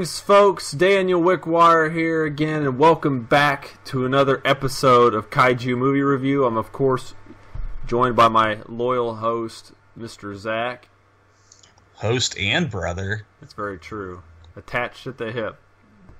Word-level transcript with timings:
Greetings, 0.00 0.18
folks. 0.18 0.72
Daniel 0.72 1.20
Wickwire 1.20 1.92
here 1.92 2.24
again, 2.24 2.62
and 2.62 2.78
welcome 2.78 3.24
back 3.24 3.84
to 3.84 4.06
another 4.06 4.40
episode 4.46 5.12
of 5.12 5.28
Kaiju 5.28 5.76
Movie 5.76 6.00
Review. 6.00 6.46
I'm, 6.46 6.56
of 6.56 6.72
course, 6.72 7.12
joined 7.86 8.16
by 8.16 8.28
my 8.28 8.60
loyal 8.66 9.16
host, 9.16 9.72
Mr. 9.98 10.34
Zach. 10.34 10.88
Host 11.96 12.34
and 12.38 12.70
brother. 12.70 13.26
That's 13.42 13.52
very 13.52 13.78
true. 13.78 14.22
Attached 14.56 15.06
at 15.06 15.18
the 15.18 15.32
hip. 15.32 15.58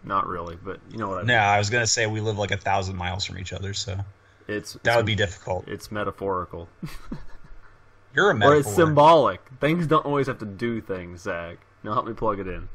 Not 0.05 0.27
really, 0.27 0.59
but 0.63 0.81
you 0.91 0.99
know 0.99 1.09
what 1.09 1.17
I 1.17 1.21
mean. 1.21 1.29
No, 1.29 1.39
I 1.39 1.57
was 1.57 1.71
gonna 1.71 1.87
say 1.87 2.07
we 2.07 2.21
live 2.21 2.37
like 2.37 2.51
a 2.51 2.59
thousand 2.59 2.97
miles 2.97 3.25
from 3.25 3.39
each 3.39 3.55
other, 3.55 3.73
so 3.73 3.99
It's 4.47 4.75
that 4.83 4.99
would 4.99 5.07
be 5.07 5.15
difficult. 5.15 5.67
it's 5.67 5.91
metaphorical. 5.91 6.69
You're 8.15 8.31
a 8.31 8.35
metaphor. 8.35 8.57
or 8.57 8.61
it's 8.61 8.75
symbolic. 8.75 9.41
Things 9.59 9.87
don't 9.87 10.05
always 10.05 10.27
have 10.27 10.39
to 10.41 10.45
do 10.45 10.83
things, 10.83 11.23
Zach. 11.23 11.57
Now 11.83 11.95
help 11.95 12.07
me 12.07 12.13
plug 12.13 12.41
it 12.41 12.47
in. 12.47 12.69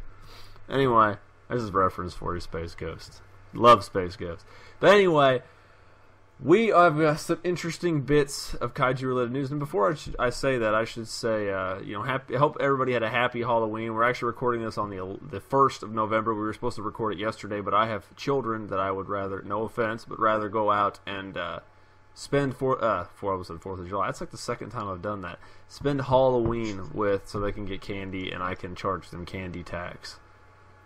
Anyway, 0.70 1.18
this 1.50 1.62
is 1.62 1.72
reference 1.72 2.14
for 2.14 2.34
you, 2.34 2.40
Space 2.40 2.76
Ghost. 2.76 3.22
Love 3.54 3.84
Space 3.84 4.16
Ghost. 4.16 4.46
But 4.80 4.94
anyway, 4.94 5.42
we 6.40 6.68
have 6.68 7.20
some 7.20 7.40
interesting 7.44 8.02
bits 8.02 8.56
of 8.56 8.74
kaiju 8.74 9.04
related 9.04 9.32
news. 9.32 9.52
And 9.52 9.60
before 9.60 9.92
I, 9.92 9.96
should, 9.96 10.16
I 10.20 10.30
say 10.30 10.58
that, 10.58 10.76
I 10.76 10.84
should 10.84 11.08
say, 11.08 11.50
uh, 11.50 11.80
you 11.80 11.94
know, 11.94 12.02
happy, 12.02 12.36
hope 12.36 12.58
everybody 12.60 12.94
had 12.94 13.04
a 13.04 13.10
happy 13.10 13.42
Halloween. 13.42 13.94
We're 13.94 14.04
actually 14.04 14.28
recording 14.28 14.64
this 14.64 14.78
on 14.78 14.90
the 14.90 15.18
the 15.22 15.40
first 15.40 15.82
of 15.84 15.94
November. 15.94 16.34
We 16.34 16.42
were 16.42 16.54
supposed 16.54 16.76
to 16.76 16.82
record 16.82 17.14
it 17.14 17.20
yesterday, 17.20 17.62
but 17.62 17.74
I 17.74 17.88
have 17.88 18.16
children 18.16 18.68
that 18.68 18.80
I 18.80 18.92
would 18.92 19.08
rather, 19.08 19.42
no 19.44 19.64
offense, 19.64 20.04
but 20.04 20.20
rather 20.20 20.50
go 20.50 20.72
out 20.72 21.00
and 21.06 21.38
uh, 21.38 21.60
spend 22.14 22.56
for 22.56 22.84
uh 22.84 23.06
for 23.14 23.34
I 23.34 23.38
was 23.38 23.50
at 23.50 23.62
Fourth 23.62 23.80
of 23.80 23.88
July. 23.88 24.08
That's 24.08 24.22
like 24.22 24.32
the 24.32 24.38
second 24.38 24.72
time 24.72 24.90
I've 24.90 25.02
done 25.02 25.22
that. 25.22 25.40
Spend 25.68 26.02
Halloween 26.02 26.90
with 26.94 27.30
so 27.30 27.40
they 27.40 27.52
can 27.52 27.66
get 27.66 27.82
candy 27.82 28.32
and 28.32 28.44
I 28.44 28.56
can 28.56 28.76
charge 28.76 29.10
them 29.10 29.26
candy 29.26 29.64
tax. 29.64 30.20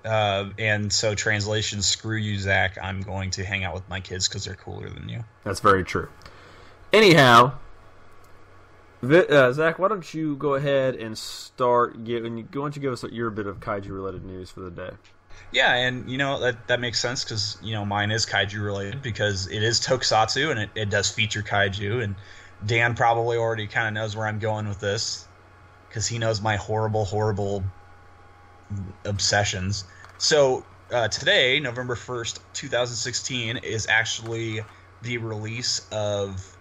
Uh, 0.05 0.49
and 0.57 0.91
so 0.91 1.13
translation, 1.13 1.81
screw 1.81 2.15
you, 2.15 2.37
Zach. 2.37 2.77
I'm 2.81 3.01
going 3.01 3.31
to 3.31 3.43
hang 3.43 3.63
out 3.63 3.73
with 3.73 3.87
my 3.89 3.99
kids 3.99 4.27
because 4.27 4.45
they're 4.45 4.55
cooler 4.55 4.89
than 4.89 5.09
you. 5.09 5.23
That's 5.43 5.59
very 5.59 5.83
true. 5.83 6.09
Anyhow, 6.93 7.53
uh, 9.03 9.51
Zach, 9.51 9.77
why 9.77 9.87
don't 9.87 10.13
you 10.13 10.35
go 10.37 10.55
ahead 10.55 10.95
and 10.95 11.17
start 11.17 12.03
giving? 12.03 12.37
Why 12.37 12.43
don't 12.51 12.75
you 12.75 12.81
give 12.81 12.93
us 12.93 13.03
your 13.11 13.29
bit 13.29 13.47
of 13.47 13.59
kaiju 13.59 13.89
related 13.89 14.25
news 14.25 14.49
for 14.49 14.61
the 14.61 14.71
day? 14.71 14.91
Yeah, 15.51 15.73
and 15.73 16.09
you 16.09 16.17
know 16.17 16.39
that 16.39 16.67
that 16.67 16.79
makes 16.79 16.99
sense 16.99 17.23
because 17.23 17.57
you 17.61 17.73
know 17.73 17.85
mine 17.85 18.11
is 18.11 18.25
kaiju 18.25 18.63
related 18.63 19.01
because 19.01 19.47
it 19.47 19.63
is 19.63 19.79
tokusatsu 19.79 20.51
and 20.51 20.59
it, 20.59 20.69
it 20.75 20.89
does 20.89 21.09
feature 21.09 21.41
kaiju 21.41 22.03
and 22.03 22.15
Dan 22.65 22.95
probably 22.95 23.37
already 23.37 23.67
kind 23.67 23.87
of 23.87 23.93
knows 23.93 24.15
where 24.15 24.27
I'm 24.27 24.39
going 24.39 24.67
with 24.67 24.79
this 24.79 25.25
because 25.87 26.07
he 26.07 26.19
knows 26.19 26.41
my 26.41 26.57
horrible, 26.57 27.05
horrible 27.05 27.63
obsessions. 29.05 29.85
So 30.17 30.65
uh, 30.91 31.07
today, 31.07 31.59
November 31.59 31.95
first, 31.95 32.41
2016, 32.53 33.57
is 33.57 33.87
actually 33.87 34.61
the 35.01 35.17
release 35.17 35.87
of 35.91 36.57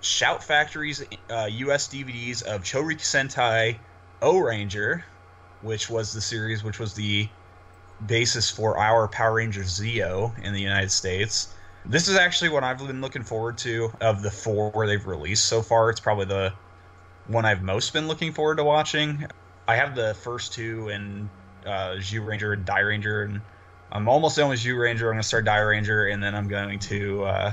Shout 0.00 0.42
Factory's 0.42 1.04
uh, 1.30 1.48
U.S. 1.50 1.88
DVDs 1.88 2.42
of 2.42 2.62
Choriki 2.62 3.00
Sentai 3.00 3.78
O 4.20 4.38
Ranger, 4.38 5.04
which 5.62 5.88
was 5.88 6.12
the 6.12 6.20
series, 6.20 6.62
which 6.64 6.78
was 6.78 6.94
the 6.94 7.28
basis 8.06 8.50
for 8.50 8.78
our 8.78 9.08
Power 9.08 9.34
Rangers 9.34 9.80
Zeo 9.80 10.36
in 10.42 10.52
the 10.52 10.60
United 10.60 10.90
States. 10.90 11.54
This 11.84 12.08
is 12.08 12.16
actually 12.16 12.50
what 12.50 12.62
I've 12.62 12.78
been 12.78 13.00
looking 13.00 13.22
forward 13.22 13.58
to 13.58 13.92
of 14.00 14.22
the 14.22 14.30
four 14.30 14.70
where 14.70 14.86
they've 14.86 15.06
released 15.06 15.46
so 15.46 15.62
far. 15.62 15.90
It's 15.90 16.00
probably 16.00 16.26
the 16.26 16.52
one 17.26 17.44
I've 17.44 17.62
most 17.62 17.92
been 17.92 18.08
looking 18.08 18.32
forward 18.32 18.56
to 18.56 18.64
watching. 18.64 19.26
I 19.66 19.76
have 19.76 19.94
the 19.94 20.14
first 20.14 20.52
two 20.52 20.88
in 20.88 21.30
uh, 21.66 21.96
Zyuranger 21.96 22.52
and 22.52 22.66
Dairanger, 22.66 23.24
and 23.24 23.40
I'm 23.90 24.08
almost 24.08 24.36
done 24.36 24.48
with 24.48 24.60
Zyuranger. 24.60 25.10
I'm 25.10 25.16
to 25.16 25.22
start 25.22 25.44
Dairanger, 25.44 26.12
and 26.12 26.22
then 26.22 26.34
I'm 26.34 26.48
going 26.48 26.78
to 26.80 27.24
uh, 27.24 27.52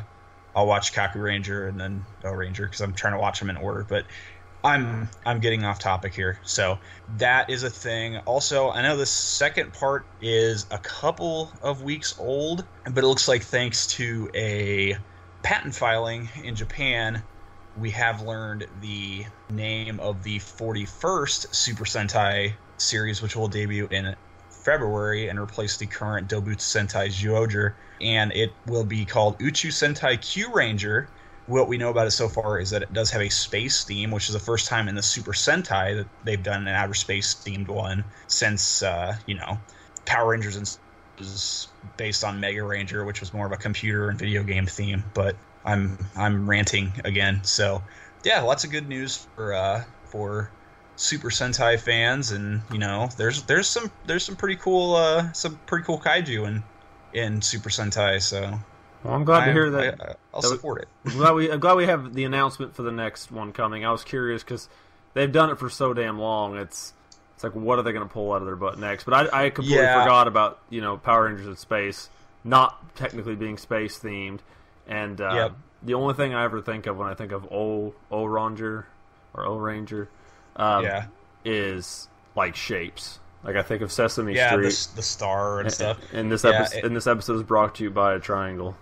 I'll 0.56 0.68
watch 0.68 0.94
Kakuranger 0.94 1.70
and 1.70 1.80
then 1.80 2.06
O 2.24 2.32
Ranger 2.32 2.66
because 2.66 2.82
I'm 2.82 2.94
trying 2.94 3.14
to 3.14 3.20
watch 3.20 3.40
them 3.40 3.50
in 3.50 3.58
order. 3.58 3.86
But 3.88 4.06
I'm 4.64 5.10
I'm 5.26 5.40
getting 5.40 5.64
off 5.64 5.80
topic 5.80 6.14
here. 6.14 6.40
So 6.44 6.80
that 7.18 7.50
is 7.50 7.64
a 7.64 7.70
thing. 7.70 8.18
Also, 8.20 8.70
I 8.70 8.82
know 8.82 8.98
the 8.98 9.06
second 9.06 9.74
part 9.74 10.06
is 10.22 10.66
a 10.72 10.78
couple 10.78 11.52
of 11.62 11.84
weeks 11.84 12.16
old, 12.20 12.66
but 12.84 13.04
it 13.04 13.08
looks 13.08 13.28
like 13.28 13.44
thanks 13.44 13.88
to 13.88 14.30
a 14.34 14.98
patent 15.44 15.76
filing 15.76 16.30
in 16.44 16.56
Japan, 16.56 17.24
we 17.78 17.92
have 17.92 18.22
learned 18.22 18.68
the 18.82 19.26
name 19.50 20.00
of 20.00 20.24
the 20.24 20.40
41st 20.40 21.56
Super 21.56 21.86
Sentai 21.86 22.54
series, 22.82 23.22
which 23.22 23.36
will 23.36 23.48
debut 23.48 23.88
in 23.92 24.16
February 24.50 25.30
and 25.30 25.40
replace 25.40 25.78
the 25.78 25.86
current 25.86 26.28
Dobutsu 26.28 26.58
Sentai 26.58 27.08
Zyuohger, 27.08 27.74
and 28.02 28.32
it 28.34 28.52
will 28.66 28.84
be 28.84 29.06
called 29.06 29.40
Uchu 29.40 29.70
Sentai 29.70 30.18
Kyuranger. 30.18 31.08
What 31.48 31.68
we 31.68 31.78
know 31.78 31.90
about 31.90 32.06
it 32.06 32.12
so 32.12 32.30
far 32.30 32.60
is 32.60 32.70
that 32.70 32.84
it 32.84 32.94
does 32.94 33.10
have 33.10 33.22
a 33.22 33.30
space 33.30 33.84
theme, 33.84 34.12
which 34.12 34.28
is 34.28 34.34
the 34.34 34.40
first 34.40 34.68
time 34.68 34.88
in 34.88 34.96
the 34.96 35.02
Super 35.02 35.32
Sentai 35.32 35.96
that 35.96 36.08
they've 36.24 36.44
done 36.44 36.68
an 36.68 36.76
outer 36.76 36.94
space 36.94 37.34
themed 37.34 37.68
one 37.68 38.04
since, 38.28 38.84
uh, 38.84 39.16
you 39.26 39.36
know, 39.36 39.58
Power 40.06 40.32
Rangers 40.32 40.56
and 40.56 40.78
is 41.20 41.68
based 41.98 42.24
on 42.24 42.40
Megaranger, 42.40 43.06
which 43.06 43.20
was 43.20 43.34
more 43.34 43.46
of 43.46 43.52
a 43.52 43.58
computer 43.58 44.10
and 44.10 44.20
video 44.20 44.44
game 44.44 44.66
theme. 44.66 45.04
But 45.14 45.36
I'm 45.66 45.98
I'm 46.16 46.50
ranting 46.50 46.94
again. 47.04 47.44
So 47.44 47.84
yeah, 48.24 48.42
lots 48.42 48.64
of 48.64 48.72
good 48.72 48.88
news 48.88 49.28
for 49.36 49.54
uh, 49.54 49.84
for 50.06 50.52
Super 51.02 51.30
Sentai 51.30 51.80
fans, 51.80 52.32
and 52.32 52.62
you 52.74 52.78
know, 52.78 53.08
there's 53.18 53.44
there's 53.44 53.68
some 53.70 53.90
there's 54.06 54.24
some 54.26 54.36
pretty 54.36 54.58
cool 54.58 54.96
uh, 54.96 55.32
some 55.32 55.58
pretty 55.66 55.86
cool 55.86 55.98
kaiju 56.00 56.46
in 56.46 56.64
in 57.14 57.42
Super 57.42 57.70
Sentai. 57.70 58.22
So 58.22 58.60
Well, 59.04 59.14
I'm 59.14 59.24
glad 59.24 59.46
to 59.46 59.54
hear 59.54 59.70
that. 59.72 60.02
I, 60.02 60.16
will 60.36 60.42
support 60.44 60.82
it. 60.82 60.88
I'm 61.06 61.18
glad 61.18 61.32
we 61.36 61.50
I'm 61.52 61.60
glad 61.62 61.76
we 61.78 61.86
have 61.86 62.14
the 62.14 62.26
announcement 62.26 62.76
for 62.76 62.84
the 62.84 62.92
next 62.92 63.32
one 63.32 63.54
coming. 63.54 63.86
I 63.86 63.92
was 63.92 64.04
curious 64.04 64.44
because 64.44 64.68
they've 65.14 65.32
done 65.32 65.50
it 65.50 65.58
for 65.58 65.70
so 65.70 65.94
damn 65.94 66.20
long. 66.20 66.58
It's 66.58 66.94
it's 67.34 67.46
like 67.46 67.56
what 67.56 67.80
are 67.80 67.84
they 67.84 67.94
going 67.94 68.06
to 68.06 68.14
pull 68.14 68.34
out 68.34 68.42
of 68.42 68.46
their 68.46 68.58
butt 68.58 68.78
next? 68.78 69.06
But 69.06 69.34
I, 69.34 69.46
I 69.46 69.50
completely 69.52 69.84
Yeah. 69.84 70.04
forgot 70.04 70.28
about 70.28 70.60
you 70.70 70.82
know 70.82 70.98
Power 70.98 71.26
Rangers 71.28 71.48
in 71.48 71.56
space 71.56 72.10
not 72.44 72.96
technically 72.98 73.36
being 73.36 73.58
space 73.58 73.98
themed, 74.00 74.40
and 74.86 75.22
uh, 75.22 75.32
Yep. 75.34 75.52
the 75.84 75.94
only 75.94 76.14
thing 76.14 76.34
I 76.34 76.44
ever 76.44 76.62
think 76.62 76.88
of 76.88 76.98
when 76.98 77.08
I 77.08 77.14
think 77.14 77.32
of 77.32 77.46
O 77.52 77.94
O 78.12 78.26
Ranger 78.26 78.88
or 79.34 79.46
O 79.46 79.56
Ranger, 79.58 80.10
um, 80.60 80.84
yeah, 80.84 81.06
is 81.46 82.08
like 82.36 82.56
shapes. 82.56 83.20
Like 83.44 83.56
I 83.56 83.64
think 83.64 83.82
of 83.82 83.92
Sesame 83.92 84.36
yeah, 84.36 84.52
Street. 84.52 84.90
the, 84.92 84.98
the 84.98 85.02
star 85.02 85.62
and 85.62 85.72
stuff. 85.72 85.98
And 86.14 86.32
this 86.32 86.44
Yeah, 86.44 86.52
episode, 86.62 86.84
and 86.86 86.96
this 86.96 87.08
episode 87.08 87.36
is 87.38 87.44
brought 87.44 87.76
to 87.76 87.84
you 87.84 87.90
by 87.90 88.14
a 88.14 88.20
triangle. 88.20 88.76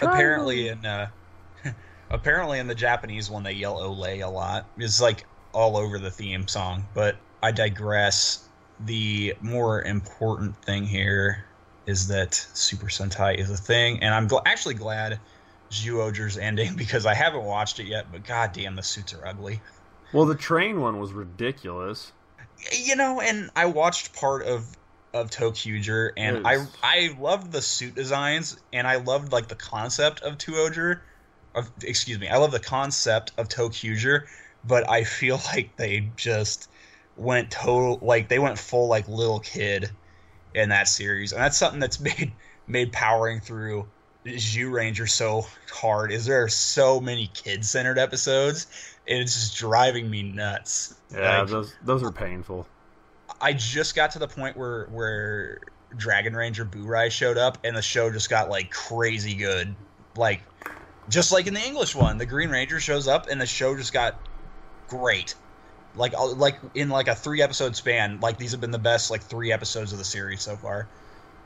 apparently 0.00 0.68
in 0.68 0.84
uh, 0.86 1.08
apparently 2.10 2.58
in 2.58 2.66
the 2.66 2.74
Japanese 2.74 3.30
one 3.30 3.42
they 3.42 3.52
yell 3.52 3.76
"Olay" 3.78 4.24
a 4.24 4.28
lot. 4.28 4.66
It's 4.78 5.00
like 5.00 5.26
all 5.52 5.76
over 5.76 5.98
the 5.98 6.10
theme 6.10 6.46
song. 6.48 6.84
But 6.94 7.16
I 7.42 7.52
digress. 7.52 8.48
The 8.80 9.34
more 9.40 9.82
important 9.82 10.62
thing 10.64 10.84
here 10.84 11.46
is 11.86 12.08
that 12.08 12.34
Super 12.34 12.86
Sentai 12.86 13.38
is 13.38 13.50
a 13.50 13.56
thing, 13.56 14.02
and 14.02 14.14
I'm 14.14 14.28
gl- 14.28 14.42
actually 14.44 14.74
glad 14.74 15.18
Zyuohger's 15.70 16.36
ending 16.38 16.76
because 16.76 17.06
I 17.06 17.14
haven't 17.14 17.44
watched 17.44 17.80
it 17.80 17.86
yet. 17.86 18.12
But 18.12 18.24
goddamn, 18.24 18.76
the 18.76 18.82
suits 18.82 19.14
are 19.14 19.26
ugly. 19.26 19.60
Well, 20.12 20.26
the 20.26 20.34
train 20.34 20.80
one 20.80 20.98
was 21.00 21.12
ridiculous. 21.12 22.12
You 22.72 22.96
know, 22.96 23.20
and 23.20 23.50
I 23.56 23.66
watched 23.66 24.14
part 24.14 24.46
of 24.46 24.66
of 25.14 25.30
ToQger, 25.30 26.12
and 26.16 26.46
I 26.46 26.66
I 26.82 27.16
loved 27.18 27.52
the 27.52 27.62
suit 27.62 27.94
designs, 27.94 28.58
and 28.72 28.86
I 28.86 28.96
loved 28.96 29.32
like 29.32 29.48
the 29.48 29.56
concept 29.56 30.20
of 30.20 30.38
Tuoger. 30.38 31.00
Of, 31.54 31.70
excuse 31.82 32.18
me, 32.18 32.28
I 32.28 32.36
love 32.36 32.52
the 32.52 32.60
concept 32.60 33.32
of 33.38 33.48
ToQger, 33.48 34.26
but 34.64 34.88
I 34.88 35.04
feel 35.04 35.40
like 35.54 35.76
they 35.76 36.12
just 36.16 36.68
went 37.16 37.50
total 37.50 37.98
like 38.02 38.28
they 38.28 38.38
went 38.38 38.58
full 38.58 38.88
like 38.88 39.08
little 39.08 39.40
kid 39.40 39.90
in 40.54 40.68
that 40.70 40.88
series, 40.88 41.32
and 41.32 41.40
that's 41.40 41.56
something 41.56 41.80
that's 41.80 42.00
made 42.08 42.32
made 42.66 42.92
powering 42.92 43.40
through 43.40 43.88
Zyuranger 44.26 45.08
so 45.08 45.46
hard. 45.72 46.12
Is 46.12 46.26
there 46.26 46.42
are 46.42 46.48
so 46.48 47.00
many 47.00 47.30
kid 47.34 47.64
centered 47.64 47.98
episodes, 47.98 48.66
and 49.06 49.18
it's 49.18 49.34
just 49.34 49.56
driving 49.56 50.10
me 50.10 50.22
nuts. 50.22 50.94
Yeah, 51.12 51.40
Like, 51.40 51.48
those 51.48 51.74
those 51.82 52.02
are 52.02 52.12
painful. 52.12 52.66
I 53.40 53.52
just 53.52 53.94
got 53.94 54.12
to 54.12 54.18
the 54.18 54.28
point 54.28 54.56
where 54.56 54.86
where 54.86 55.58
Dragon 55.96 56.34
Ranger 56.34 56.64
Burai 56.64 57.10
showed 57.10 57.38
up 57.38 57.58
and 57.64 57.76
the 57.76 57.82
show 57.82 58.10
just 58.10 58.30
got 58.30 58.50
like 58.50 58.70
crazy 58.70 59.34
good. 59.34 59.74
Like 60.16 60.42
just 61.08 61.32
like 61.32 61.46
in 61.46 61.54
the 61.54 61.64
English 61.64 61.94
one, 61.94 62.18
the 62.18 62.26
Green 62.26 62.50
Ranger 62.50 62.80
shows 62.80 63.06
up 63.08 63.28
and 63.28 63.40
the 63.40 63.46
show 63.46 63.76
just 63.76 63.92
got 63.92 64.18
great. 64.88 65.34
Like 65.94 66.14
like 66.18 66.58
in 66.74 66.88
like 66.88 67.08
a 67.08 67.14
3 67.14 67.42
episode 67.42 67.76
span, 67.76 68.20
like 68.20 68.38
these 68.38 68.52
have 68.52 68.60
been 68.60 68.70
the 68.70 68.78
best 68.78 69.10
like 69.10 69.22
3 69.22 69.52
episodes 69.52 69.92
of 69.92 69.98
the 69.98 70.04
series 70.04 70.42
so 70.42 70.56
far. 70.56 70.88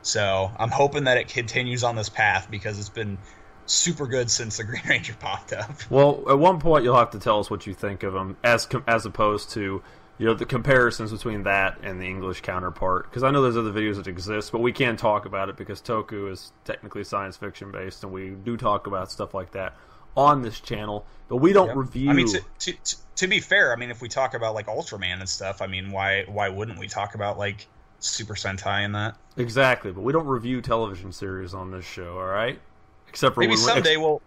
So, 0.01 0.51
I'm 0.57 0.71
hoping 0.71 1.03
that 1.05 1.17
it 1.17 1.27
continues 1.27 1.83
on 1.83 1.95
this 1.95 2.09
path 2.09 2.47
because 2.49 2.79
it's 2.79 2.89
been 2.89 3.17
super 3.65 4.07
good 4.07 4.29
since 4.29 4.57
the 4.57 4.63
Green 4.65 4.83
Ranger 4.87 5.15
popped 5.19 5.53
up. 5.53 5.71
Well, 5.89 6.23
at 6.29 6.37
one 6.39 6.59
point 6.59 6.83
you'll 6.83 6.97
have 6.97 7.11
to 7.11 7.19
tell 7.19 7.39
us 7.39 7.49
what 7.49 7.65
you 7.67 7.73
think 7.73 8.03
of 8.03 8.13
them, 8.13 8.37
as 8.43 8.67
as 8.87 9.05
opposed 9.05 9.51
to 9.51 9.81
you 10.17 10.25
know 10.27 10.33
the 10.33 10.45
comparisons 10.45 11.11
between 11.11 11.43
that 11.43 11.79
and 11.81 11.99
the 11.99 12.05
English 12.05 12.41
counterpart 12.41 13.09
because 13.09 13.23
I 13.23 13.31
know 13.31 13.41
there's 13.41 13.57
other 13.57 13.71
videos 13.71 13.95
that 13.95 14.07
exist, 14.07 14.51
but 14.51 14.59
we 14.61 14.71
can't 14.71 14.99
talk 14.99 15.25
about 15.25 15.49
it 15.49 15.57
because 15.57 15.81
Toku 15.81 16.31
is 16.31 16.51
technically 16.65 17.03
science 17.03 17.37
fiction 17.37 17.71
based, 17.71 18.03
and 18.03 18.11
we 18.11 18.31
do 18.31 18.57
talk 18.57 18.87
about 18.87 19.11
stuff 19.11 19.33
like 19.33 19.51
that 19.51 19.75
on 20.15 20.41
this 20.41 20.59
channel, 20.59 21.05
but 21.29 21.37
we 21.37 21.53
don't 21.53 21.67
Yep. 21.67 21.75
review. 21.77 22.09
I 22.09 22.13
mean, 22.13 22.27
to, 22.27 22.41
to, 22.59 22.73
to, 22.73 22.95
to 23.15 23.27
be 23.27 23.39
fair, 23.39 23.71
I 23.71 23.77
mean, 23.77 23.89
if 23.91 24.01
we 24.01 24.09
talk 24.09 24.33
about 24.33 24.53
like 24.53 24.67
Ultraman 24.67 25.19
and 25.19 25.29
stuff, 25.29 25.61
I 25.61 25.67
mean, 25.67 25.91
why 25.91 26.25
why 26.27 26.49
wouldn't 26.49 26.77
we 26.79 26.87
talk 26.87 27.15
about 27.15 27.37
like 27.37 27.67
Super 28.01 28.33
Sentai 28.33 28.83
and 28.83 28.93
that? 28.95 29.15
exactly, 29.37 29.91
but 29.91 30.01
we 30.01 30.11
don't 30.11 30.27
review 30.27 30.61
television 30.61 31.11
series 31.11 31.53
on 31.53 31.71
this 31.71 31.85
show. 31.85 32.17
All 32.17 32.25
right, 32.25 32.59
except 33.07 33.35
for 33.35 33.41
Maybe 33.41 33.55
someday 33.55 33.95
we'll 33.97 34.21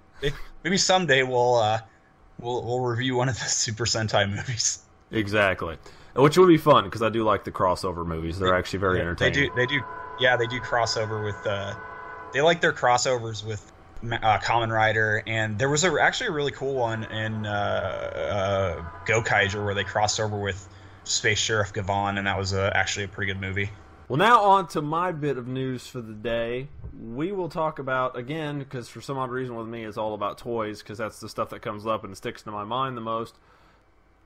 maybe 0.63 0.77
someday 0.79 1.23
we'll 1.23 1.57
uh 1.57 1.81
we'll 2.41 2.65
we'll 2.65 2.81
review 2.81 3.17
one 3.17 3.29
of 3.29 3.35
the 3.35 3.45
Super 3.45 3.85
Sentai 3.85 4.29
movies. 4.31 4.79
exactly, 5.11 5.77
which 6.15 6.39
would 6.39 6.49
be 6.49 6.57
fun 6.57 6.85
because 6.85 7.03
I 7.03 7.09
do 7.11 7.25
like 7.25 7.45
the 7.45 7.53
crossover 7.53 8.07
movies. 8.07 8.39
They're 8.39 8.55
actually 8.57 8.79
very 8.79 8.97
They 8.97 9.03
entertaining. 9.03 9.51
do 9.51 9.55
they 9.55 9.67
do 9.67 9.81
yeah 10.21 10.37
they 10.37 10.47
do 10.47 10.61
crossover 10.61 11.25
with 11.25 11.47
uh 11.47 11.75
they 12.33 12.41
like 12.41 12.61
their 12.61 12.73
crossovers 12.73 13.45
with 13.45 13.71
uh, 14.05 14.39
Kamen 14.39 14.71
Rider 14.73 15.23
and 15.27 15.59
there 15.59 15.69
was 15.69 15.83
a 15.85 15.97
actually 16.01 16.27
a 16.29 16.33
really 16.33 16.53
cool 16.53 16.75
one 16.75 17.05
in 17.05 17.47
uh, 17.47 17.51
uh, 18.85 19.05
Gokaiger 19.07 19.65
where 19.65 19.75
they 19.75 19.85
crossed 19.85 20.21
over 20.21 20.39
with 20.39 20.69
Space 21.05 21.39
Sheriff 21.39 21.73
Gavan 21.73 22.19
and 22.19 22.27
that 22.27 22.39
was 22.39 22.55
uh, 22.55 22.71
actually 22.75 23.05
a 23.05 23.09
pretty 23.09 23.33
good 23.33 23.41
movie. 23.41 23.71
Well, 24.09 24.19
now 24.19 24.43
on 24.43 24.69
to 24.69 24.83
my 24.83 25.13
bit 25.13 25.39
of 25.39 25.49
news 25.49 25.87
for 25.87 26.01
the 26.01 26.13
day. 26.13 26.69
We 27.11 27.33
will 27.33 27.49
talk 27.49 27.79
about 27.79 28.17
again 28.19 28.59
because 28.59 28.89
for 28.89 29.01
some 29.01 29.17
odd 29.17 29.31
reason 29.31 29.57
with 29.57 29.67
me 29.67 29.85
it's 29.85 29.97
all 29.97 30.15
about 30.15 30.39
toys 30.39 30.83
because 30.83 30.99
that's 30.99 31.21
the 31.21 31.29
stuff 31.29 31.51
that 31.51 31.63
comes 31.63 31.87
up 31.87 32.05
and 32.05 32.17
sticks 32.17 32.43
to 32.43 32.51
my 32.51 32.65
mind 32.65 32.97
the 32.97 33.03
most. 33.03 33.37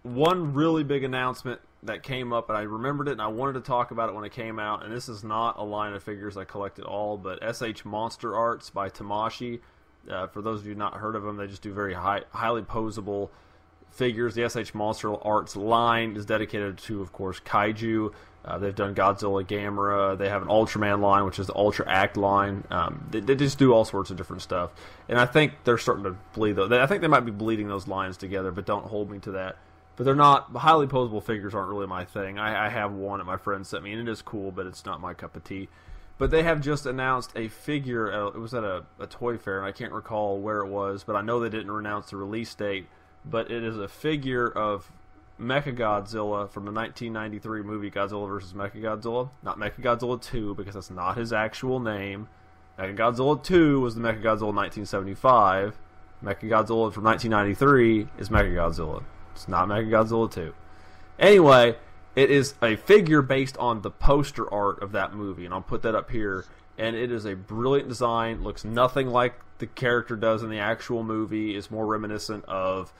One 0.02 0.54
really 0.54 0.84
big 0.84 1.04
announcement 1.04 1.60
that 1.82 2.02
came 2.02 2.32
up 2.32 2.48
and 2.48 2.58
I 2.58 2.62
remembered 2.62 3.08
it 3.08 3.12
and 3.12 3.22
I 3.22 3.28
wanted 3.28 3.52
to 3.54 3.60
talk 3.60 3.90
about 3.90 4.08
it 4.08 4.14
when 4.14 4.25
it 4.25 4.32
came 4.32 4.58
out 4.58 4.84
and 4.84 4.92
this 4.92 5.08
is 5.08 5.22
not 5.22 5.58
a 5.58 5.64
line 5.64 5.92
of 5.92 6.02
figures 6.02 6.36
I 6.36 6.44
collect 6.44 6.78
at 6.78 6.84
all 6.84 7.16
but 7.16 7.38
SH 7.40 7.84
Monster 7.84 8.36
Arts 8.36 8.70
by 8.70 8.88
Tamashii. 8.88 9.60
Uh, 10.10 10.26
for 10.26 10.42
those 10.42 10.60
of 10.60 10.66
you 10.66 10.75
not 10.75 10.94
heard 10.94 11.14
of 11.14 11.22
them, 11.22 11.36
they 11.36 11.46
just 11.46 11.62
do 11.62 11.72
very 11.72 11.94
high, 11.94 12.22
highly 12.30 12.62
posable 12.62 13.28
figures. 13.90 14.35
The 14.35 14.49
SH 14.49 14.75
Monster 14.75 15.14
Arts 15.25 15.56
line 15.56 16.17
is 16.17 16.26
dedicated 16.26 16.79
to, 16.79 17.00
of 17.00 17.12
course, 17.12 17.40
kaiju. 17.40 18.12
Uh, 18.44 18.56
they've 18.56 18.75
done 18.75 18.94
Godzilla 18.94 19.44
Gamera. 19.44 20.17
They 20.17 20.29
have 20.29 20.43
an 20.43 20.49
Ultraman 20.49 21.00
line, 21.00 21.25
which 21.25 21.38
is 21.38 21.49
the 21.49 21.55
Ultra 21.55 21.87
Act 21.88 22.17
line. 22.17 22.64
Um, 22.70 23.06
they, 23.11 23.20
they 23.20 23.35
just 23.35 23.58
do 23.58 23.73
all 23.73 23.85
sorts 23.85 24.11
of 24.11 24.17
different 24.17 24.43
stuff. 24.43 24.70
And 25.08 25.19
I 25.19 25.26
think 25.26 25.52
they're 25.64 25.76
starting 25.76 26.05
to 26.05 26.17
bleed 26.32 26.56
those. 26.56 26.73
I 26.73 26.87
think 26.87 27.02
they 27.02 27.08
might 27.08 27.26
be 27.26 27.31
bleeding 27.31 27.69
those 27.69 27.88
lines 27.88 28.17
together, 28.17 28.50
but 28.50 28.64
don't 28.64 28.87
hold 28.87 29.11
me 29.11 29.19
to 29.20 29.32
that. 29.32 29.56
But 29.96 30.05
they're 30.05 30.14
not 30.14 30.50
highly 30.56 30.87
posable 30.87 31.23
figures. 31.23 31.55
Aren't 31.55 31.69
really 31.69 31.88
my 31.88 32.05
thing. 32.05 32.38
I, 32.38 32.67
I 32.67 32.69
have 32.69 32.93
one 32.93 33.19
that 33.19 33.25
my 33.25 33.37
friend 33.37 33.67
sent 33.67 33.82
me, 33.82 33.93
and 33.93 34.08
it 34.08 34.11
is 34.11 34.23
cool, 34.23 34.52
but 34.52 34.67
it's 34.67 34.87
not 34.87 35.00
my 35.00 35.12
cup 35.12 35.37
of 35.37 35.44
tea. 35.44 35.69
But 36.19 36.31
they 36.31 36.43
have 36.44 36.61
just 36.61 36.87
announced 36.87 37.32
a 37.37 37.49
figure. 37.49 38.12
Uh, 38.12 38.29
it 38.29 38.38
was 38.38 38.55
at 38.55 38.64
a, 38.64 38.85
a 38.99 39.06
toy 39.06 39.37
fair, 39.37 39.58
and 39.58 39.67
I 39.67 39.73
can't 39.73 39.93
recall 39.93 40.38
where 40.38 40.61
it 40.61 40.69
was, 40.69 41.05
but 41.05 41.17
I 41.17 41.20
know 41.20 41.40
they 41.40 41.49
didn't 41.49 41.70
announce 41.70 42.11
the 42.11 42.17
release 42.17 42.55
date. 42.55 42.87
But 43.30 43.50
it 43.50 43.62
is 43.62 43.78
a 43.78 43.88
figure 43.88 44.48
of 44.48 44.90
Mechagodzilla 45.40 46.50
from 46.50 46.64
the 46.64 46.72
1993 46.72 47.62
movie 47.62 47.90
Godzilla 47.90 48.26
vs. 48.28 48.54
Mechagodzilla. 48.54 49.30
Not 49.42 49.58
Mechagodzilla 49.58 50.20
2, 50.20 50.54
because 50.54 50.75
that's 50.75 50.90
not 50.90 51.16
his 51.16 51.32
actual 51.32 51.78
name. 51.80 52.28
Mechagodzilla 52.78 53.42
2 53.42 53.80
was 53.80 53.94
the 53.94 54.00
Mechagodzilla 54.00 54.54
1975. 54.54 55.78
Mechagodzilla 56.25 56.92
from 56.92 57.04
1993 57.04 58.08
is 58.19 58.28
Mechagodzilla. 58.28 59.02
It's 59.32 59.48
not 59.48 59.69
Mechagodzilla 59.69 60.30
2. 60.30 60.54
Anyway, 61.19 61.76
it 62.16 62.30
is 62.30 62.54
a 62.62 62.76
figure 62.76 63.22
based 63.22 63.56
on 63.58 63.82
the 63.82 63.90
poster 63.90 64.52
art 64.52 64.82
of 64.82 64.92
that 64.92 65.14
movie, 65.14 65.44
and 65.44 65.54
I'll 65.54 65.60
put 65.60 65.82
that 65.82 65.94
up 65.94 66.10
here. 66.10 66.44
And 66.76 66.94
it 66.96 67.10
is 67.10 67.25
a 67.25 67.34
brilliant 67.34 67.88
design. 67.88 68.42
Looks 68.42 68.64
nothing 68.64 69.08
like 69.08 69.34
the 69.58 69.66
character 69.66 70.16
does 70.16 70.42
in 70.42 70.50
the 70.50 70.58
actual 70.58 71.02
movie. 71.02 71.56
It's 71.56 71.70
more 71.70 71.86
reminiscent 71.86 72.44
of 72.46 72.92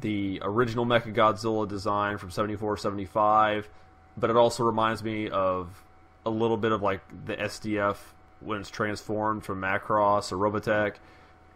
the 0.00 0.40
original 0.42 0.84
Mechagodzilla 0.84 1.68
design 1.68 2.18
from 2.18 2.30
74 2.30 2.76
75, 2.76 3.68
but 4.16 4.30
it 4.30 4.36
also 4.36 4.64
reminds 4.64 5.02
me 5.02 5.28
of 5.28 5.84
a 6.24 6.30
little 6.30 6.56
bit 6.56 6.72
of 6.72 6.82
like 6.82 7.00
the 7.26 7.36
SDF 7.36 7.96
when 8.40 8.60
it's 8.60 8.70
transformed 8.70 9.44
from 9.44 9.60
Macross 9.60 10.32
or 10.32 10.36
Robotech. 10.36 10.94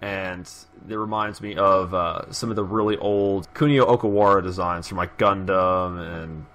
And 0.03 0.49
it 0.89 0.95
reminds 0.95 1.41
me 1.41 1.57
of 1.57 1.95
uh, 1.95 2.31
some 2.31 2.51
of 2.51 2.57
the 2.57 2.65
really 2.65 2.99
old 2.99 3.53
Kunio 3.55 3.87
Okawara 3.87 4.43
designs 4.43 4.87
from 4.87 4.99
like 4.99 5.17
Gundam 5.17 6.23
and 6.23 6.47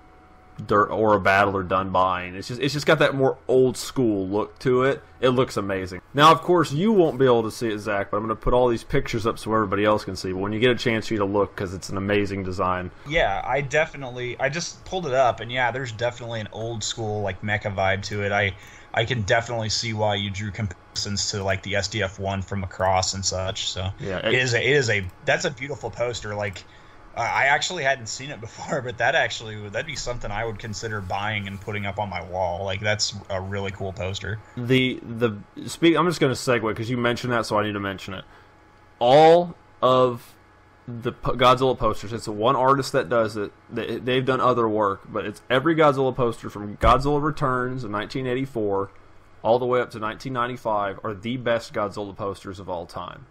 Dirt 0.67 0.89
or 0.89 1.15
a 1.15 1.19
Battle 1.19 1.55
or 1.55 1.61
And 1.61 2.35
It's 2.35 2.47
just 2.47 2.61
it's 2.61 2.73
just 2.73 2.85
got 2.85 2.99
that 2.99 3.15
more 3.15 3.37
old 3.47 3.77
school 3.77 4.27
look 4.27 4.57
to 4.59 4.83
it. 4.83 5.01
It 5.19 5.29
looks 5.29 5.57
amazing. 5.57 6.01
Now, 6.13 6.31
of 6.31 6.41
course, 6.41 6.71
you 6.71 6.91
won't 6.91 7.19
be 7.19 7.25
able 7.25 7.43
to 7.43 7.51
see 7.51 7.67
it, 7.69 7.77
Zach, 7.79 8.09
but 8.09 8.17
I'm 8.17 8.23
going 8.23 8.35
to 8.35 8.41
put 8.41 8.53
all 8.53 8.67
these 8.67 8.83
pictures 8.83 9.27
up 9.27 9.37
so 9.37 9.53
everybody 9.53 9.85
else 9.85 10.03
can 10.03 10.15
see. 10.15 10.31
But 10.31 10.39
when 10.39 10.51
you 10.51 10.59
get 10.59 10.71
a 10.71 10.75
chance 10.75 11.07
for 11.07 11.13
you 11.13 11.19
to 11.19 11.25
look, 11.25 11.55
because 11.55 11.73
it's 11.73 11.89
an 11.89 11.97
amazing 11.97 12.43
design. 12.43 12.91
Yeah, 13.07 13.41
I 13.45 13.61
definitely 13.61 14.39
I 14.39 14.49
just 14.49 14.83
pulled 14.85 15.05
it 15.05 15.13
up 15.13 15.39
and 15.39 15.51
yeah, 15.51 15.71
there's 15.71 15.91
definitely 15.91 16.39
an 16.39 16.49
old 16.51 16.83
school 16.83 17.21
like 17.21 17.41
mecha 17.41 17.73
vibe 17.73 18.03
to 18.03 18.23
it. 18.23 18.31
I 18.31 18.53
I 18.93 19.05
can 19.05 19.21
definitely 19.21 19.69
see 19.69 19.93
why 19.93 20.15
you 20.15 20.29
drew 20.29 20.51
comparisons 20.51 21.31
to 21.31 21.43
like 21.43 21.63
the 21.63 21.73
SDF 21.73 22.19
one 22.19 22.41
from 22.41 22.63
Macross 22.63 23.13
and 23.13 23.25
such. 23.25 23.69
So 23.69 23.89
Yeah, 23.99 24.17
it 24.25 24.33
is 24.33 24.53
a 24.53 24.61
it 24.61 24.75
is 24.75 24.89
a 24.89 25.05
that's 25.25 25.45
a 25.45 25.51
beautiful 25.51 25.89
poster. 25.89 26.35
Like 26.35 26.63
I 27.15 27.45
actually 27.45 27.83
hadn't 27.83 28.07
seen 28.07 28.29
it 28.31 28.39
before, 28.41 28.81
but 28.81 28.97
that 28.99 29.15
actually 29.15 29.69
that'd 29.69 29.85
be 29.85 29.95
something 29.95 30.31
I 30.31 30.45
would 30.45 30.59
consider 30.59 31.01
buying 31.01 31.47
and 31.47 31.59
putting 31.59 31.85
up 31.85 31.99
on 31.99 32.09
my 32.09 32.23
wall. 32.23 32.65
Like 32.65 32.81
that's 32.81 33.13
a 33.29 33.41
really 33.41 33.71
cool 33.71 33.93
poster. 33.93 34.39
the 34.57 34.99
the 35.01 35.37
speak. 35.67 35.95
I'm 35.97 36.07
just 36.07 36.19
going 36.19 36.33
to 36.33 36.39
segue 36.39 36.67
because 36.69 36.89
you 36.89 36.97
mentioned 36.97 37.33
that, 37.33 37.45
so 37.45 37.57
I 37.57 37.63
need 37.63 37.73
to 37.73 37.79
mention 37.79 38.13
it. 38.13 38.25
All 38.99 39.55
of 39.81 40.35
the 40.87 41.11
Godzilla 41.11 41.77
posters. 41.77 42.13
It's 42.13 42.27
one 42.27 42.55
artist 42.55 42.91
that 42.93 43.09
does 43.09 43.37
it. 43.37 43.51
They've 43.69 44.25
done 44.25 44.41
other 44.41 44.67
work, 44.67 45.01
but 45.07 45.25
it's 45.25 45.41
every 45.49 45.75
Godzilla 45.75 46.15
poster 46.15 46.49
from 46.49 46.77
Godzilla 46.77 47.21
Returns 47.21 47.83
in 47.83 47.91
1984 47.91 48.91
all 49.43 49.59
the 49.59 49.65
way 49.65 49.79
up 49.79 49.89
to 49.91 49.99
1995 49.99 50.99
are 51.03 51.13
the 51.13 51.37
best 51.37 51.73
Godzilla 51.73 52.15
posters 52.15 52.59
of 52.59 52.69
all 52.69 52.85
time. 52.85 53.25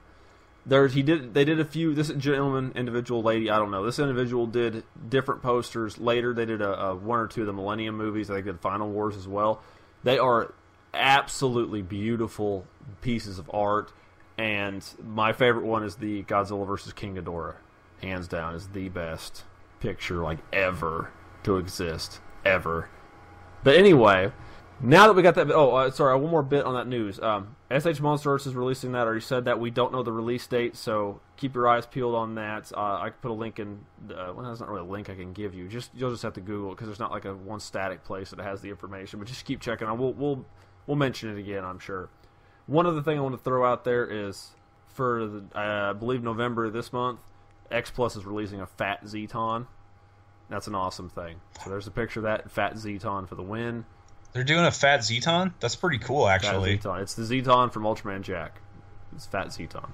There, 0.66 0.86
he 0.88 1.02
did. 1.02 1.32
They 1.34 1.44
did 1.44 1.58
a 1.58 1.64
few. 1.64 1.94
This 1.94 2.08
gentleman, 2.10 2.72
individual, 2.74 3.22
lady, 3.22 3.50
I 3.50 3.58
don't 3.58 3.70
know. 3.70 3.84
This 3.84 3.98
individual 3.98 4.46
did 4.46 4.84
different 5.08 5.42
posters 5.42 5.98
later. 5.98 6.34
They 6.34 6.44
did 6.44 6.60
a, 6.60 6.80
a 6.80 6.94
one 6.94 7.18
or 7.18 7.26
two 7.26 7.40
of 7.42 7.46
the 7.46 7.52
Millennium 7.52 7.96
movies. 7.96 8.28
They 8.28 8.42
did 8.42 8.60
Final 8.60 8.90
Wars 8.90 9.16
as 9.16 9.26
well. 9.26 9.62
They 10.04 10.18
are 10.18 10.52
absolutely 10.92 11.82
beautiful 11.82 12.66
pieces 13.00 13.38
of 13.38 13.50
art. 13.54 13.92
And 14.36 14.84
my 15.02 15.32
favorite 15.32 15.64
one 15.64 15.82
is 15.84 15.96
the 15.96 16.22
Godzilla 16.24 16.66
versus 16.66 16.92
King 16.92 17.16
Ghidorah. 17.16 17.56
Hands 18.02 18.26
down, 18.26 18.54
is 18.54 18.68
the 18.68 18.88
best 18.88 19.44
picture 19.80 20.22
like 20.22 20.38
ever 20.52 21.10
to 21.42 21.56
exist 21.56 22.20
ever. 22.44 22.88
But 23.62 23.76
anyway, 23.76 24.32
now 24.82 25.06
that 25.06 25.14
we 25.14 25.22
got 25.22 25.34
that, 25.34 25.50
oh, 25.50 25.74
uh, 25.74 25.90
sorry, 25.90 26.18
one 26.18 26.30
more 26.30 26.42
bit 26.42 26.64
on 26.64 26.74
that 26.74 26.86
news. 26.86 27.20
Um, 27.20 27.56
SH 27.70 28.00
Monster 28.00 28.30
Arts 28.30 28.46
is 28.46 28.54
releasing 28.54 28.92
that. 28.92 29.00
I 29.00 29.04
already 29.04 29.20
said 29.20 29.44
that. 29.44 29.60
We 29.60 29.70
don't 29.70 29.92
know 29.92 30.02
the 30.02 30.12
release 30.12 30.46
date, 30.46 30.76
so 30.76 31.20
keep 31.36 31.54
your 31.54 31.68
eyes 31.68 31.86
peeled 31.86 32.14
on 32.14 32.34
that. 32.36 32.72
Uh, 32.74 32.98
I 33.00 33.10
can 33.10 33.18
put 33.20 33.30
a 33.30 33.34
link 33.34 33.58
in. 33.58 33.84
Uh, 34.10 34.32
well, 34.34 34.42
that's 34.42 34.60
not 34.60 34.68
really 34.68 34.86
a 34.86 34.90
link 34.90 35.10
I 35.10 35.14
can 35.14 35.32
give 35.32 35.54
you. 35.54 35.68
Just 35.68 35.90
you'll 35.94 36.10
just 36.10 36.22
have 36.22 36.34
to 36.34 36.40
Google 36.40 36.72
it 36.72 36.76
because 36.76 36.88
there's 36.88 36.98
not 36.98 37.10
like 37.10 37.24
a 37.24 37.34
one 37.34 37.60
static 37.60 38.04
place 38.04 38.30
that 38.30 38.40
has 38.40 38.60
the 38.60 38.70
information. 38.70 39.18
But 39.18 39.28
just 39.28 39.44
keep 39.44 39.60
checking. 39.60 39.86
on. 39.86 39.98
We'll 39.98 40.12
we'll 40.14 40.44
we'll 40.86 40.96
mention 40.96 41.30
it 41.30 41.38
again. 41.38 41.64
I'm 41.64 41.78
sure. 41.78 42.08
One 42.66 42.86
other 42.86 43.02
thing 43.02 43.18
I 43.18 43.20
want 43.20 43.36
to 43.36 43.42
throw 43.42 43.70
out 43.70 43.84
there 43.84 44.06
is 44.06 44.50
for 44.88 45.26
the, 45.26 45.44
I 45.54 45.92
believe 45.92 46.22
November 46.22 46.70
this 46.70 46.92
month, 46.92 47.20
X 47.70 47.90
Plus 47.90 48.16
is 48.16 48.24
releasing 48.24 48.60
a 48.60 48.66
Fat 48.66 49.04
Zetton. 49.04 49.66
That's 50.48 50.66
an 50.66 50.74
awesome 50.74 51.08
thing. 51.08 51.40
So 51.62 51.70
there's 51.70 51.86
a 51.86 51.92
picture 51.92 52.20
of 52.20 52.24
that 52.24 52.50
Fat 52.50 52.74
Zetton 52.74 53.28
for 53.28 53.34
the 53.34 53.42
win. 53.42 53.84
They're 54.32 54.44
doing 54.44 54.64
a 54.64 54.70
Fat 54.70 55.00
Zetton. 55.00 55.52
That's 55.60 55.76
pretty 55.76 55.98
cool, 55.98 56.26
Fat 56.26 56.44
actually. 56.44 56.78
Zetton. 56.78 57.02
It's 57.02 57.14
the 57.14 57.22
Zetton 57.22 57.72
from 57.72 57.82
Ultraman 57.82 58.22
Jack. 58.22 58.60
It's 59.14 59.26
Fat 59.26 59.48
Zetton. 59.48 59.90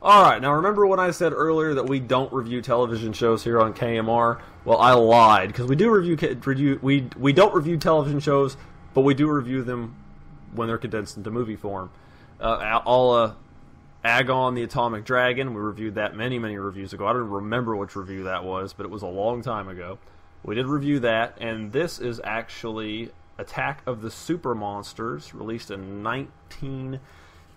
All 0.00 0.22
right, 0.22 0.40
now 0.40 0.52
remember 0.52 0.86
when 0.86 1.00
I 1.00 1.10
said 1.10 1.32
earlier 1.32 1.74
that 1.74 1.88
we 1.88 1.98
don't 1.98 2.32
review 2.32 2.62
television 2.62 3.12
shows 3.12 3.42
here 3.42 3.60
on 3.60 3.74
KMR? 3.74 4.40
Well, 4.64 4.78
I 4.78 4.92
lied 4.92 5.48
because 5.48 5.66
we 5.66 5.74
do 5.74 5.90
review, 5.90 6.16
review 6.44 6.78
we 6.80 7.08
we 7.16 7.32
don't 7.32 7.52
review 7.52 7.76
television 7.78 8.20
shows, 8.20 8.56
but 8.94 9.00
we 9.00 9.14
do 9.14 9.28
review 9.28 9.64
them 9.64 9.96
when 10.54 10.68
they're 10.68 10.78
condensed 10.78 11.16
into 11.16 11.32
movie 11.32 11.56
form. 11.56 11.90
Uh, 12.40 12.80
I'll 12.86 13.10
uh, 13.10 13.32
Agon 14.04 14.54
the 14.54 14.62
Atomic 14.62 15.04
Dragon. 15.04 15.52
We 15.52 15.60
reviewed 15.60 15.96
that 15.96 16.14
many 16.14 16.38
many 16.38 16.58
reviews 16.58 16.92
ago. 16.92 17.04
I 17.04 17.12
don't 17.12 17.28
remember 17.28 17.74
which 17.74 17.96
review 17.96 18.22
that 18.24 18.44
was, 18.44 18.72
but 18.72 18.86
it 18.86 18.90
was 18.90 19.02
a 19.02 19.08
long 19.08 19.42
time 19.42 19.66
ago. 19.68 19.98
We 20.44 20.54
did 20.54 20.66
review 20.66 21.00
that, 21.00 21.38
and 21.40 21.72
this 21.72 21.98
is 21.98 22.20
actually 22.22 23.10
Attack 23.38 23.82
of 23.86 24.02
the 24.02 24.10
Super 24.10 24.54
Monsters, 24.54 25.32
released 25.32 25.70
in 25.70 26.02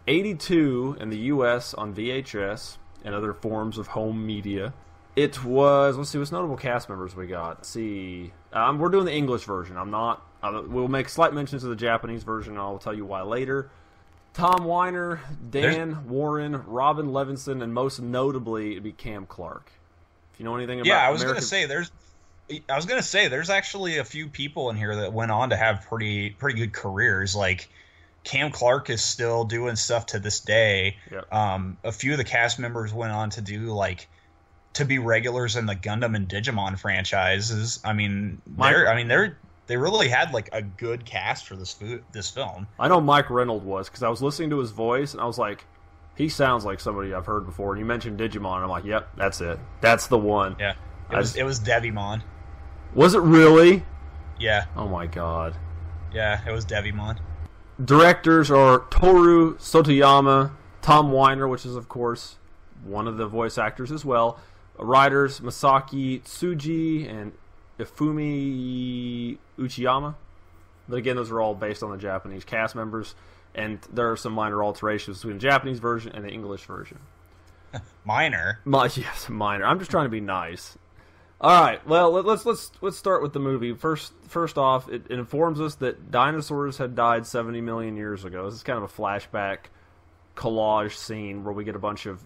1982 0.05 0.97
in 0.99 1.09
the 1.09 1.17
U.S. 1.17 1.73
on 1.73 1.93
VHS 1.93 2.77
and 3.03 3.15
other 3.15 3.33
forms 3.33 3.77
of 3.77 3.87
home 3.87 4.25
media. 4.25 4.73
It 5.15 5.43
was. 5.43 5.97
Let's 5.97 6.09
see. 6.09 6.17
What's 6.17 6.31
notable 6.31 6.55
cast 6.55 6.87
members 6.87 7.15
we 7.15 7.27
got? 7.27 7.57
Let's 7.57 7.69
see. 7.69 8.31
Um, 8.53 8.79
we're 8.79 8.89
doing 8.89 9.05
the 9.05 9.13
English 9.13 9.43
version. 9.43 9.75
I'm 9.77 9.91
not. 9.91 10.25
Uh, 10.41 10.61
we'll 10.65 10.87
make 10.87 11.09
slight 11.09 11.33
mentions 11.33 11.63
of 11.63 11.69
the 11.69 11.75
Japanese 11.75 12.23
version. 12.23 12.53
and 12.53 12.61
I'll 12.61 12.77
tell 12.79 12.93
you 12.93 13.05
why 13.05 13.21
later. 13.21 13.69
Tom 14.33 14.63
Weiner, 14.63 15.19
Dan 15.49 15.61
There's- 15.91 15.97
Woren, 16.07 16.63
Robin 16.65 17.07
Levinson, 17.07 17.61
and 17.61 17.73
most 17.73 17.99
notably, 18.01 18.71
it'd 18.71 18.83
be 18.83 18.93
Cam 18.93 19.25
Clark. 19.25 19.69
If 20.33 20.39
you 20.39 20.45
know 20.45 20.55
anything 20.55 20.79
about 20.79 20.87
Yeah, 20.87 21.05
I 21.05 21.09
was 21.09 21.21
American... 21.21 21.39
gonna 21.41 21.47
say 21.47 21.65
there's. 21.65 21.91
I 22.69 22.75
was 22.75 22.85
gonna 22.85 23.03
say 23.03 23.27
there's 23.27 23.49
actually 23.49 23.97
a 23.97 24.03
few 24.05 24.27
people 24.27 24.69
in 24.69 24.75
here 24.77 24.95
that 24.97 25.13
went 25.13 25.31
on 25.31 25.49
to 25.51 25.55
have 25.55 25.85
pretty 25.87 26.31
pretty 26.31 26.57
good 26.59 26.73
careers. 26.73 27.35
Like 27.35 27.69
Cam 28.23 28.51
Clark 28.51 28.89
is 28.89 29.01
still 29.01 29.45
doing 29.45 29.75
stuff 29.75 30.05
to 30.07 30.19
this 30.19 30.39
day. 30.39 30.97
Yep. 31.11 31.33
Um, 31.33 31.77
a 31.83 31.91
few 31.91 32.11
of 32.11 32.17
the 32.17 32.23
cast 32.23 32.59
members 32.59 32.93
went 32.93 33.11
on 33.11 33.29
to 33.31 33.41
do 33.41 33.71
like 33.73 34.07
to 34.73 34.85
be 34.85 34.99
regulars 34.99 35.55
in 35.55 35.65
the 35.65 35.75
Gundam 35.75 36.15
and 36.15 36.29
Digimon 36.29 36.77
franchises. 36.79 37.79
I 37.83 37.93
mean, 37.93 38.41
Mike- 38.55 38.73
they're 38.73 38.89
I 38.89 38.95
mean 38.95 39.07
they're 39.07 39.37
they 39.67 39.77
really 39.77 40.07
had 40.09 40.33
like 40.33 40.49
a 40.53 40.61
good 40.61 41.05
cast 41.05 41.47
for 41.47 41.55
this 41.55 41.73
food 41.73 42.03
this 42.11 42.29
film. 42.29 42.67
I 42.79 42.87
know 42.87 42.99
Mike 43.01 43.29
Reynolds 43.29 43.65
was 43.65 43.87
because 43.89 44.03
I 44.03 44.09
was 44.09 44.21
listening 44.21 44.49
to 44.51 44.59
his 44.59 44.71
voice 44.71 45.13
and 45.13 45.21
I 45.21 45.25
was 45.25 45.37
like, 45.37 45.65
he 46.15 46.29
sounds 46.29 46.65
like 46.65 46.79
somebody 46.79 47.13
I've 47.13 47.25
heard 47.25 47.45
before. 47.45 47.71
And 47.73 47.79
you 47.79 47.85
mentioned 47.85 48.19
Digimon, 48.19 48.55
and 48.55 48.63
I'm 48.65 48.69
like, 48.69 48.83
yep, 48.85 49.09
that's 49.15 49.39
it. 49.41 49.59
That's 49.79 50.07
the 50.07 50.17
one. 50.17 50.57
Yeah, 50.59 50.73
it 51.11 51.15
was 51.15 51.27
just- 51.29 51.37
it 51.37 51.43
was 51.43 51.59
Devimon. 51.59 52.21
Was 52.93 53.13
it 53.15 53.21
really? 53.21 53.83
Yeah, 54.39 54.65
Oh 54.75 54.87
my 54.87 55.07
god. 55.07 55.55
yeah, 56.13 56.41
it 56.47 56.51
was 56.51 56.65
Devimon. 56.65 57.19
Directors 57.83 58.51
are 58.51 58.79
Toru 58.89 59.57
Sotoyama, 59.57 60.51
Tom 60.81 61.11
Weiner, 61.11 61.47
which 61.47 61.65
is 61.65 61.75
of 61.75 61.87
course 61.89 62.35
one 62.83 63.07
of 63.07 63.17
the 63.17 63.27
voice 63.27 63.57
actors 63.57 63.91
as 63.91 64.03
well. 64.03 64.39
Writers 64.77 65.39
Masaki 65.39 66.21
Tsuji 66.23 67.09
and 67.09 67.33
Ifumi 67.79 69.37
Uchiyama. 69.57 70.15
But 70.89 70.95
again, 70.97 71.15
those 71.15 71.31
are 71.31 71.39
all 71.39 71.53
based 71.55 71.83
on 71.83 71.91
the 71.91 71.97
Japanese 71.97 72.43
cast 72.43 72.75
members, 72.75 73.15
and 73.55 73.79
there 73.93 74.11
are 74.11 74.17
some 74.17 74.33
minor 74.33 74.63
alterations 74.63 75.17
between 75.19 75.35
the 75.35 75.41
Japanese 75.41 75.79
version 75.79 76.11
and 76.13 76.25
the 76.25 76.29
English 76.29 76.65
version. 76.65 76.97
Minor. 78.05 78.59
My, 78.65 78.85
yes, 78.95 79.29
minor. 79.29 79.65
I'm 79.65 79.79
just 79.79 79.89
trying 79.91 80.05
to 80.05 80.09
be 80.09 80.19
nice. 80.19 80.77
All 81.41 81.59
right. 81.59 81.85
Well, 81.87 82.11
let, 82.11 82.25
let's 82.25 82.45
let's 82.45 82.71
let's 82.81 82.97
start 82.97 83.23
with 83.23 83.33
the 83.33 83.39
movie. 83.39 83.73
First, 83.73 84.13
first 84.27 84.59
off, 84.59 84.87
it, 84.89 85.07
it 85.09 85.17
informs 85.17 85.59
us 85.59 85.73
that 85.75 86.11
dinosaurs 86.11 86.77
had 86.77 86.95
died 86.95 87.25
70 87.25 87.61
million 87.61 87.97
years 87.97 88.25
ago. 88.25 88.45
This 88.45 88.53
is 88.53 88.63
kind 88.63 88.77
of 88.77 88.83
a 88.83 88.87
flashback 88.87 89.57
collage 90.35 90.95
scene 90.95 91.43
where 91.43 91.51
we 91.51 91.63
get 91.63 91.75
a 91.75 91.79
bunch 91.79 92.05
of 92.05 92.23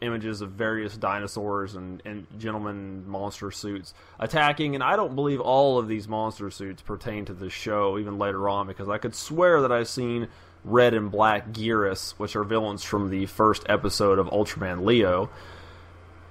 images 0.00 0.42
of 0.42 0.52
various 0.52 0.96
dinosaurs 0.96 1.74
and, 1.74 2.02
and 2.04 2.26
gentlemen 2.38 3.06
monster 3.08 3.50
suits 3.50 3.94
attacking. 4.20 4.76
And 4.76 4.84
I 4.84 4.94
don't 4.94 5.16
believe 5.16 5.40
all 5.40 5.78
of 5.78 5.88
these 5.88 6.06
monster 6.06 6.52
suits 6.52 6.82
pertain 6.82 7.24
to 7.24 7.34
the 7.34 7.50
show, 7.50 7.98
even 7.98 8.16
later 8.16 8.48
on, 8.48 8.68
because 8.68 8.88
I 8.88 8.98
could 8.98 9.16
swear 9.16 9.60
that 9.62 9.72
I've 9.72 9.88
seen 9.88 10.28
red 10.64 10.94
and 10.94 11.10
black 11.10 11.50
Giras, 11.50 12.12
which 12.12 12.36
are 12.36 12.44
villains 12.44 12.84
from 12.84 13.10
the 13.10 13.26
first 13.26 13.64
episode 13.68 14.20
of 14.20 14.28
Ultraman 14.28 14.84
Leo. 14.84 15.30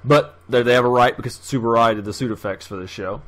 But 0.04 0.40
they 0.48 0.74
have 0.74 0.86
a 0.86 0.90
right 0.90 1.16
because 1.16 1.38
Tsuburaya 1.38 1.96
did 1.96 2.06
the 2.06 2.14
suit 2.14 2.32
effects 2.32 2.66
for 2.66 2.78
this 2.78 2.90
show. 2.90 3.22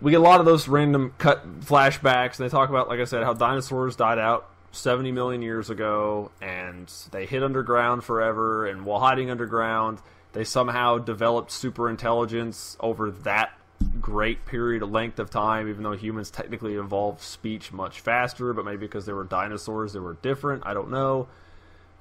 We 0.00 0.12
get 0.12 0.20
a 0.20 0.22
lot 0.22 0.38
of 0.38 0.46
those 0.46 0.68
random 0.68 1.12
cut 1.18 1.60
flashbacks, 1.60 2.38
and 2.38 2.48
they 2.48 2.48
talk 2.48 2.68
about, 2.68 2.88
like 2.88 3.00
I 3.00 3.04
said, 3.04 3.24
how 3.24 3.34
dinosaurs 3.34 3.96
died 3.96 4.18
out 4.18 4.48
70 4.70 5.10
million 5.10 5.42
years 5.42 5.70
ago, 5.70 6.30
and 6.40 6.92
they 7.10 7.26
hid 7.26 7.42
underground 7.42 8.04
forever, 8.04 8.66
and 8.66 8.84
while 8.84 9.00
hiding 9.00 9.28
underground, 9.30 9.98
they 10.34 10.44
somehow 10.44 10.98
developed 10.98 11.50
super 11.50 11.90
intelligence 11.90 12.76
over 12.78 13.10
that 13.10 13.58
great 14.00 14.44
period 14.46 14.82
of 14.82 14.90
length 14.90 15.18
of 15.18 15.30
time, 15.30 15.68
even 15.68 15.82
though 15.82 15.92
humans 15.92 16.30
technically 16.30 16.74
evolved 16.74 17.20
speech 17.20 17.72
much 17.72 18.00
faster, 18.00 18.52
but 18.52 18.64
maybe 18.64 18.78
because 18.78 19.06
they 19.06 19.12
were 19.12 19.24
dinosaurs, 19.24 19.92
they 19.92 20.00
were 20.00 20.14
different. 20.22 20.62
I 20.66 20.74
don't 20.74 20.90
know. 20.90 21.28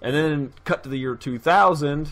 And 0.01 0.13
then 0.13 0.53
cut 0.63 0.83
to 0.83 0.89
the 0.89 0.97
year 0.97 1.15
2000, 1.15 2.11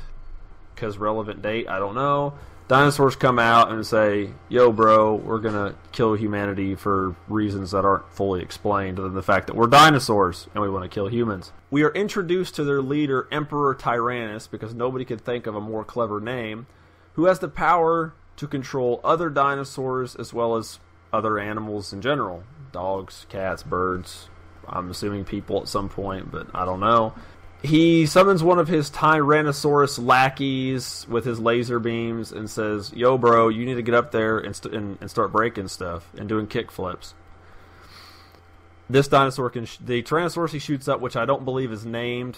because 0.76 0.98
relevant 0.98 1.42
date, 1.42 1.68
I 1.68 1.80
don't 1.80 1.96
know. 1.96 2.34
Dinosaurs 2.68 3.16
come 3.16 3.38
out 3.38 3.72
and 3.72 3.86
say, 3.86 4.32
"Yo, 4.50 4.72
bro, 4.72 5.14
we're 5.14 5.40
gonna 5.40 5.76
kill 5.92 6.16
humanity 6.16 6.74
for 6.74 7.16
reasons 7.28 7.72
that 7.72 7.86
aren't 7.86 8.10
fully 8.10 8.42
explained, 8.42 8.98
other 8.98 9.08
than 9.08 9.16
the 9.16 9.22
fact 9.22 9.48
that 9.48 9.56
we're 9.56 9.68
dinosaurs 9.68 10.48
and 10.54 10.64
we 10.64 10.70
want 10.70 10.84
to 10.84 10.90
kill 10.90 11.08
humans." 11.08 11.54
We 11.70 11.84
are 11.84 11.92
introduced 11.92 12.56
to 12.56 12.64
their 12.64 12.82
leader, 12.82 13.28
Emperor 13.32 13.76
Tyrannus, 13.76 14.48
because 14.48 14.74
nobody 14.74 15.06
could 15.06 15.22
think 15.22 15.46
of 15.46 15.56
a 15.56 15.62
more 15.62 15.84
clever 15.84 16.20
name, 16.20 16.66
who 17.14 17.26
has 17.26 17.38
the 17.38 17.48
power 17.48 18.14
to 18.38 18.48
control 18.48 19.00
other 19.04 19.30
dinosaurs 19.30 20.16
as 20.16 20.34
well 20.34 20.56
as 20.56 20.80
other 21.14 21.38
animals 21.38 21.94
in 21.94 22.02
general 22.02 22.44
dogs, 22.72 23.26
cats, 23.30 23.64
birds. 23.64 24.28
I'm 24.68 24.90
assuming 24.90 25.24
people 25.24 25.62
at 25.62 25.68
some 25.68 25.88
point, 25.88 26.32
but 26.32 26.48
I 26.54 26.66
don't 26.66 26.80
know. 26.80 27.14
He 27.64 28.06
summons 28.06 28.44
one 28.44 28.60
of 28.60 28.68
his 28.68 28.92
Tyrannosaurus 28.92 30.04
lackeys 30.04 31.08
with 31.10 31.26
his 31.26 31.40
laser 31.40 31.80
beams 31.80 32.32
and 32.32 32.50
says, 32.50 32.94
"Yo, 32.94 33.18
bro, 33.18 33.48
you 33.48 33.66
need 33.66 33.76
to 33.76 33.82
get 33.82 33.96
up 33.96 34.12
there 34.12 34.38
and, 34.38 34.56
st- 34.56 34.76
and, 34.76 34.98
and 35.02 35.10
start 35.10 35.32
breaking 35.32 35.68
stuff 35.70 36.12
and 36.18 36.30
doing 36.30 36.46
kick 36.48 36.72
flips." 36.72 37.16
This 38.88 39.08
dinosaur 39.08 39.50
can 39.50 39.66
sh- 39.66 39.78
the 39.84 40.04
Tyrannosaurus 40.04 40.52
he 40.52 40.60
shoots 40.60 40.88
up, 40.88 41.00
which 41.00 41.16
I 41.16 41.26
don't 41.26 41.44
believe 41.44 41.72
is 41.72 41.86
named, 41.86 42.38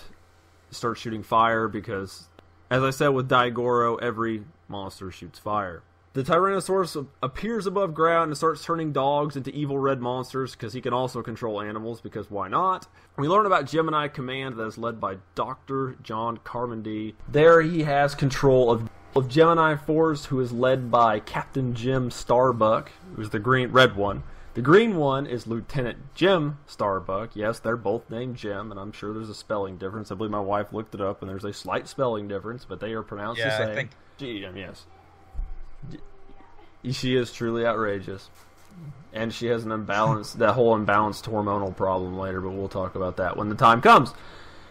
starts 0.72 1.02
shooting 1.02 1.24
fire 1.24 1.68
because, 1.68 2.30
as 2.70 2.84
I 2.84 2.92
said 2.92 3.10
with 3.10 3.28
Daigoro, 3.28 4.02
every 4.02 4.46
monster 4.70 5.12
shoots 5.12 5.40
fire. 5.40 5.82
The 6.18 6.24
Tyrannosaurus 6.24 7.06
appears 7.22 7.68
above 7.68 7.94
ground 7.94 8.30
and 8.30 8.36
starts 8.38 8.66
turning 8.66 8.92
dogs 8.92 9.36
into 9.36 9.52
evil 9.52 9.78
red 9.78 10.02
monsters 10.02 10.54
because 10.54 10.74
he 10.74 10.82
can 10.82 10.92
also 10.92 11.22
control 11.22 11.62
animals, 11.62 12.02
because 12.02 12.32
why 12.32 12.48
not? 12.48 12.88
We 13.18 13.28
learn 13.28 13.46
about 13.46 13.68
Gemini 13.68 14.08
Command 14.08 14.58
that 14.58 14.66
is 14.66 14.80
led 14.80 15.00
by 15.00 15.18
Dr. 15.36 15.96
John 16.02 16.38
Carmody. 16.38 17.14
There 17.28 17.62
he 17.62 17.84
has 17.84 18.16
control 18.16 18.72
of, 18.72 18.90
of 19.16 19.30
Gemini 19.30 19.76
Force, 19.76 20.26
who 20.26 20.40
is 20.40 20.52
led 20.52 20.90
by 20.90 21.20
Captain 21.20 21.76
Jim 21.76 22.10
Starbuck, 22.10 22.92
who's 23.16 23.30
the 23.30 23.38
green 23.38 23.72
red 23.72 23.96
one. 23.96 24.24
The 24.56 24.64
green 24.64 24.96
one 24.96 25.28
is 25.28 25.46
Lieutenant 25.46 26.16
Jim 26.16 26.58
Starbuck. 26.66 27.36
Yes, 27.36 27.60
they're 27.60 27.78
both 27.78 28.10
named 28.10 28.38
Jim, 28.38 28.72
and 28.72 28.80
I'm 28.80 28.92
sure 28.92 29.14
there's 29.14 29.30
a 29.30 29.36
spelling 29.36 29.78
difference. 29.78 30.12
I 30.12 30.16
believe 30.16 30.32
my 30.32 30.40
wife 30.40 30.74
looked 30.74 30.96
it 30.96 31.02
up, 31.02 31.22
and 31.22 31.30
there's 31.30 31.46
a 31.46 31.54
slight 31.54 31.88
spelling 31.88 32.28
difference, 32.28 32.66
but 32.66 32.80
they 32.80 32.94
are 32.94 33.04
pronounced 33.04 33.38
Yeah, 33.38 33.56
the 33.56 33.64
I 33.64 33.68
same. 33.68 33.76
think- 33.76 33.92
Jem, 34.18 34.58
yes. 34.58 34.88
She 36.92 37.16
is 37.16 37.32
truly 37.32 37.66
outrageous. 37.66 38.30
And 39.14 39.34
she 39.34 39.48
has 39.48 39.64
an 39.64 39.72
imbalanced, 39.72 40.34
that 40.34 40.54
whole 40.54 40.78
imbalanced 40.78 41.24
hormonal 41.24 41.76
problem 41.76 42.18
later, 42.18 42.42
but 42.42 42.52
we'll 42.52 42.68
talk 42.68 42.96
about 42.96 43.18
that 43.18 43.36
when 43.36 43.50
the 43.50 43.56
time 43.56 43.82
comes. 43.82 44.14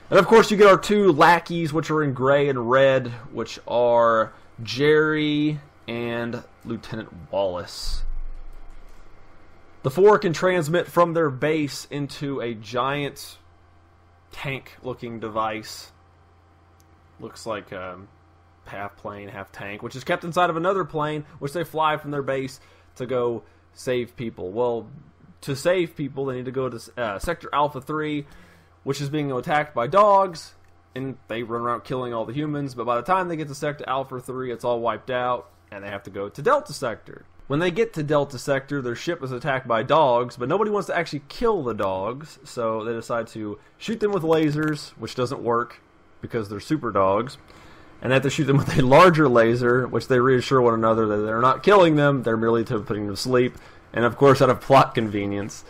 And 0.09 0.19
of 0.19 0.27
course, 0.27 0.51
you 0.51 0.57
get 0.57 0.69
our 0.69 0.79
two 0.79 1.11
lackeys, 1.11 1.73
which 1.73 1.91
are 1.91 2.03
in 2.03 2.13
gray 2.13 2.49
and 2.49 2.71
red, 2.71 3.09
which 3.33 3.59
are 3.67 4.33
Jerry 4.63 5.59
and 5.89 6.45
Lieutenant 6.65 7.13
Wallace. 7.31 8.03
The 9.83 9.91
four 9.91 10.19
can 10.19 10.33
transmit 10.33 10.87
from 10.87 11.15
their 11.15 11.31
base 11.31 11.87
into 11.91 12.41
a 12.41 12.55
giant 12.55 13.39
tank 14.33 14.77
looking 14.83 15.21
device. 15.21 15.93
Looks 17.19 17.47
like 17.47 17.73
um, 17.73 18.09
half 18.67 18.97
plane, 18.97 19.29
half 19.29 19.53
tank, 19.53 19.83
which 19.83 19.97
is 19.97 20.05
kept 20.05 20.25
inside 20.25 20.51
of 20.51 20.57
another 20.57 20.85
plane, 20.85 21.25
which 21.39 21.53
they 21.53 21.65
fly 21.65 21.97
from 21.97 22.11
their 22.11 22.23
base 22.23 22.61
to 22.97 23.07
go 23.07 23.43
save 23.73 24.17
people. 24.17 24.51
Well, 24.51 24.89
to 25.43 25.55
save 25.55 25.97
people, 25.97 26.27
they 26.27 26.37
need 26.37 26.45
to 26.47 26.51
go 26.51 26.69
to 26.69 26.81
uh, 26.97 27.19
Sector 27.19 27.49
Alpha 27.53 27.81
3, 27.81 28.27
which 28.85 29.01
is 29.01 29.09
being 29.09 29.31
attacked 29.33 29.75
by 29.75 29.87
dogs, 29.87 30.55
and 30.95 31.17
they 31.29 31.43
run 31.43 31.61
around 31.61 31.85
killing 31.85 32.13
all 32.13 32.25
the 32.25 32.33
humans. 32.33 32.75
But 32.75 32.87
by 32.87 32.97
the 32.97 33.03
time 33.03 33.29
they 33.29 33.37
get 33.37 33.49
to 33.49 33.55
Sector 33.55 33.85
Alpha 33.87 34.21
3, 34.21 34.51
it's 34.51 34.65
all 34.65 34.81
wiped 34.81 35.11
out, 35.11 35.51
and 35.71 35.85
they 35.85 35.89
have 35.89 36.03
to 36.05 36.11
go 36.11 36.29
to 36.29 36.43
Delta 36.43 36.73
Sector. 36.73 37.25
When 37.47 37.61
they 37.61 37.71
get 37.71 37.93
to 37.95 38.03
Delta 38.03 38.41
Sector, 38.41 38.83
their 38.83 38.97
ship 38.97 39.23
is 39.23 39.31
attacked 39.31 39.69
by 39.69 39.85
dogs, 39.85 40.37
but 40.37 40.49
nobody 40.49 40.71
wants 40.71 40.89
to 40.89 40.97
actually 40.97 41.23
kill 41.29 41.63
the 41.63 41.75
dogs, 41.75 42.41
so 42.43 42.83
they 42.83 42.93
decide 42.93 43.29
to 43.29 43.59
shoot 43.79 44.01
them 44.01 44.11
with 44.11 44.25
lasers, 44.25 44.91
which 44.93 45.15
doesn't 45.15 45.43
work 45.43 45.81
because 46.21 46.49
they're 46.49 46.59
super 46.59 46.91
dogs. 46.91 47.39
And 48.03 48.11
they 48.11 48.15
have 48.15 48.23
to 48.25 48.31
shoot 48.31 48.45
them 48.45 48.59
with 48.59 48.77
a 48.77 48.83
larger 48.83 49.29
laser, 49.29 49.87
which 49.87 50.09
they 50.09 50.21
reassure 50.21 50.61
one 50.61 50.75
another 50.75 51.07
that 51.07 51.17
they're 51.17 51.41
not 51.41 51.63
killing 51.63 51.97
them, 51.97 52.23
they're 52.23 52.37
merely 52.37 52.65
putting 52.65 53.07
them 53.07 53.15
to 53.15 53.21
sleep. 53.21 53.57
And 53.93 54.05
of 54.05 54.17
course, 54.17 54.43
out 54.43 54.51
of 54.51 54.61
plot 54.61 54.95
convenience, 54.95 55.65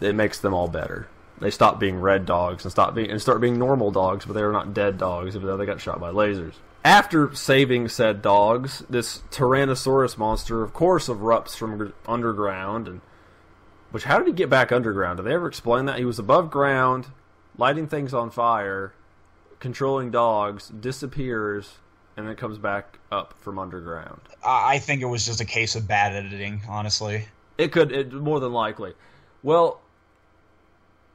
it 0.00 0.14
makes 0.14 0.40
them 0.40 0.52
all 0.52 0.68
better. 0.68 1.08
They 1.38 1.50
stop 1.50 1.78
being 1.78 2.00
red 2.00 2.24
dogs 2.24 2.64
and 2.64 2.72
stop 2.72 2.94
being 2.94 3.10
and 3.10 3.20
start 3.20 3.40
being 3.40 3.58
normal 3.58 3.90
dogs, 3.90 4.24
but 4.24 4.32
they 4.32 4.42
are 4.42 4.52
not 4.52 4.74
dead 4.74 4.98
dogs, 4.98 5.36
even 5.36 5.46
though 5.46 5.56
they 5.56 5.66
got 5.66 5.80
shot 5.80 6.00
by 6.00 6.10
lasers. 6.10 6.54
After 6.84 7.34
saving 7.34 7.88
said 7.88 8.22
dogs, 8.22 8.84
this 8.88 9.18
Tyrannosaurus 9.30 10.16
monster, 10.16 10.62
of 10.62 10.72
course, 10.72 11.08
erupts 11.08 11.56
from 11.56 11.92
underground. 12.06 12.88
And 12.88 13.00
which, 13.90 14.04
how 14.04 14.18
did 14.18 14.28
he 14.28 14.32
get 14.32 14.48
back 14.48 14.72
underground? 14.72 15.18
Did 15.18 15.26
they 15.26 15.34
ever 15.34 15.48
explain 15.48 15.86
that? 15.86 15.98
He 15.98 16.04
was 16.04 16.18
above 16.18 16.50
ground, 16.50 17.08
lighting 17.58 17.86
things 17.86 18.14
on 18.14 18.30
fire, 18.30 18.92
controlling 19.60 20.10
dogs, 20.10 20.68
disappears, 20.68 21.78
and 22.16 22.26
then 22.26 22.36
comes 22.36 22.58
back 22.58 22.98
up 23.12 23.34
from 23.38 23.58
underground. 23.58 24.20
I 24.44 24.78
think 24.78 25.02
it 25.02 25.06
was 25.06 25.26
just 25.26 25.40
a 25.40 25.44
case 25.44 25.74
of 25.74 25.86
bad 25.86 26.14
editing, 26.14 26.62
honestly. 26.68 27.26
It 27.58 27.72
could, 27.72 27.92
it, 27.92 28.12
more 28.12 28.40
than 28.40 28.52
likely. 28.52 28.94
Well, 29.42 29.80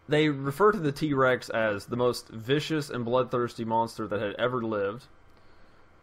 they 0.08 0.30
refer 0.30 0.72
to 0.72 0.80
the 0.80 0.92
T 0.92 1.14
Rex 1.14 1.50
as 1.50 1.86
the 1.86 1.96
most 1.96 2.30
vicious 2.30 2.90
and 2.90 3.06
bloodthirsty 3.06 3.66
monster 3.66 4.08
that 4.08 4.22
had 4.22 4.36
ever 4.36 4.62
lived. 4.62 5.06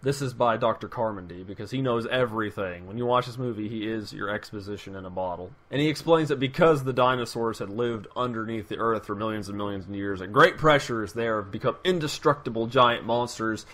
This 0.01 0.23
is 0.23 0.33
by 0.33 0.57
Dr. 0.57 0.87
Carmody 0.87 1.43
because 1.43 1.73
he 1.73 1.83
knows 1.83 2.07
everything. 2.07 2.87
When 2.87 2.99
you 2.99 3.05
watch 3.05 3.27
this 3.27 3.37
movie, 3.37 3.69
he 3.69 3.89
is 3.89 4.13
your 4.13 4.31
exposition 4.31 4.95
in 4.95 5.05
a 5.05 5.11
bottle. 5.11 5.51
And 5.73 5.81
he 5.81 5.89
explains 5.89 6.29
that 6.29 6.39
because 6.39 6.85
the 6.85 6.93
dinosaurs 6.93 7.59
had 7.59 7.69
lived 7.69 8.07
underneath 8.15 8.69
the 8.69 8.79
earth 8.79 9.07
for 9.07 9.17
millions 9.17 9.49
and 9.49 9.59
millions 9.59 9.87
of 9.89 9.95
years, 9.97 10.23
at 10.23 10.33
great 10.33 10.57
pressures, 10.57 11.15
they 11.15 11.25
have 11.25 11.51
become 11.51 11.77
indestructible 11.83 12.69
giant 12.69 13.07
monsters, 13.07 13.67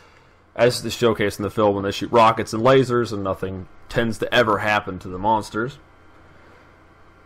as 0.57 0.83
is 0.83 0.95
showcased 0.95 1.39
in 1.39 1.43
the 1.43 1.51
film 1.51 1.75
when 1.75 1.85
they 1.85 1.91
shoot 1.91 2.11
rockets 2.11 2.55
and 2.55 2.63
lasers, 2.63 3.13
and 3.13 3.23
nothing 3.23 3.69
tends 3.91 4.17
to 4.19 4.35
ever 4.35 4.59
happen 4.59 4.99
to 5.01 5.09
the 5.09 5.19
monsters. 5.19 5.79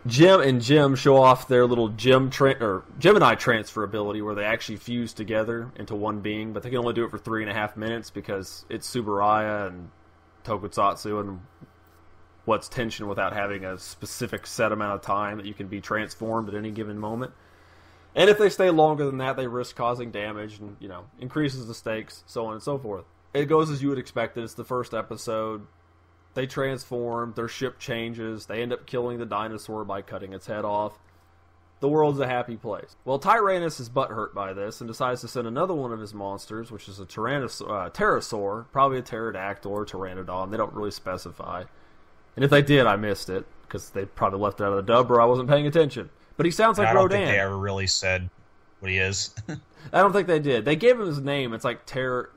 Jim 0.09 0.41
and 0.41 0.61
Jim 0.61 0.95
show 0.95 1.17
off 1.17 1.47
their 1.47 1.65
little 1.65 1.89
Jim 1.89 2.29
tra- 2.29 2.61
or 2.61 2.83
Gemini 2.97 3.35
transfer 3.35 3.83
ability, 3.83 4.21
where 4.21 4.35
they 4.35 4.43
actually 4.43 4.77
fuse 4.77 5.13
together 5.13 5.71
into 5.75 5.95
one 5.95 6.19
being, 6.19 6.53
but 6.53 6.63
they 6.63 6.69
can 6.69 6.79
only 6.79 6.93
do 6.93 7.05
it 7.05 7.11
for 7.11 7.17
three 7.17 7.41
and 7.41 7.51
a 7.51 7.53
half 7.53 7.77
minutes 7.77 8.09
because 8.09 8.65
it's 8.69 8.89
Tsuburaya 8.93 9.67
and 9.67 9.89
Tokusatsu, 10.43 11.19
and 11.19 11.39
what's 12.45 12.67
tension 12.67 13.07
without 13.07 13.33
having 13.33 13.63
a 13.63 13.77
specific 13.77 14.47
set 14.47 14.71
amount 14.71 14.95
of 14.95 15.01
time 15.01 15.37
that 15.37 15.45
you 15.45 15.53
can 15.53 15.67
be 15.67 15.79
transformed 15.79 16.49
at 16.49 16.55
any 16.55 16.71
given 16.71 16.97
moment. 16.97 17.31
And 18.15 18.29
if 18.29 18.37
they 18.37 18.49
stay 18.49 18.69
longer 18.71 19.05
than 19.05 19.19
that, 19.19 19.37
they 19.37 19.47
risk 19.47 19.75
causing 19.75 20.11
damage, 20.11 20.59
and 20.59 20.75
you 20.79 20.87
know 20.87 21.05
increases 21.19 21.67
the 21.67 21.75
stakes, 21.75 22.23
so 22.25 22.47
on 22.47 22.53
and 22.53 22.63
so 22.63 22.77
forth. 22.77 23.05
It 23.33 23.45
goes 23.45 23.69
as 23.69 23.81
you 23.83 23.89
would 23.89 23.99
expect. 23.99 24.37
It's 24.37 24.55
the 24.55 24.63
first 24.63 24.93
episode 24.93 25.67
they 26.39 26.47
transform, 26.47 27.33
their 27.35 27.49
ship 27.49 27.79
changes, 27.79 28.45
they 28.45 28.61
end 28.61 28.71
up 28.71 28.85
killing 28.85 29.17
the 29.19 29.25
dinosaur 29.25 29.83
by 29.83 30.01
cutting 30.01 30.31
its 30.31 30.47
head 30.47 30.63
off. 30.63 30.97
The 31.81 31.89
world's 31.89 32.21
a 32.21 32.27
happy 32.27 32.55
place. 32.55 32.95
Well, 33.03 33.19
Tyrannus 33.19 33.81
is 33.81 33.89
butthurt 33.89 34.33
by 34.33 34.53
this 34.53 34.79
and 34.79 34.87
decides 34.87 35.19
to 35.19 35.27
send 35.27 35.47
another 35.47 35.73
one 35.73 35.91
of 35.91 35.99
his 35.99 36.13
monsters, 36.13 36.71
which 36.71 36.87
is 36.87 36.97
a 37.01 37.05
tyrannosaur, 37.05 37.87
uh, 37.87 37.89
pterosaur, 37.89 38.67
probably 38.71 38.99
a 38.99 39.01
pterodactyl 39.01 39.69
or 39.69 39.85
pteranodon. 39.85 40.49
They 40.49 40.55
don't 40.55 40.73
really 40.73 40.91
specify. 40.91 41.65
And 42.37 42.45
if 42.45 42.51
they 42.51 42.61
did, 42.61 42.85
I 42.85 42.95
missed 42.95 43.29
it 43.29 43.45
because 43.63 43.89
they 43.89 44.05
probably 44.05 44.39
left 44.39 44.61
it 44.61 44.63
out 44.63 44.71
of 44.71 44.77
the 44.77 44.93
dub 44.93 45.11
or 45.11 45.19
I 45.19 45.25
wasn't 45.25 45.49
paying 45.49 45.67
attention. 45.67 46.09
But 46.37 46.45
he 46.45 46.53
sounds 46.53 46.77
like 46.77 46.87
Rodan. 46.87 46.89
I 46.89 46.93
don't 46.93 47.03
Rodan. 47.03 47.17
think 47.27 47.35
they 47.35 47.39
ever 47.41 47.57
really 47.57 47.87
said 47.87 48.29
what 48.79 48.89
he 48.91 48.97
is. 48.97 49.35
I 49.91 49.99
don't 49.99 50.13
think 50.13 50.27
they 50.27 50.39
did. 50.39 50.63
They 50.63 50.77
gave 50.77 50.97
him 50.97 51.05
his 51.05 51.19
name. 51.19 51.53
It's 51.53 51.65
like 51.65 51.85
Terror, 51.85 52.31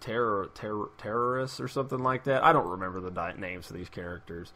Terror, 0.00 0.50
Terror, 0.54 0.90
Terrorist 0.98 1.60
or 1.60 1.68
something 1.68 1.98
like 2.02 2.24
that. 2.24 2.44
I 2.44 2.52
don't 2.52 2.68
remember 2.68 3.00
the 3.00 3.10
di- 3.10 3.34
names 3.38 3.70
of 3.70 3.76
these 3.76 3.88
characters. 3.88 4.52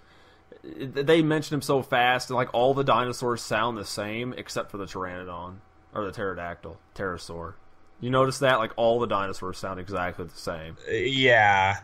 It- 0.63 1.07
They 1.07 1.23
mention 1.23 1.55
him 1.55 1.63
so 1.63 1.83
fast, 1.83 2.31
and 2.31 2.37
like 2.37 2.51
all 2.53 2.75
the 2.75 2.85
dinosaurs 2.85 3.41
sound 3.43 3.77
the 3.79 3.85
same 3.85 4.35
except 4.37 4.71
for 4.71 4.77
the 4.79 4.85
Pteranodon 4.87 5.57
or 5.95 6.05
the 6.05 6.13
pterodactyl, 6.13 6.79
pterosaur. 6.95 7.55
You 8.01 8.11
notice 8.11 8.39
that? 8.41 8.59
Like 8.59 8.73
all 8.77 8.99
the 9.01 9.07
dinosaurs 9.07 9.59
sound 9.59 9.79
exactly 9.81 10.25
the 10.25 10.31
same. 10.37 10.77
Uh, 10.89 10.93
yeah, 10.93 11.81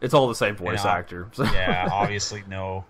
It's 0.00 0.14
all 0.14 0.28
the 0.28 0.34
same 0.34 0.56
voice 0.56 0.84
Yeah. 0.84 0.92
actor. 0.94 1.28
So- 1.32 1.44
yeah. 1.52 1.88
Obviously, 1.92 2.42
no, 2.48 2.84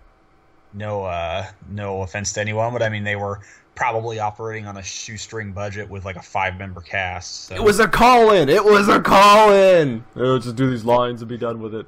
no, 0.73 1.03
uh, 1.03 1.45
no 1.69 2.01
offense 2.01 2.33
to 2.33 2.41
anyone, 2.41 2.73
but 2.73 2.81
I 2.81 2.89
mean 2.89 3.03
they 3.03 3.15
were 3.15 3.41
probably 3.75 4.19
operating 4.19 4.67
on 4.67 4.77
a 4.77 4.83
shoestring 4.83 5.53
budget 5.53 5.89
with 5.89 6.05
like 6.05 6.15
a 6.15 6.21
five-member 6.21 6.81
cast. 6.81 7.45
So. 7.45 7.55
It 7.55 7.63
was 7.63 7.79
a 7.79 7.87
call 7.87 8.31
in. 8.31 8.49
It 8.49 8.63
was 8.63 8.89
a 8.89 9.01
call 9.01 9.51
in. 9.51 10.03
Oh, 10.15 10.37
just 10.39 10.55
do 10.55 10.69
these 10.69 10.85
lines 10.85 11.21
and 11.21 11.29
be 11.29 11.37
done 11.37 11.61
with 11.61 11.73
it. 11.73 11.87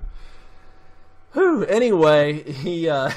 Whew. 1.34 1.65
Anyway, 1.65 2.52
he 2.52 2.88
uh 2.89 3.12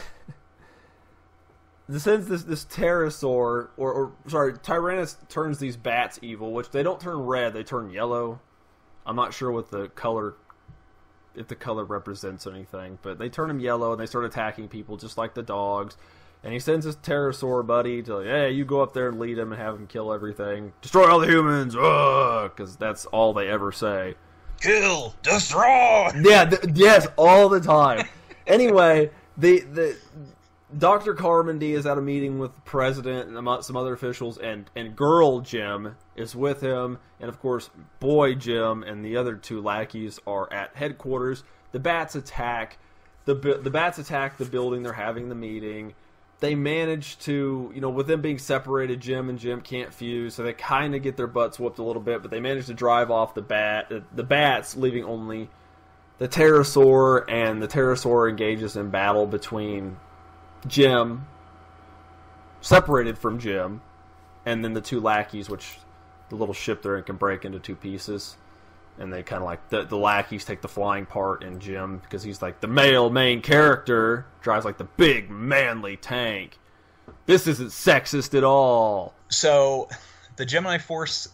sends 1.97 2.29
this 2.29 2.43
this 2.43 2.65
pterosaur 2.65 3.69
or, 3.77 3.93
or 3.93 4.13
sorry, 4.27 4.55
Tyrannus 4.63 5.17
turns 5.29 5.59
these 5.59 5.77
bats 5.77 6.19
evil, 6.23 6.53
which 6.53 6.71
they 6.71 6.83
don't 6.83 7.01
turn 7.01 7.19
red, 7.19 7.53
they 7.53 7.63
turn 7.63 7.91
yellow. 7.91 8.41
I'm 9.05 9.17
not 9.17 9.33
sure 9.33 9.53
what 9.53 9.71
the 9.71 9.89
color 9.89 10.35
if 11.37 11.49
the 11.49 11.55
color 11.55 11.85
represents 11.85 12.47
anything, 12.47 12.99
but 13.03 13.19
they 13.19 13.29
turn 13.29 13.49
them 13.49 13.61
yellow 13.61 13.93
and 13.93 14.01
they 14.01 14.07
start 14.07 14.25
attacking 14.25 14.69
people 14.69 14.97
just 14.97 15.17
like 15.19 15.35
the 15.35 15.43
dogs. 15.43 15.97
And 16.45 16.53
he 16.53 16.59
sends 16.61 16.85
his 16.85 16.97
pterosaur 16.97 17.67
buddy 17.67 18.03
to, 18.05 18.19
like, 18.19 18.27
hey, 18.27 18.51
you 18.53 18.65
go 18.65 18.81
up 18.81 18.93
there 18.93 19.09
and 19.09 19.19
lead 19.19 19.37
him 19.39 19.53
and 19.53 19.61
have 19.61 19.75
him 19.75 19.87
kill 19.87 20.13
everything, 20.13 20.73
destroy 20.81 21.11
all 21.11 21.19
the 21.19 21.27
humans, 21.27 21.75
Ugh! 21.75 22.51
because 22.55 22.77
that's 22.77 23.07
all 23.07 23.33
they 23.33 23.49
ever 23.49 23.73
say. 23.73 24.15
kill, 24.61 25.15
destroy. 25.23 26.11
Yeah, 26.21 26.45
th- 26.45 26.73
yes, 26.77 27.07
all 27.17 27.49
the 27.49 27.61
time. 27.61 28.07
anyway, 28.47 29.11
the 29.37 29.61
the 29.61 29.97
Dr. 30.77 31.15
Carmody 31.15 31.75
is 31.75 31.87
at 31.87 31.97
a 31.97 32.03
meeting 32.03 32.41
with 32.41 32.55
the 32.55 32.61
president 32.63 33.29
and 33.29 33.65
some 33.65 33.77
other 33.77 33.93
officials, 33.93 34.37
and 34.37 34.69
and 34.75 34.97
girl 34.97 35.41
Jim 35.41 35.95
is 36.17 36.35
with 36.35 36.61
him, 36.61 36.99
and 37.21 37.29
of 37.29 37.41
course, 37.41 37.71
boy 38.01 38.35
Jim 38.35 38.83
and 38.83 39.05
the 39.05 39.17
other 39.17 39.37
two 39.37 39.61
lackeys 39.61 40.19
are 40.27 40.53
at 40.53 40.75
headquarters. 40.75 41.45
The 41.71 41.79
bats 41.79 42.17
attack. 42.17 42.79
The 43.27 43.35
the 43.35 43.71
bats 43.71 43.99
attack 43.99 44.39
the 44.39 44.45
building. 44.45 44.83
They're 44.83 44.93
having 44.93 45.29
the 45.29 45.37
meeting. 45.37 45.95
They 46.41 46.55
manage 46.55 47.19
to, 47.21 47.71
you 47.75 47.81
know, 47.81 47.89
with 47.89 48.09
them 48.09 48.21
being 48.21 48.39
separated, 48.39 49.01
Jim 49.01 49.31
and 49.31 49.39
Jim 49.39 49.63
can't 49.63 49.95
fuse, 49.95 50.35
so 50.35 50.43
they 50.43 50.53
kind 50.53 50.95
of 50.95 51.03
get 51.03 51.17
their 51.17 51.27
butts 51.27 51.59
whooped 51.59 51.79
a 51.79 51.83
little 51.83 52.03
bit. 52.03 52.23
But 52.23 52.31
they 52.31 52.41
manage 52.41 52.67
to 52.67 52.75
drive 52.75 53.11
off 53.11 53.35
the 53.35 53.41
bat, 53.41 53.91
the 54.13 54.25
bats, 54.25 54.77
leaving 54.77 55.05
only 55.05 55.49
the 56.19 56.29
pterosaur, 56.29 57.25
and 57.31 57.63
the 57.63 57.69
pterosaur 57.69 58.29
engages 58.29 58.77
in 58.77 58.91
battle 58.91 59.27
between 59.27 59.97
Jim, 60.69 61.27
separated 62.61 63.19
from 63.19 63.39
Jim, 63.39 63.81
and 64.45 64.65
then 64.65 64.75
the 64.75 64.81
two 64.81 65.01
lackeys, 65.01 65.49
which 65.49 65.79
the 66.29 66.37
little 66.37 66.55
ship 66.55 66.83
they're 66.83 66.97
in 66.97 67.05
can 67.05 67.17
break 67.17 67.45
into 67.45 67.59
two 67.59 67.77
pieces. 67.77 68.37
And 68.99 69.13
they 69.13 69.23
kind 69.23 69.43
of 69.43 69.47
like 69.47 69.69
the, 69.69 69.85
the 69.85 69.97
lackeys 69.97 70.45
take 70.45 70.63
the 70.63 70.69
flying 70.69 71.05
part, 71.05 71.45
and 71.45 71.61
Jim, 71.61 71.99
because 71.99 72.23
he's 72.23 72.41
like 72.41 72.61
the 72.61 72.67
male 72.67 73.11
main 73.11 73.43
character, 73.43 74.25
drives 74.41 74.65
like 74.65 74.79
the 74.79 74.85
big 74.85 75.31
manly 75.31 75.97
tank. 75.97 76.59
This 77.27 77.47
isn't 77.47 77.69
sexist 77.69 78.37
at 78.37 78.43
all. 78.43 79.15
So, 79.29 79.89
the 80.37 80.47
Gemini 80.47 80.79
Force 80.79 81.29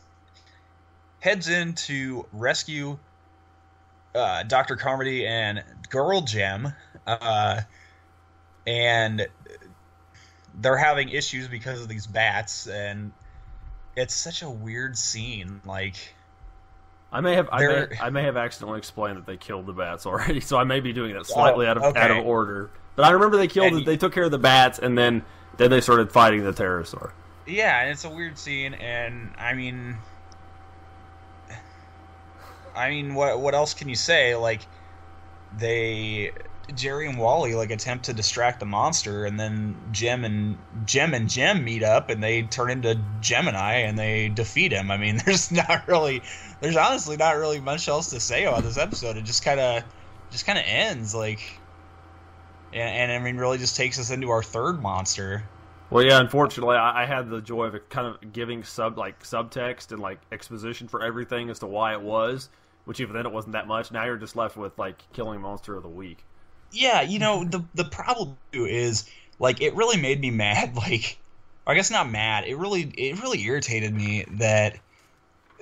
heads 1.21 1.49
in 1.49 1.73
to 1.75 2.27
rescue 2.33 2.99
uh, 4.15 4.43
Dr. 4.43 4.77
Carmody 4.77 5.27
and 5.27 5.63
Girl 5.89 6.21
Jem, 6.23 6.73
uh, 7.07 7.61
and 8.67 9.27
they're 10.61 10.77
having 10.77 11.09
issues 11.09 11.49
because 11.49 11.81
of 11.83 11.89
these 11.89 12.07
bats, 12.07 12.67
and 12.67 13.13
it's 13.97 14.15
such 14.15 14.43
a 14.43 14.51
weird 14.51 14.97
scene. 14.97 15.61
Like, 15.65 15.97
I 17.11 17.21
may 17.21 17.35
have 17.35 17.49
I 17.53 17.67
may, 17.67 17.87
I 18.01 18.11
may 18.11 18.23
have 18.25 18.37
accidentally 18.37 18.79
explained 18.79 19.17
that 19.19 19.27
they 19.27 19.37
killed 19.37 19.67
the 19.67 19.73
bats 19.73 20.07
already, 20.07 20.41
so 20.41 20.57
I 20.57 20.65
may 20.65 20.81
be 20.81 20.93
doing 20.93 21.13
that 21.13 21.21
oh, 21.21 21.23
slightly 21.25 21.67
Oh, 21.67 21.71
out 21.71 21.77
of 21.79 21.83
okay. 21.85 22.01
out 22.01 22.11
of 22.11 22.25
order. 22.25 22.71
But 22.97 23.05
I 23.07 23.11
remember 23.11 23.37
they 23.39 23.49
killed 23.49 23.73
And 23.73 23.83
it. 23.83 23.87
They 23.87 23.97
took 23.97 24.13
care 24.13 24.25
of 24.25 24.31
the 24.31 24.39
bats, 24.39 24.79
and 24.79 24.97
then 24.99 25.25
then 25.57 25.71
they 25.71 25.81
started 25.81 26.13
fighting 26.13 26.45
the 26.45 26.53
pterosaur. 26.53 27.13
yeah, 27.47 27.81
and 27.83 27.91
it's 27.91 28.05
a 28.05 28.11
weird 28.11 28.39
scene, 28.39 28.75
and 28.75 29.33
I 29.39 29.55
mean, 29.55 29.97
I 32.75 32.91
mean, 32.91 33.15
what 33.15 33.41
what 33.41 33.55
else 33.55 33.75
can 33.75 33.89
you 33.89 33.95
say? 33.97 34.35
Like, 34.37 34.63
they 35.57 36.33
Jerry 36.75 37.09
and 37.09 37.19
Wally 37.19 37.55
like 37.55 37.71
attempt 37.71 38.07
to 38.07 38.13
distract 38.13 38.61
the 38.61 38.67
monster, 38.67 39.25
and 39.25 39.39
then 39.39 39.77
Jim 39.91 40.25
and 40.25 40.59
Jim 40.85 41.15
and 41.15 41.29
Jim 41.29 41.65
meet 41.65 41.83
up, 41.83 42.11
and 42.11 42.23
they 42.23 42.43
turn 42.43 42.71
into 42.71 42.99
Gemini, 43.21 43.79
and 43.79 43.99
they 43.99 44.29
defeat 44.29 44.73
him. 44.73 44.91
I 44.91 44.97
mean, 44.97 45.21
there's 45.25 45.51
not 45.51 45.87
really, 45.89 46.23
there's 46.61 46.77
honestly 46.77 47.17
not 47.17 47.37
really 47.37 47.61
much 47.61 47.89
else 47.89 48.11
to 48.11 48.21
say 48.21 48.45
about 48.45 48.63
this 48.63 48.79
episode. 48.79 49.17
It 49.17 49.25
just 49.25 49.45
kind 49.45 49.61
of, 49.61 49.85
just 50.31 50.47
kind 50.47 50.59
of 50.59 50.65
ends 50.67 51.15
like, 51.15 51.41
and, 52.73 53.11
and 53.11 53.13
I 53.13 53.19
mean, 53.19 53.37
really 53.37 53.59
just 53.59 53.77
takes 53.77 53.99
us 53.99 54.11
into 54.11 54.31
our 54.31 54.43
third 54.43 54.81
monster. 54.81 55.45
Well, 55.91 56.05
yeah. 56.05 56.21
Unfortunately, 56.21 56.77
I, 56.77 57.03
I 57.03 57.07
had 57.07 57.29
the 57.29 57.43
joy 57.43 57.67
of 57.67 57.89
kind 57.91 58.07
of 58.07 58.33
giving 58.33 58.65
sub 58.65 58.97
like 58.97 59.23
subtext 59.23 59.93
and 59.93 60.01
like 60.01 60.21
exposition 60.33 60.89
for 60.89 61.03
everything 61.03 61.51
as 61.51 61.59
to 61.59 61.67
why 61.67 61.93
it 61.93 62.01
was. 62.01 62.49
Which 62.85 62.99
even 62.99 63.15
then 63.15 63.27
it 63.27 63.33
wasn't 63.33 63.53
that 63.53 63.69
much. 63.69 63.93
Now 63.93 64.05
you're 64.07 64.17
just 64.17 64.35
left 64.35 64.57
with 64.57 64.77
like 64.79 64.97
killing 65.13 65.41
monster 65.41 65.77
of 65.77 65.83
the 65.83 65.89
week. 65.89 66.25
Yeah, 66.73 67.03
you 67.03 67.19
know 67.19 67.45
the 67.45 67.65
the 67.75 67.85
problem 67.85 68.37
too 68.53 68.67
is 68.67 69.05
like 69.39 69.61
it 69.61 69.75
really 69.75 70.01
made 70.01 70.21
me 70.21 70.31
mad. 70.31 70.75
Like, 70.77 71.19
I 71.67 71.75
guess 71.75 71.91
not 71.91 72.11
mad. 72.11 72.45
It 72.47 72.57
really 72.57 72.83
it 72.83 73.21
really 73.23 73.43
irritated 73.43 73.95
me 73.95 74.25
that 74.33 74.79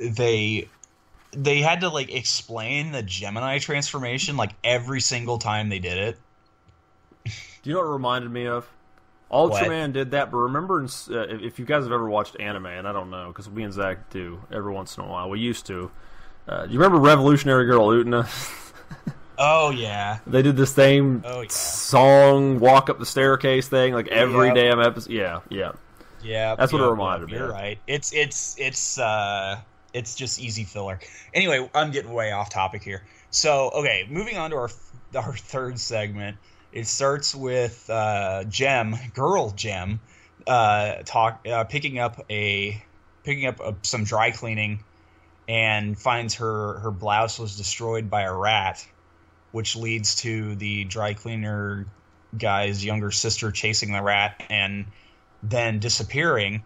they 0.01 0.69
they 1.33 1.61
had 1.61 1.83
to 1.83 1.89
like 1.89 2.13
explain 2.15 2.93
the 2.93 3.03
Gemini 3.03 3.59
transformation 3.59 4.37
like 4.37 4.53
every 4.65 5.01
single 5.01 5.39
time 5.39 5.69
they 5.69 5.79
did 5.79 5.99
it. 5.99 6.19
Do 7.63 7.69
you 7.69 7.75
know 7.75 7.81
what 7.81 7.89
it 7.89 7.93
reminded 7.93 8.31
me 8.31 8.47
of? 8.47 8.67
What? 9.29 9.63
Ultraman 9.63 9.93
did 9.93 10.11
that, 10.11 10.33
but 10.33 10.39
remember, 10.39 10.81
in, 10.81 10.87
uh, 10.87 11.21
if 11.29 11.43
if 11.43 11.59
you 11.59 11.65
guys 11.65 11.85
have 11.85 11.93
ever 11.93 12.09
watched 12.09 12.41
anime, 12.41 12.67
and 12.67 12.89
I 12.89 12.93
don't 12.93 13.11
know, 13.11 13.29
because 13.29 13.49
we 13.49 13.63
and 13.63 13.73
Zach 13.73 14.11
do 14.11 14.41
every 14.51 14.73
once 14.73 14.97
in 14.97 15.05
a 15.05 15.07
while, 15.07 15.31
we 15.31 15.39
used 15.39 15.67
to. 15.67 15.91
Uh, 16.49 16.67
do 16.67 16.73
you 16.73 16.81
remember 16.81 16.99
Revolutionary 16.99 17.67
Girl 17.67 17.89
Utena? 17.89 18.27
Oh 19.43 19.71
yeah. 19.71 20.19
They 20.27 20.43
did 20.43 20.57
the 20.57 20.67
same 20.67 21.23
Oh, 21.27 21.41
yeah. 21.41 21.49
song, 21.49 22.61
walk 22.61 22.91
up 22.91 22.99
the 22.99 23.07
staircase 23.07 23.69
thing, 23.69 23.95
like 23.95 24.09
every 24.09 24.49
Yep. 24.49 24.55
damn 24.55 24.81
episode. 24.81 25.11
Yeah, 25.13 25.41
yeah. 25.49 25.73
Yeah, 26.23 26.55
That's 26.57 26.71
what 26.73 26.83
it 26.83 26.87
reminded 26.91 27.31
yep, 27.31 27.33
me 27.33 27.39
You're 27.39 27.47
of. 27.49 27.55
right. 27.55 27.79
It's 27.87 28.13
it's 28.13 28.55
it's 28.59 28.99
uh 28.99 29.59
it's 29.95 30.15
just 30.15 30.39
easy 30.39 30.65
filler. 30.65 31.01
Anyway, 31.33 31.69
I'm 31.75 31.91
getting 31.91 32.13
way 32.13 32.33
off 32.33 32.51
topic 32.51 32.83
here. 32.83 33.03
So 33.31 33.71
okay, 33.71 34.07
moving 34.11 34.37
on 34.37 34.51
to 34.51 34.57
our 34.57 34.71
our 35.17 35.33
third 35.37 35.79
segment. 35.79 36.37
It 36.73 36.87
starts 36.87 37.35
with 37.35 37.89
uh, 37.91 38.45
Jem, 38.45 38.95
girl 39.15 39.51
Jem, 39.51 39.99
uh, 40.47 40.97
talk 41.05 41.45
uh, 41.51 41.65
picking 41.65 41.99
up 41.99 42.25
a 42.31 42.81
picking 43.25 43.47
up 43.47 43.59
a, 43.61 43.75
some 43.83 44.05
dry 44.05 44.31
cleaning, 44.31 44.85
and 45.49 45.99
finds 45.99 46.35
her 46.35 46.79
her 46.81 46.91
blouse 46.91 47.39
was 47.41 47.57
destroyed 47.57 48.09
by 48.11 48.23
a 48.23 48.33
rat, 48.33 48.87
which 49.53 49.77
leads 49.77 50.15
to 50.17 50.55
the 50.57 50.85
dry 50.85 51.15
cleaner 51.15 51.87
guy's 52.39 52.85
younger 52.85 53.11
sister 53.11 53.51
chasing 53.51 53.93
the 53.93 54.03
rat 54.03 54.43
and 54.51 54.87
then 55.43 55.79
disappearing, 55.79 56.63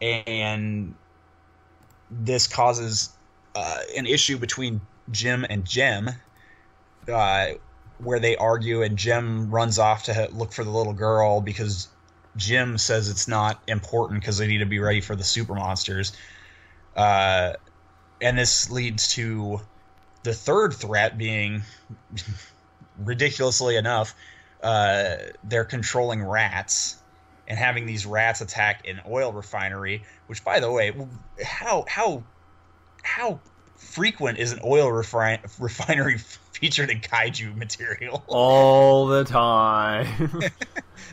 and 0.00 0.94
this 2.10 2.46
causes 2.46 3.10
uh, 3.54 3.78
an 3.96 4.06
issue 4.06 4.38
between 4.38 4.80
Jim 5.10 5.44
and 5.48 5.64
Jem, 5.64 6.10
uh, 7.12 7.46
where 7.98 8.20
they 8.20 8.36
argue, 8.36 8.82
and 8.82 8.96
Jim 8.96 9.50
runs 9.50 9.78
off 9.78 10.04
to 10.04 10.28
look 10.32 10.52
for 10.52 10.64
the 10.64 10.70
little 10.70 10.92
girl 10.92 11.40
because 11.40 11.88
Jim 12.36 12.78
says 12.78 13.08
it's 13.08 13.26
not 13.26 13.62
important 13.66 14.20
because 14.20 14.38
they 14.38 14.46
need 14.46 14.58
to 14.58 14.66
be 14.66 14.78
ready 14.78 15.00
for 15.00 15.16
the 15.16 15.24
super 15.24 15.54
monsters. 15.54 16.12
Uh, 16.94 17.54
and 18.20 18.38
this 18.38 18.70
leads 18.70 19.08
to 19.14 19.60
the 20.26 20.34
third 20.34 20.74
threat 20.74 21.16
being, 21.16 21.62
ridiculously 22.98 23.76
enough, 23.76 24.14
uh, 24.62 25.16
they're 25.44 25.64
controlling 25.64 26.22
rats 26.24 26.96
and 27.48 27.56
having 27.56 27.86
these 27.86 28.04
rats 28.04 28.40
attack 28.40 28.86
an 28.88 29.00
oil 29.08 29.32
refinery. 29.32 30.02
Which, 30.26 30.44
by 30.44 30.58
the 30.60 30.70
way, 30.70 30.92
how 31.44 31.84
how 31.88 32.24
how 33.02 33.38
frequent 33.76 34.38
is 34.38 34.50
an 34.52 34.58
oil 34.64 34.90
refinery 34.90 36.18
featured 36.52 36.90
in 36.90 37.00
kaiju 37.00 37.56
material? 37.56 38.24
All 38.26 39.06
the 39.06 39.24
time. 39.24 40.40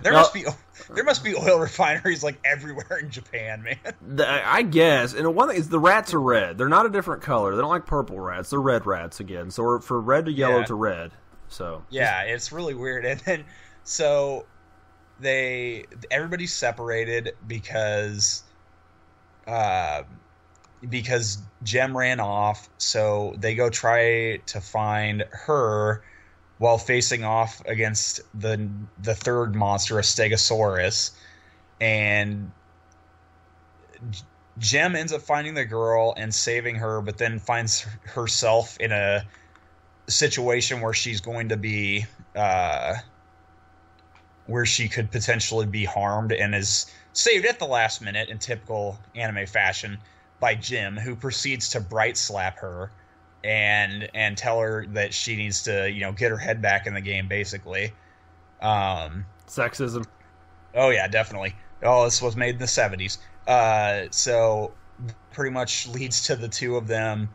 There 0.02 0.14
No. 0.14 0.20
must 0.20 0.34
be 0.34 0.46
there 0.94 1.04
must 1.04 1.24
be 1.24 1.36
oil 1.36 1.60
refineries 1.60 2.24
like 2.24 2.40
everywhere 2.46 3.00
in 3.02 3.10
Japan, 3.10 3.64
man. 3.64 3.78
The- 4.02 4.28
I 4.48 4.62
guess, 4.64 5.14
and 5.14 5.36
one 5.36 5.48
thing 5.50 5.58
is 5.58 5.70
the 5.70 5.80
rats 5.80 6.14
are 6.14 6.22
red. 6.22 6.58
They're 6.58 6.70
not 6.70 6.86
a 6.86 6.90
different 6.90 7.22
color. 7.22 7.56
They 7.56 7.62
don't 7.62 7.70
like 7.70 7.86
purple 7.86 8.20
rats. 8.20 8.50
They're 8.50 8.60
red 8.62 8.86
rats 8.86 9.20
again. 9.20 9.52
So 9.52 9.64
we're 9.64 9.80
for 9.80 10.00
red 10.02 10.26
to 10.26 10.32
yellow 10.32 10.60
Yeah. 10.60 10.66
to 10.66 10.76
red. 10.76 11.12
So 11.48 11.84
Yeah, 11.90 12.22
it's 12.24 12.52
really 12.52 12.74
weird. 12.74 13.06
And 13.14 13.20
then 13.22 13.46
so 13.84 14.46
they 15.20 15.86
everybody's 16.12 16.54
separated 16.54 17.34
because 17.48 18.44
uh 19.48 20.04
because 20.90 21.38
Jem 21.64 21.96
ran 21.96 22.20
off, 22.20 22.68
so 22.78 23.36
they 23.38 23.56
go 23.56 23.70
try 23.70 24.38
to 24.48 24.60
find 24.60 25.24
her 25.32 26.04
while 26.58 26.78
facing 26.78 27.24
off 27.24 27.62
against 27.66 28.22
the 28.40 28.70
the 29.02 29.16
third 29.16 29.56
monster, 29.56 30.00
a 30.00 30.02
Stegosaurus, 30.02 31.12
and 31.82 32.52
Jem 34.60 34.96
ends 34.96 35.12
up 35.12 35.22
finding 35.22 35.56
the 35.56 35.66
girl 35.66 36.14
and 36.16 36.34
saving 36.34 36.76
her, 36.76 37.02
but 37.02 37.18
then 37.18 37.40
finds 37.40 37.82
herself 38.04 38.78
in 38.80 38.92
a 38.92 39.26
situation 40.08 40.82
where 40.82 40.94
she's 40.94 41.22
going 41.22 41.50
to 41.50 41.58
be 41.58 42.06
uh, 42.36 42.96
where 44.46 44.66
she 44.66 44.88
could 44.88 45.12
potentially 45.12 45.66
be 45.66 45.86
harmed 45.86 46.32
and 46.32 46.54
is 46.54 46.86
saved 47.14 47.46
at 47.46 47.60
the 47.60 47.66
last 47.66 48.02
minute 48.02 48.30
in 48.30 48.38
typical 48.38 49.00
anime 49.16 49.46
fashion 49.46 49.98
by 50.40 50.54
Jim, 50.54 50.98
who 50.98 51.16
proceeds 51.16 51.70
to 51.70 51.80
bright 51.80 52.18
slap 52.18 52.58
her 52.60 52.92
and 53.44 54.10
and 54.14 54.38
tell 54.38 54.60
her 54.60 54.86
that 54.90 55.14
she 55.14 55.36
needs 55.36 55.64
to 55.64 55.90
you 55.90 56.02
know 56.02 56.12
get 56.12 56.32
her 56.32 56.38
head 56.38 56.62
back 56.62 56.88
in 56.88 56.94
the 56.94 57.02
game 57.02 57.28
basically. 57.28 57.94
Um, 58.62 59.26
sexism. 59.48 60.06
Oh 60.76 60.90
yeah, 60.90 61.08
definitely. 61.08 61.56
Oh, 61.84 62.06
this 62.06 62.22
was 62.22 62.36
made 62.36 62.56
in 62.56 62.60
the 62.60 62.68
seventies. 62.68 63.18
Uh, 63.48 64.06
so 64.12 64.74
pretty 65.32 65.52
much 65.52 65.88
leads 65.88 66.24
to 66.28 66.36
the 66.36 66.48
two 66.48 66.78
of 66.78 66.88
them 66.88 67.30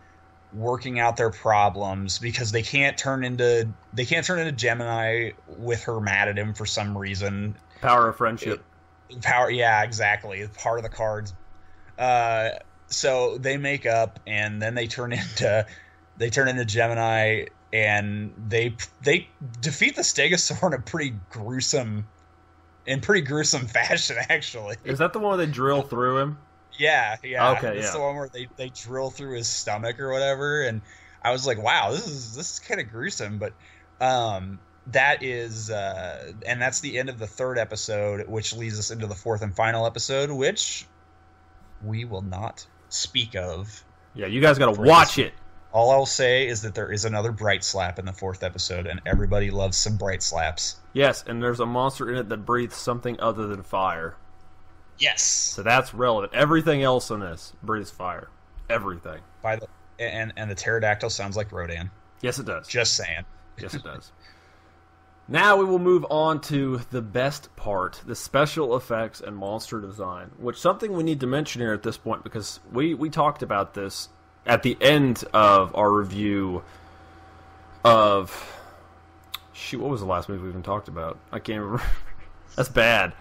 working 0.55 0.99
out 0.99 1.17
their 1.17 1.31
problems 1.31 2.19
because 2.19 2.51
they 2.53 2.63
can't 2.63 2.97
turn 2.97 3.23
into 3.23 3.69
they 3.93 4.05
can't 4.05 4.25
turn 4.25 4.39
into 4.39 4.53
Gemini 4.53 5.31
with 5.59 5.83
her 5.83 6.01
mad 6.01 6.29
at 6.29 6.39
him 6.39 6.55
for 6.55 6.67
some 6.67 6.97
reason. 6.97 7.55
Power 7.81 8.09
of 8.09 8.17
friendship. 8.17 8.65
Power, 9.23 9.51
yeah, 9.51 9.83
exactly. 9.83 10.47
Part 10.57 10.79
of 10.79 10.83
the 10.83 10.89
cards. 10.91 11.35
Uh, 11.99 12.51
so 12.87 13.39
they 13.39 13.57
make 13.57 13.87
up, 13.87 14.21
and 14.27 14.61
then 14.61 14.75
they 14.75 14.87
turn 14.87 15.13
into 15.13 15.67
they 16.19 16.31
turn 16.31 16.49
into 16.49 16.65
Gemini, 16.65 17.47
and 17.73 18.33
they 18.49 18.77
they 19.03 19.29
defeat 19.61 19.97
the 19.97 20.03
Stegosaur 20.03 20.67
in 20.69 20.75
a 20.75 20.79
pretty 20.83 21.15
gruesome, 21.31 22.07
in 22.87 23.01
pretty 23.01 23.23
gruesome 23.23 23.67
fashion, 23.67 24.17
actually. 24.29 24.77
Is 24.85 24.99
that 24.99 25.13
the 25.13 25.19
one 25.19 25.37
where 25.39 25.47
they 25.47 25.51
drill 25.53 25.83
through 25.83 26.19
him? 26.19 26.39
Yeah, 26.79 27.17
yeah. 27.25 27.53
Okay, 27.53 27.77
It's 27.79 27.87
yeah. 27.87 27.93
the 27.93 28.01
one 28.01 28.17
where 28.17 28.29
they, 28.29 28.47
they 28.57 28.69
drill 28.69 29.11
through 29.11 29.35
his 29.35 29.49
stomach 29.49 29.99
or 29.99 30.13
whatever, 30.13 30.63
and 30.63 30.81
I 31.23 31.33
was 31.33 31.47
like, 31.47 31.61
wow, 31.61 31.91
this 31.91 32.07
is 32.07 32.35
this 32.37 32.53
is 32.53 32.59
kind 32.61 32.81
of 32.81 32.91
gruesome, 32.91 33.39
but 33.39 33.53
um, 34.01 34.61
that 34.89 35.23
is, 35.25 35.71
uh, 35.71 36.33
and 36.47 36.63
that's 36.63 36.81
the 36.81 36.99
end 36.99 37.09
of 37.09 37.19
the 37.19 37.27
third 37.27 37.59
episode, 37.59 38.29
which 38.29 38.55
leads 38.55 38.79
us 38.79 38.91
into 38.93 39.07
the 39.09 39.15
fourth 39.15 39.43
and 39.43 39.55
final 39.55 39.87
episode, 39.87 40.31
which 40.31 40.87
we 41.85 42.05
will 42.05 42.23
not 42.23 42.65
speak 42.89 43.35
of. 43.35 43.85
Yeah, 44.15 44.27
you 44.27 44.41
guys 44.41 44.59
got 44.59 44.75
to 44.75 44.81
watch 44.81 45.17
this- 45.17 45.27
it. 45.27 45.33
All 45.73 45.91
I'll 45.91 46.07
say 46.07 46.49
is 46.49 46.63
that 46.63 46.75
there 46.75 46.91
is 46.91 47.05
another 47.05 47.31
bright 47.31 47.63
slap 47.63 47.99
in 47.99 48.07
the 48.07 48.13
fourth 48.13 48.43
episode, 48.43 48.87
and 48.87 49.01
everybody 49.05 49.51
loves 49.51 49.77
some 49.77 49.97
bright 49.97 50.23
slaps. 50.23 50.77
Yes, 50.93 51.23
and 51.27 51.43
there's 51.43 51.61
a 51.61 51.67
monster 51.67 52.11
in 52.11 52.17
it 52.17 52.29
that 52.31 52.47
breathes 52.47 52.77
something 52.77 53.21
other 53.21 53.47
than 53.47 53.63
fire. 53.63 54.17
Yes. 54.99 55.23
So 55.23 55.63
that's 55.63 55.95
relevant. 55.95 56.35
Everything 56.35 56.83
else 56.83 57.11
in 57.11 57.21
this 57.21 57.53
breathes 57.63 57.91
fire. 57.91 58.29
Everything. 58.71 59.21
By 59.43 59.57
the 59.57 59.69
and 59.99 60.33
and 60.37 60.51
the 60.51 60.55
pterodactyl 60.55 61.11
sounds 61.11 61.37
like 61.37 61.53
Rodan. 61.53 61.91
Yes, 62.21 62.39
it 62.39 62.47
does. 62.47 62.67
Just 62.67 62.95
saying. 62.95 63.25
Yes, 63.59 63.75
it 63.75 63.85
does. 63.85 64.13
Now 65.31 65.59
we 65.59 65.67
will 65.67 65.79
move 65.79 66.07
on 66.09 66.41
to 66.43 66.81
the 66.91 67.03
best 67.03 67.55
part, 67.55 68.01
the 68.07 68.15
special 68.15 68.75
effects 68.75 69.21
and 69.21 69.37
monster 69.37 69.79
design, 69.79 70.31
which 70.39 70.59
something 70.59 70.95
we 70.95 71.03
need 71.03 71.21
to 71.21 71.27
mention 71.27 71.61
here 71.61 71.75
at 71.75 71.83
this 71.83 71.99
point 71.99 72.25
because 72.25 72.61
we, 72.73 72.95
we 72.95 73.11
talked 73.11 73.43
about 73.43 73.75
this 73.75 74.09
at 74.49 74.63
the 74.63 74.77
end 74.81 75.23
of 75.33 75.75
our 75.77 75.93
review 75.93 76.63
of 77.85 78.55
shoot, 79.53 79.81
what 79.81 79.91
was 79.91 80.01
the 80.01 80.07
last 80.07 80.29
movie 80.29 80.43
we 80.43 80.49
even 80.49 80.63
talked 80.63 80.89
about? 80.89 81.19
I 81.31 81.39
can't 81.39 81.61
remember. 81.63 81.83
That's 82.57 82.69
bad. 82.69 83.13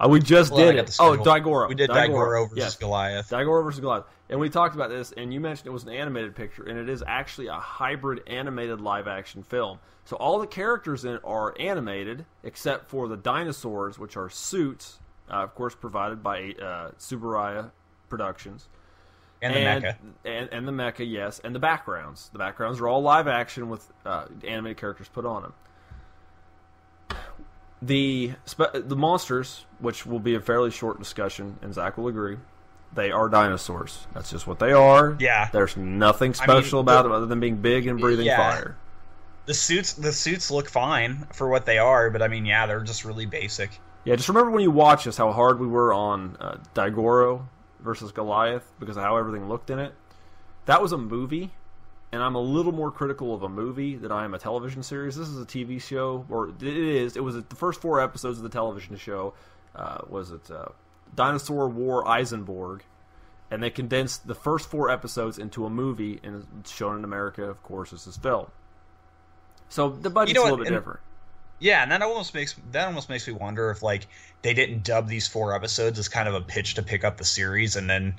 Uh, 0.00 0.08
we 0.08 0.20
just 0.20 0.52
Well, 0.52 0.64
did 0.64 0.76
it. 0.76 0.96
Oh. 1.00 1.16
Daigoro. 1.16 1.68
We 1.68 1.74
did 1.74 1.90
Daigoro, 1.90 2.44
versus 2.44 2.56
Yes. 2.56 2.76
Goliath. 2.76 3.28
Daigoro 3.28 3.64
versus 3.64 3.80
Goliath. 3.80 4.04
And 4.30 4.38
we 4.38 4.48
talked 4.48 4.74
about 4.76 4.90
this, 4.90 5.12
and 5.12 5.32
you 5.34 5.40
mentioned 5.40 5.66
it 5.66 5.70
was 5.72 5.82
an 5.84 5.88
animated 5.90 6.36
picture, 6.36 6.64
and 6.64 6.78
it 6.78 6.88
is 6.88 7.02
actually 7.06 7.48
a 7.48 7.54
hybrid 7.54 8.22
animated 8.28 8.80
live 8.80 9.08
action 9.08 9.42
film. 9.42 9.78
So 10.04 10.16
all 10.16 10.38
the 10.38 10.46
characters 10.46 11.04
in 11.04 11.14
it 11.14 11.20
are 11.24 11.54
animated, 11.58 12.24
except 12.44 12.88
for 12.88 13.08
the 13.08 13.16
dinosaurs, 13.16 13.98
which 13.98 14.16
are 14.16 14.30
suits, 14.30 15.00
uh, 15.30 15.34
of 15.34 15.54
course, 15.54 15.74
provided 15.74 16.22
by 16.22 16.54
uh, 16.62 16.90
Tsuburaya 16.98 17.70
Productions. 18.08 18.68
And 19.42 19.54
the 19.54 19.58
and, 19.58 19.84
mecha. 19.84 19.96
And, 20.24 20.48
and 20.52 20.68
the 20.68 20.72
mecha, 20.72 21.10
yes. 21.10 21.40
And 21.42 21.54
the 21.54 21.58
backgrounds. 21.60 22.28
The 22.32 22.38
backgrounds 22.38 22.80
are 22.80 22.88
all 22.88 23.02
live 23.02 23.28
action 23.28 23.68
with 23.68 23.90
uh, 24.04 24.26
animated 24.46 24.78
characters 24.78 25.08
put 25.08 25.24
on 25.24 25.42
them. 25.42 25.52
The 27.80 28.32
the 28.74 28.96
monsters, 28.96 29.64
which 29.78 30.04
will 30.04 30.18
be 30.18 30.34
a 30.34 30.40
fairly 30.40 30.70
short 30.72 30.98
discussion, 30.98 31.58
and 31.62 31.72
Zach 31.72 31.96
will 31.96 32.08
agree, 32.08 32.36
they 32.92 33.12
are 33.12 33.28
dinosaurs. 33.28 34.08
That's 34.14 34.30
just 34.30 34.48
what 34.48 34.58
they 34.58 34.72
are. 34.72 35.16
Yeah. 35.20 35.48
There's 35.52 35.76
nothing 35.76 36.34
I 36.40 36.46
mean, 36.46 36.62
special 36.62 36.80
about 36.80 37.02
the- 37.02 37.10
them 37.10 37.12
other 37.12 37.26
than 37.26 37.38
being 37.38 37.56
big 37.56 37.86
and 37.86 38.00
breathing 38.00 38.26
Yeah. 38.26 38.36
fire. 38.36 38.76
The 39.46 39.54
suits 39.54 39.92
the 39.94 40.12
suits 40.12 40.50
look 40.50 40.68
fine 40.68 41.26
for 41.32 41.48
what 41.48 41.66
they 41.66 41.78
are, 41.78 42.10
but 42.10 42.20
I 42.20 42.28
mean, 42.28 42.44
yeah, 42.44 42.66
they're 42.66 42.80
just 42.80 43.04
really 43.04 43.26
basic. 43.26 43.78
Yeah, 44.04 44.16
just 44.16 44.28
remember 44.28 44.50
when 44.50 44.62
you 44.62 44.70
watch 44.70 45.06
us 45.06 45.16
how 45.16 45.32
hard 45.32 45.60
we 45.60 45.66
were 45.66 45.92
on 45.94 46.36
uh, 46.40 46.56
Daigoro 46.74 47.46
versus 47.80 48.12
Goliath 48.12 48.70
because 48.78 48.96
of 48.96 49.02
how 49.02 49.16
everything 49.16 49.48
looked 49.48 49.70
in 49.70 49.78
it. 49.78 49.94
That 50.66 50.82
was 50.82 50.92
a 50.92 50.98
movie, 50.98 51.50
and 52.12 52.22
I'm 52.22 52.34
a 52.34 52.40
little 52.40 52.72
more 52.72 52.90
critical 52.90 53.34
of 53.34 53.42
a 53.42 53.48
movie 53.48 53.96
than 53.96 54.12
I 54.12 54.24
am 54.24 54.34
a 54.34 54.38
television 54.38 54.82
series. 54.82 55.16
This 55.16 55.28
is 55.28 55.40
a 55.40 55.46
TV 55.46 55.80
show, 55.80 56.26
or 56.28 56.48
it 56.48 56.62
is. 56.62 57.16
It 57.16 57.22
was 57.24 57.34
the 57.42 57.56
first 57.56 57.80
four 57.80 58.00
episodes 58.00 58.38
of 58.38 58.42
the 58.44 58.50
television 58.50 58.96
show. 58.96 59.34
Uh, 59.74 59.98
was 60.08 60.30
it 60.30 60.50
uh, 60.50 60.66
Dinosaur 61.14 61.68
War 61.68 62.04
Eisenborg? 62.06 62.80
And 63.50 63.62
they 63.62 63.70
condensed 63.70 64.26
the 64.26 64.34
first 64.34 64.68
four 64.68 64.90
episodes 64.90 65.38
into 65.38 65.64
a 65.64 65.70
movie, 65.70 66.20
and 66.22 66.46
it's 66.60 66.70
shown 66.70 66.98
in 66.98 67.04
America, 67.04 67.44
of 67.44 67.62
course, 67.62 67.94
as 67.94 68.04
this 68.04 68.18
film. 68.18 68.48
So 69.70 69.88
the 69.88 70.10
budget's 70.10 70.34
know 70.36 70.42
a 70.42 70.44
little 70.44 70.58
bit 70.58 70.66
and- 70.66 70.76
different. 70.76 71.00
Yeah, 71.60 71.82
and 71.82 71.90
that 71.90 72.02
almost 72.02 72.34
makes 72.34 72.54
that 72.72 72.86
almost 72.86 73.08
makes 73.08 73.26
me 73.26 73.34
wonder 73.34 73.70
if 73.70 73.82
like 73.82 74.06
they 74.42 74.54
didn't 74.54 74.84
dub 74.84 75.08
these 75.08 75.26
four 75.26 75.54
episodes 75.54 75.98
as 75.98 76.08
kind 76.08 76.28
of 76.28 76.34
a 76.34 76.40
pitch 76.40 76.74
to 76.74 76.82
pick 76.82 77.04
up 77.04 77.16
the 77.16 77.24
series, 77.24 77.76
and 77.76 77.88
then 77.88 78.14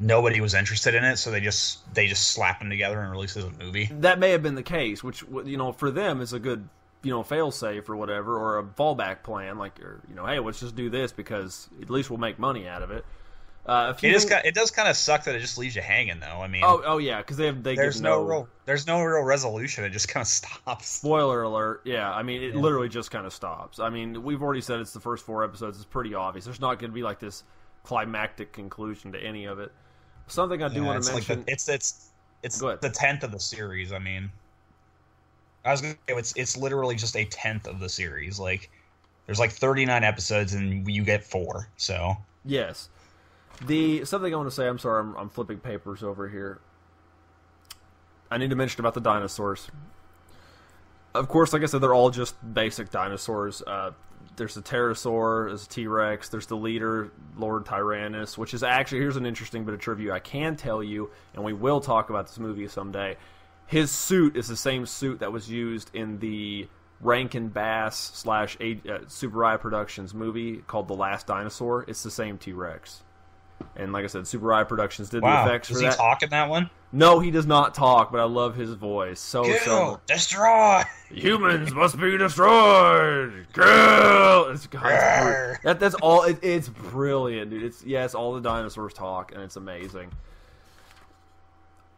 nobody 0.00 0.40
was 0.40 0.54
interested 0.54 0.94
in 0.94 1.04
it, 1.04 1.16
so 1.16 1.30
they 1.30 1.40
just 1.40 1.94
they 1.94 2.06
just 2.06 2.30
slap 2.30 2.60
them 2.60 2.70
together 2.70 3.00
and 3.00 3.10
release 3.10 3.36
as 3.36 3.44
a 3.44 3.50
movie. 3.50 3.90
That 3.92 4.18
may 4.18 4.30
have 4.30 4.42
been 4.42 4.54
the 4.54 4.62
case, 4.62 5.02
which 5.02 5.22
you 5.44 5.56
know 5.56 5.72
for 5.72 5.90
them 5.90 6.20
is 6.20 6.32
a 6.32 6.38
good 6.38 6.68
you 7.02 7.10
know 7.10 7.22
fail 7.22 7.50
safe 7.50 7.88
or 7.88 7.96
whatever, 7.96 8.36
or 8.36 8.58
a 8.58 8.64
fallback 8.64 9.22
plan. 9.22 9.58
Like 9.58 9.80
or, 9.80 10.00
you 10.08 10.14
know, 10.14 10.26
hey, 10.26 10.38
let's 10.38 10.60
just 10.60 10.76
do 10.76 10.90
this 10.90 11.12
because 11.12 11.68
at 11.80 11.90
least 11.90 12.10
we'll 12.10 12.18
make 12.18 12.38
money 12.38 12.66
out 12.66 12.82
of 12.82 12.90
it. 12.90 13.04
Uh, 13.68 13.92
if 13.94 14.02
you 14.02 14.08
It 14.08 14.14
is 14.14 14.22
think- 14.22 14.32
kind 14.32 14.46
it 14.46 14.54
does 14.54 14.70
kind 14.70 14.88
of 14.88 14.96
suck 14.96 15.24
that 15.24 15.34
it 15.34 15.40
just 15.40 15.58
leaves 15.58 15.76
you 15.76 15.82
hanging 15.82 16.20
though. 16.20 16.40
I 16.40 16.48
mean, 16.48 16.62
oh 16.64 16.82
oh 16.86 16.96
yeah, 16.98 17.18
because 17.18 17.36
they 17.36 17.46
have 17.46 17.62
they 17.62 17.74
there's 17.76 18.00
no, 18.00 18.22
real 18.22 18.48
there's 18.64 18.86
no 18.86 19.02
real 19.02 19.22
resolution. 19.24 19.84
It 19.84 19.90
just 19.90 20.08
kind 20.08 20.22
of 20.22 20.26
stops. 20.28 20.86
Spoiler 20.88 21.42
alert! 21.42 21.82
Yeah, 21.84 22.10
I 22.10 22.22
mean, 22.22 22.42
it 22.42 22.54
Yeah. 22.54 22.60
literally 22.60 22.88
just 22.88 23.10
kind 23.10 23.26
of 23.26 23.32
stops. 23.34 23.78
I 23.78 23.90
mean, 23.90 24.22
we've 24.22 24.42
already 24.42 24.62
said 24.62 24.80
it's 24.80 24.94
the 24.94 25.00
first 25.00 25.26
four 25.26 25.44
episodes. 25.44 25.76
It's 25.76 25.84
pretty 25.84 26.14
obvious. 26.14 26.46
There's 26.46 26.60
not 26.60 26.78
going 26.78 26.90
to 26.90 26.94
be 26.94 27.02
like 27.02 27.18
this 27.20 27.44
climactic 27.84 28.52
conclusion 28.52 29.12
to 29.12 29.18
any 29.20 29.44
of 29.44 29.58
it. 29.58 29.70
Something 30.28 30.62
I 30.62 30.68
do 30.68 30.80
Yeah, 30.80 30.86
want 30.86 31.04
to 31.04 31.12
like 31.12 31.28
mention. 31.28 31.44
the, 31.44 31.52
it's 31.52 31.68
it's 31.68 32.08
it's 32.42 32.58
the 32.60 32.90
tenth 32.94 33.22
of 33.22 33.32
the 33.32 33.40
series. 33.40 33.92
I 33.92 33.98
mean, 33.98 34.30
I 35.66 35.72
was 35.72 35.82
gonna 35.82 35.94
say 36.08 36.14
it's 36.16 36.32
it's 36.36 36.56
literally 36.56 36.94
just 36.96 37.16
a 37.16 37.24
tenth 37.26 37.66
of 37.66 37.80
the 37.80 37.88
series. 37.90 38.38
Like, 38.38 38.70
there's 39.26 39.38
like 39.38 39.52
39 39.52 40.04
episodes 40.04 40.54
and 40.54 40.90
you 40.90 41.04
get 41.04 41.22
four. 41.22 41.68
So 41.76 42.16
Yes. 42.46 42.88
The 43.66 44.04
something 44.04 44.32
I 44.32 44.36
want 44.36 44.48
to 44.48 44.54
say. 44.54 44.66
I'm 44.68 44.78
sorry. 44.78 45.00
I'm, 45.00 45.16
I'm 45.16 45.28
flipping 45.28 45.58
papers 45.58 46.02
over 46.02 46.28
here. 46.28 46.60
I 48.30 48.38
need 48.38 48.50
to 48.50 48.56
mention 48.56 48.80
about 48.80 48.94
the 48.94 49.00
dinosaurs. 49.00 49.68
Of 51.14 51.28
course, 51.28 51.52
like 51.52 51.62
I 51.62 51.66
said, 51.66 51.80
they're 51.80 51.94
all 51.94 52.10
just 52.10 52.36
basic 52.54 52.90
dinosaurs. 52.90 53.62
Uh, 53.66 53.92
there's 54.36 54.54
the 54.54 54.62
pterosaur, 54.62 55.48
there's 55.48 55.64
a 55.64 55.68
T-Rex, 55.68 56.28
there's 56.28 56.46
the 56.46 56.56
leader, 56.56 57.10
Lord 57.36 57.66
Tyrannus, 57.66 58.38
which 58.38 58.54
is 58.54 58.62
actually 58.62 58.98
here's 58.98 59.16
an 59.16 59.26
interesting 59.26 59.64
bit 59.64 59.74
of 59.74 59.80
trivia 59.80 60.12
I 60.12 60.20
can 60.20 60.56
tell 60.56 60.82
you, 60.82 61.10
and 61.34 61.42
we 61.42 61.52
will 61.52 61.80
talk 61.80 62.10
about 62.10 62.28
this 62.28 62.38
movie 62.38 62.68
someday. 62.68 63.16
His 63.66 63.90
suit 63.90 64.36
is 64.36 64.46
the 64.48 64.56
same 64.56 64.86
suit 64.86 65.20
that 65.20 65.32
was 65.32 65.50
used 65.50 65.90
in 65.94 66.18
the 66.20 66.68
Rankin 67.00 67.48
Bass 67.48 67.96
slash 68.14 68.56
uh, 68.56 69.04
Tsuburaya 69.06 69.60
Productions 69.60 70.14
movie 70.14 70.58
called 70.58 70.88
The 70.88 70.94
Last 70.94 71.26
Dinosaur. 71.26 71.84
It's 71.86 72.02
the 72.02 72.10
same 72.10 72.38
T 72.38 72.52
Rex. 72.52 73.02
And 73.76 73.92
like 73.92 74.04
I 74.04 74.08
said, 74.08 74.22
Tsuburaya 74.22 74.66
Productions 74.66 75.08
did 75.08 75.22
the 75.22 75.26
effects 75.44 75.68
does 75.68 75.76
for 75.78 75.82
he 75.82 75.88
that. 75.88 75.96
talk 75.96 76.22
in 76.22 76.30
that 76.30 76.48
one? 76.48 76.68
No, 76.90 77.20
he 77.20 77.30
does 77.30 77.46
not 77.46 77.74
talk, 77.74 78.10
but 78.10 78.18
I 78.18 78.24
love 78.24 78.56
his 78.56 78.72
voice 78.74 79.20
so 79.20 79.44
so. 79.44 79.58
Kill, 79.64 79.90
much. 79.92 80.00
destroy. 80.06 80.82
Humans 81.10 81.74
must 81.74 81.98
be 81.98 82.16
destroyed. 82.16 83.46
Kill. 83.52 84.46
It's, 84.50 84.66
God, 84.66 84.82
it's 84.86 85.04
Grr. 85.04 85.60
br- 85.60 85.68
that, 85.68 85.80
that's 85.80 85.94
all. 85.96 86.22
It, 86.22 86.38
it's 86.42 86.68
brilliant, 86.68 87.50
dude. 87.50 87.62
It's 87.62 87.84
yes, 87.84 88.14
all 88.14 88.32
the 88.32 88.40
dinosaurs 88.40 88.94
talk, 88.94 89.32
and 89.32 89.42
it's 89.42 89.56
amazing. 89.56 90.10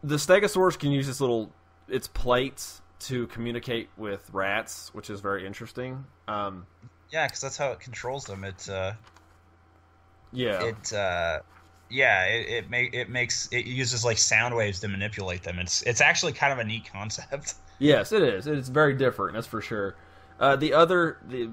The 0.03 0.17
Stegosaurus 0.17 0.79
can 0.79 0.91
use 0.91 1.07
this 1.07 1.21
little 1.21 1.51
its 1.89 2.09
plates 2.09 2.81
to 3.01 3.27
communicate 3.29 3.89
with 3.97 4.29
rats, 4.33 4.91
which 4.95 5.09
is 5.11 5.21
very 5.21 5.47
interesting. 5.47 6.05
Um, 6.29 6.67
Yeah, 7.11 7.27
because 7.27 7.41
that's 7.41 7.57
how 7.57 7.71
it 7.73 7.81
controls 7.81 8.25
them. 8.25 8.45
It 8.45 8.69
uh, 8.69 8.93
yeah, 10.33 10.65
it 10.65 10.93
uh, 10.93 11.41
yeah, 11.89 12.25
it 12.25 12.49
it, 12.49 12.71
make, 12.71 12.95
it 12.95 13.09
makes 13.09 13.49
it 13.53 13.67
uses 13.67 14.05
like 14.05 14.19
sound 14.19 14.55
waves 14.55 14.81
to 14.81 14.89
manipulate 14.89 15.43
them. 15.43 15.59
It's 15.59 15.83
it's 15.83 16.01
actually 16.01 16.33
kind 16.33 16.53
of 16.53 16.59
a 16.59 16.65
neat 16.65 16.91
concept. 16.91 17.55
Yes, 17.81 18.13
it 18.13 18.23
is. 18.23 18.47
It's 18.47 18.69
very 18.69 18.93
different. 18.93 19.33
That's 19.33 19.47
for 19.47 19.63
sure. 19.63 19.97
Uh, 20.39 20.55
the 20.55 20.75
other, 20.75 21.17
the, 21.29 21.49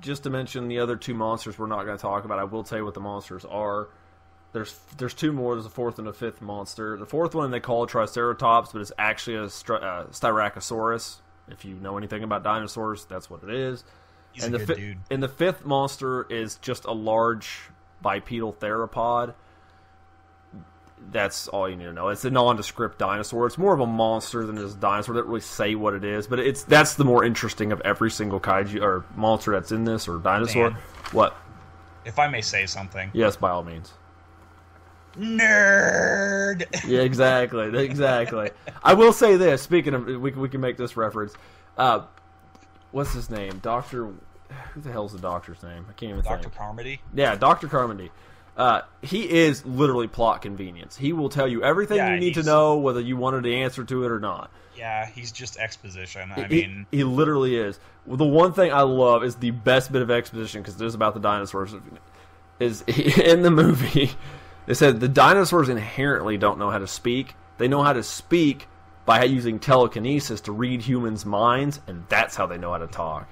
just 0.00 0.22
to 0.22 0.30
mention 0.30 0.68
the 0.68 0.78
other 0.78 0.94
two 0.96 1.12
monsters 1.12 1.58
we're 1.58 1.66
not 1.66 1.84
going 1.84 1.98
to 1.98 2.00
talk 2.00 2.24
about. 2.24 2.38
I 2.38 2.44
will 2.44 2.62
tell 2.62 2.78
you 2.78 2.84
what 2.84 2.94
the 2.94 3.00
monsters 3.00 3.44
are. 3.44 3.88
There's 4.52 4.78
there's 4.96 5.12
two 5.12 5.32
more. 5.32 5.56
There's 5.56 5.66
a 5.66 5.70
fourth 5.70 5.98
and 5.98 6.06
a 6.06 6.12
fifth 6.12 6.40
monster. 6.40 6.96
The 6.96 7.06
fourth 7.06 7.34
one 7.34 7.50
they 7.50 7.58
call 7.58 7.82
a 7.82 7.88
Triceratops, 7.88 8.70
but 8.72 8.80
it's 8.80 8.92
actually 8.96 9.36
a 9.36 9.44
uh, 9.44 9.48
Styracosaurus. 9.48 11.16
If 11.48 11.64
you 11.64 11.74
know 11.74 11.98
anything 11.98 12.22
about 12.22 12.44
dinosaurs, 12.44 13.04
that's 13.04 13.28
what 13.28 13.42
it 13.42 13.50
is. 13.50 13.82
He's 14.32 14.44
and 14.44 14.54
the 14.54 14.60
fi- 14.60 14.74
dude. 14.74 14.98
and 15.10 15.22
the 15.22 15.28
fifth 15.28 15.64
monster 15.64 16.24
is 16.30 16.56
just 16.56 16.84
a 16.84 16.92
large 16.92 17.58
bipedal 18.02 18.52
theropod. 18.52 19.34
That's 21.10 21.48
all 21.48 21.68
you 21.68 21.74
need 21.76 21.84
to 21.84 21.92
know. 21.92 22.08
It's 22.08 22.24
a 22.24 22.30
nondescript 22.30 22.98
dinosaur. 22.98 23.46
It's 23.46 23.58
more 23.58 23.74
of 23.74 23.80
a 23.80 23.86
monster 23.86 24.46
than 24.46 24.56
is 24.56 24.74
a 24.74 24.76
dinosaur. 24.76 25.14
They 25.14 25.20
don't 25.20 25.28
really 25.28 25.40
say 25.40 25.74
what 25.74 25.94
it 25.94 26.04
is, 26.04 26.26
but 26.28 26.38
it's 26.38 26.62
that's 26.62 26.94
the 26.94 27.04
more 27.04 27.24
interesting 27.24 27.72
of 27.72 27.80
every 27.80 28.10
single 28.10 28.38
kaiju 28.38 28.80
or 28.80 29.04
monster 29.16 29.52
that's 29.52 29.72
in 29.72 29.82
this 29.84 30.06
or 30.06 30.18
dinosaur. 30.18 30.70
What? 31.10 31.36
If 32.04 32.18
I 32.18 32.28
may 32.28 32.40
say 32.40 32.66
something, 32.66 33.10
Yes, 33.14 33.36
by 33.36 33.50
all 33.50 33.62
means. 33.64 33.92
nerd. 35.18 36.64
Yeah, 36.88 37.00
exactly, 37.00 37.76
exactly. 37.84 38.50
I 38.82 38.94
will 38.94 39.12
say 39.12 39.36
this. 39.36 39.62
Speaking 39.62 39.94
of, 39.94 40.06
we 40.06 40.30
we 40.32 40.48
can 40.48 40.60
make 40.60 40.76
this 40.76 40.96
reference. 40.96 41.34
Uh, 41.76 42.02
what's 42.92 43.12
his 43.12 43.28
name? 43.30 43.58
Doctor. 43.58 44.10
Who 44.74 44.80
the 44.80 44.92
hell's 44.92 45.12
the 45.12 45.18
doctor's 45.18 45.62
name? 45.62 45.86
I 45.88 45.92
can't 45.92 46.10
even 46.10 46.24
Doctor 46.24 46.44
think. 46.44 46.54
Carmody. 46.54 47.00
Yeah, 47.14 47.34
Doctor 47.36 47.68
Carmody. 47.68 48.10
Uh, 48.56 48.82
he 49.00 49.28
is 49.28 49.64
literally 49.64 50.08
plot 50.08 50.42
convenience. 50.42 50.96
He 50.96 51.12
will 51.14 51.30
tell 51.30 51.48
you 51.48 51.62
everything 51.62 51.96
Yeah, 51.96 52.12
you 52.12 52.20
need 52.20 52.34
to 52.34 52.42
know, 52.42 52.76
whether 52.76 53.00
you 53.00 53.16
wanted 53.16 53.44
the 53.44 53.54
answer 53.56 53.82
to 53.82 54.04
it 54.04 54.10
or 54.10 54.20
not. 54.20 54.50
Yeah, 54.76 55.06
he's 55.06 55.32
just 55.32 55.56
exposition. 55.56 56.30
I 56.32 56.42
he, 56.44 56.62
mean, 56.62 56.86
he 56.90 57.04
literally 57.04 57.56
is. 57.56 57.78
Well, 58.06 58.18
the 58.18 58.24
one 58.26 58.52
thing 58.52 58.72
I 58.72 58.82
love 58.82 59.24
is 59.24 59.36
the 59.36 59.52
best 59.52 59.90
bit 59.90 60.02
of 60.02 60.10
exposition 60.10 60.60
because 60.60 60.80
it 60.80 60.84
is 60.84 60.94
about 60.94 61.14
the 61.14 61.20
dinosaurs. 61.20 61.74
Is 62.60 62.82
in 62.86 63.42
the 63.42 63.50
movie, 63.50 64.10
they 64.66 64.74
said 64.74 65.00
the 65.00 65.08
dinosaurs 65.08 65.68
inherently 65.68 66.36
don't 66.36 66.58
know 66.58 66.70
how 66.70 66.78
to 66.78 66.86
speak. 66.86 67.34
They 67.56 67.68
know 67.68 67.82
how 67.82 67.92
to 67.94 68.02
speak 68.02 68.68
by 69.04 69.24
using 69.24 69.58
telekinesis 69.58 70.42
to 70.42 70.52
read 70.52 70.82
humans' 70.82 71.24
minds, 71.24 71.80
and 71.86 72.04
that's 72.08 72.36
how 72.36 72.46
they 72.46 72.58
know 72.58 72.72
how 72.72 72.78
to 72.78 72.86
talk. 72.86 73.28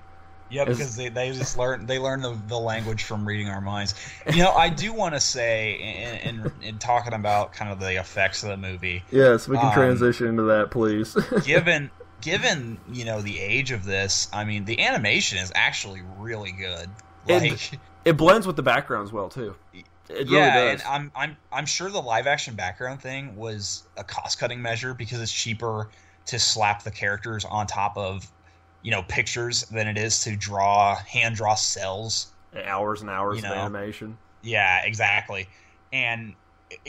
Yeah, 0.51 0.65
because 0.65 0.97
they, 0.97 1.09
they 1.09 1.31
just 1.33 1.57
learn 1.57 1.87
they 1.87 1.99
learn 1.99 2.21
the, 2.23 2.37
the 2.49 2.59
language 2.59 3.05
from 3.05 3.27
reading 3.27 3.49
our 3.49 3.61
minds. 3.61 3.95
You 4.33 4.43
know, 4.43 4.53
I 4.53 4.69
do 4.69 4.93
want 4.93 5.15
to 5.15 5.21
say 5.21 5.75
in, 6.25 6.37
in 6.41 6.53
in 6.63 6.79
talking 6.79 7.13
about 7.13 7.53
kind 7.53 7.71
of 7.73 7.81
the 7.81 7.99
effects 7.99 8.43
of 8.43 8.51
the 8.51 8.57
movie, 8.57 9.03
Yes, 9.11 9.49
we 9.49 9.57
can 9.57 9.67
Um, 9.67 9.73
transition 9.73 10.27
into 10.27 10.43
that, 10.45 10.71
please. 10.71 11.15
given 11.45 11.91
given 12.21 12.79
you 12.93 13.05
know 13.05 13.21
the 13.23 13.39
age 13.39 13.71
of 13.71 13.85
this, 13.85 14.29
I 14.33 14.45
mean, 14.45 14.65
the 14.65 14.81
animation 14.83 15.39
is 15.39 15.53
actually 15.55 16.03
really 16.19 16.53
good. 16.53 16.91
It- 17.27 17.43
Like, 17.51 17.81
it 18.05 18.17
blends 18.17 18.47
with 18.47 18.57
the 18.57 18.63
backgrounds 18.63 19.13
well 19.13 19.29
too. 19.29 19.55
It 19.73 20.27
yeah, 20.27 20.57
really 20.57 20.71
and. 20.73 20.83
I'm 20.89 21.13
I'm 21.15 21.37
I'm 21.53 21.67
sure 21.67 21.89
the 21.91 22.01
live 22.03 22.27
action 22.27 22.55
background 22.57 23.01
thing 23.01 23.37
was 23.37 23.85
a 23.97 24.03
cost 24.03 24.39
cutting 24.41 24.61
measure 24.61 24.95
because 24.95 25.21
it's 25.21 25.33
cheaper 25.33 25.89
to 26.27 26.39
slap 26.39 26.83
the 26.83 26.91
characters 26.91 27.45
on 27.45 27.67
top 27.67 27.97
of 27.97 28.31
you 28.83 28.91
know 28.91 29.03
pictures 29.03 29.63
than 29.65 29.87
it 29.87 29.99
is 29.99 30.21
to 30.21 30.37
draw 30.37 30.97
hand 30.97 31.37
draw 31.37 31.55
cells. 31.55 32.29
hours 32.65 33.01
and 33.01 33.11
hours 33.11 33.41
you 33.43 33.47
of 33.47 33.53
animation. 33.53 34.17
Yeah, 34.43 34.83
exactly. 34.85 35.49
And 35.93 36.35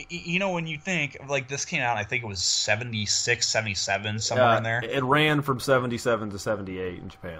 you 0.10 0.40
know 0.40 0.52
when 0.52 0.68
you 0.68 0.78
think 0.78 1.18
like 1.28 1.48
this 1.48 1.66
came 1.66 1.82
out, 1.82 1.98
I 1.98 2.04
think 2.04 2.24
it 2.24 2.28
was 2.28 2.42
76, 2.42 3.48
77, 3.48 4.20
somewhere 4.20 4.46
Uh, 4.48 4.58
in 4.58 4.64
there. 4.64 4.82
It 4.84 5.04
ran 5.04 5.42
from 5.42 5.60
seventy 5.60 5.98
seven 5.98 6.30
to 6.32 6.40
seventy 6.40 6.80
eight 6.80 7.00
in 7.00 7.10
Japan. 7.10 7.40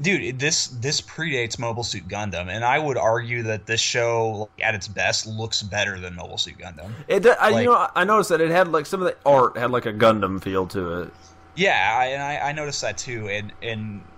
Dude, 0.00 0.38
this 0.38 0.66
this 0.68 1.00
predates 1.00 1.58
Mobile 1.58 1.84
Suit 1.84 2.08
Gundam, 2.08 2.48
and 2.48 2.64
I 2.64 2.78
would 2.78 2.96
argue 2.96 3.42
that 3.44 3.66
this 3.66 3.80
show, 3.80 4.48
like, 4.58 4.66
at 4.66 4.74
its 4.74 4.88
best, 4.88 5.26
looks 5.26 5.62
better 5.62 6.00
than 6.00 6.16
Mobile 6.16 6.38
Suit 6.38 6.58
Gundam. 6.58 6.90
It, 7.08 7.24
I, 7.26 7.50
Like- 7.50 7.64
you 7.64 7.70
know, 7.70 7.88
I 7.94 8.02
noticed 8.04 8.30
that 8.30 8.40
it 8.40 8.50
had 8.50 8.68
like 8.68 8.86
some 8.86 9.00
of 9.00 9.06
the 9.06 9.16
art 9.24 9.56
had 9.56 9.70
like 9.70 9.86
a 9.86 9.92
Gundam 9.92 10.42
feel 10.42 10.66
to 10.68 11.02
it. 11.02 11.12
Yeah, 11.54 11.96
I, 11.98 12.06
and 12.06 12.22
I, 12.22 12.38
I 12.50 12.52
noticed 12.52 12.80
that 12.80 12.98
too, 12.98 13.28
and 13.28 13.54
and 13.60 14.10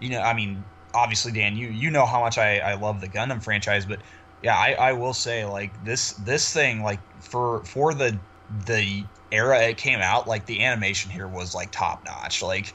you 0.00 0.10
know, 0.10 0.20
I 0.22 0.34
mean, 0.34 0.70
obviously, 0.94 1.32
Dan, 1.32 1.56
you 1.56 1.68
you 1.68 1.90
know 1.90 2.06
how 2.06 2.20
much 2.20 2.38
I, 2.38 2.58
I 2.60 2.74
love 2.76 3.00
the 3.00 3.08
Gundam 3.08 3.42
franchise, 3.44 3.86
but 3.86 4.02
yeah, 4.42 4.56
I, 4.56 4.72
I 4.74 4.92
will 4.94 5.14
say 5.14 5.44
like 5.46 5.82
this 5.84 6.14
this 6.16 6.52
thing 6.52 6.82
like 6.82 7.02
for 7.22 7.64
for 7.66 7.94
the 7.94 8.24
the 8.50 9.10
era 9.32 9.62
it 9.62 9.78
came 9.78 10.00
out, 10.00 10.28
like 10.28 10.46
the 10.46 10.64
animation 10.64 11.10
here 11.10 11.28
was 11.28 11.54
like 11.54 11.72
top 11.72 12.04
notch. 12.06 12.42
Like 12.42 12.74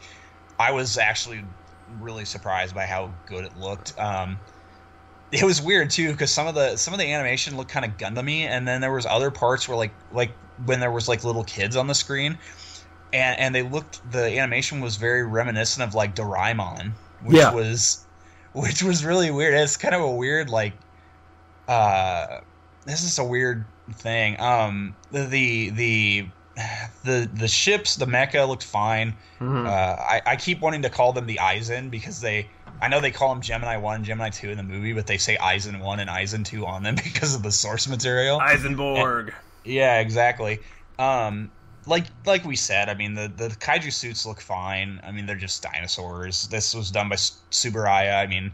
I 0.59 0.71
was 0.73 0.97
actually 0.97 1.45
really 1.87 2.25
surprised 2.25 2.75
by 2.75 2.85
how 2.87 3.19
good 3.25 3.45
it 3.45 3.55
looked. 3.55 3.97
Um, 3.99 4.41
it 5.31 5.43
was 5.43 5.61
weird 5.61 5.91
too 5.91 6.11
because 6.11 6.33
some 6.33 6.47
of 6.47 6.55
the 6.55 6.75
some 6.75 6.93
of 6.93 6.99
the 6.99 7.11
animation 7.11 7.55
looked 7.55 7.71
kind 7.71 7.85
of 7.85 7.97
Gundamy, 7.97 8.41
and 8.41 8.67
then 8.67 8.81
there 8.81 8.91
was 8.93 9.05
other 9.05 9.29
parts 9.31 9.67
where 9.67 9.77
like 9.77 9.95
like 10.09 10.37
when 10.57 10.79
there 10.79 10.91
was 10.91 11.07
like 11.07 11.23
little 11.23 11.43
kids 11.43 11.75
on 11.75 11.87
the 11.87 11.93
screen, 11.95 12.39
and 13.13 13.39
and 13.39 13.55
they 13.55 13.63
looked 13.63 13.99
the 14.11 14.37
animation 14.39 14.81
was 14.81 14.95
very 14.97 15.23
reminiscent 15.25 15.87
of 15.87 15.95
like 15.95 16.15
Doraemon, 16.15 16.91
which 17.23 17.37
Yeah. 17.37 17.53
was 17.53 18.05
which 18.53 18.81
was 18.83 19.05
really 19.05 19.31
weird. 19.31 19.53
It's 19.53 19.77
kind 19.77 19.93
of 19.95 20.01
a 20.01 20.11
weird 20.11 20.49
like 20.49 20.73
uh 21.67 22.39
this 22.85 23.03
is 23.03 23.17
a 23.19 23.23
weird 23.23 23.65
thing. 23.93 24.39
Um 24.39 24.95
the 25.11 25.25
the, 25.25 25.69
the 25.71 26.27
the 27.03 27.29
the 27.33 27.47
ships, 27.47 27.95
the 27.95 28.05
mecha 28.05 28.47
looked 28.47 28.65
fine. 28.65 29.15
Mhm. 29.39 29.65
Uh, 29.65 29.69
I, 30.01 30.21
I 30.25 30.35
keep 30.35 30.59
wanting 30.59 30.81
to 30.81 30.89
call 30.89 31.13
them 31.13 31.25
the 31.25 31.39
Eisen 31.39 31.89
because 31.89 32.19
they, 32.19 32.49
I 32.81 32.89
know 32.89 32.99
they 32.99 33.11
call 33.11 33.29
them 33.29 33.41
Gemini 33.41 33.77
One, 33.77 34.03
Gemini 34.03 34.29
Two 34.29 34.49
in 34.49 34.57
the 34.57 34.63
movie, 34.63 34.91
but 34.91 35.07
they 35.07 35.17
say 35.17 35.37
Eisen 35.37 35.79
One 35.79 36.01
and 36.01 36.09
Eisen 36.09 36.43
Two 36.43 36.65
on 36.65 36.83
them 36.83 36.95
because 37.03 37.33
of 37.33 37.43
the 37.43 37.51
source 37.51 37.87
material. 37.87 38.39
Eisenborg. 38.41 39.33
Yeah, 39.63 39.99
exactly. 40.01 40.59
Um, 40.97 41.49
like 41.89 42.05
like 42.25 42.45
we 42.45 42.55
said, 42.55 42.87
I 42.87 42.93
mean 42.93 43.15
the 43.15 43.31
the 43.35 43.49
kaiju 43.49 43.91
suits 43.91 44.25
look 44.25 44.39
fine. 44.39 45.01
I 45.03 45.11
mean 45.11 45.25
they're 45.25 45.35
just 45.35 45.63
dinosaurs. 45.63 46.47
This 46.47 46.73
was 46.73 46.91
done 46.91 47.09
by 47.09 47.15
Tsuburaya. 47.15 48.21
I 48.21 48.27
mean, 48.27 48.51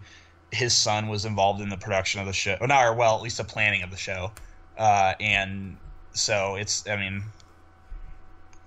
his 0.52 0.76
son 0.76 1.08
was 1.08 1.26
involved 1.26 1.62
in 1.62 1.70
the 1.70 1.78
production 1.78 2.22
of 2.22 2.28
the 2.28 2.34
show, 2.34 2.58
or 2.60 2.68
not, 2.68 2.86
or 2.86 2.94
well, 2.94 3.16
at 3.16 3.22
least 3.22 3.38
the 3.38 3.44
planning 3.44 3.84
of 3.84 3.92
the 3.92 3.98
show. 3.98 4.32
Uh, 4.78 5.14
and 5.20 5.78
so 6.14 6.56
it's, 6.56 6.88
I 6.88 6.96
mean, 6.96 7.24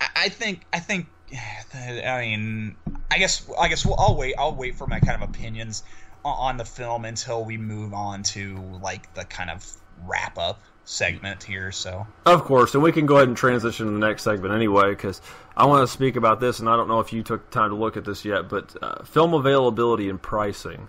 I, 0.00 0.09
I 0.16 0.28
think 0.28 0.64
I 0.72 0.78
think, 0.81 1.07
I 1.74 2.20
mean, 2.20 2.76
I 3.11 3.18
guess 3.18 3.50
I 3.59 3.68
guess 3.68 3.85
we'll, 3.85 3.98
I'll 3.98 4.16
wait. 4.16 4.35
I'll 4.38 4.54
wait 4.54 4.76
for 4.76 4.87
my 4.87 5.00
kind 5.00 5.22
of 5.22 5.28
opinions 5.28 5.83
on, 6.24 6.50
on 6.50 6.57
the 6.59 6.64
film 6.64 7.04
until 7.04 7.44
we 7.44 7.57
move 7.57 7.94
on 7.94 8.22
to 8.35 8.59
like 8.83 9.12
the 9.14 9.24
kind 9.24 9.50
of 9.50 9.66
wrap 10.07 10.38
up 10.38 10.61
segment 10.88 11.42
here. 11.42 11.70
So. 11.70 12.07
Of 12.24 12.44
course, 12.44 12.74
and 12.74 12.83
we 12.83 12.92
can 12.92 13.07
go 13.07 13.16
ahead 13.16 13.29
and 13.29 13.37
transition 13.37 13.87
to 13.87 13.92
the 13.92 13.98
next 13.98 14.22
segment 14.22 14.55
anyway, 14.55 14.90
because 14.90 15.20
I 15.57 15.66
want 15.66 15.87
to 15.87 15.92
speak 15.92 16.16
about 16.16 16.40
this, 16.40 16.59
and 16.61 16.68
I 16.68 16.77
don't 16.77 16.88
know 16.88 17.01
if 17.01 17.12
you 17.12 17.22
took 17.22 17.51
time 17.51 17.70
to 17.70 17.77
look 17.77 17.96
at 17.96 18.05
this 18.05 18.24
yet, 18.24 18.48
but 18.48 18.74
uh, 18.83 19.05
film 19.05 19.35
availability 19.35 20.09
and 20.09 20.20
pricing. 20.20 20.88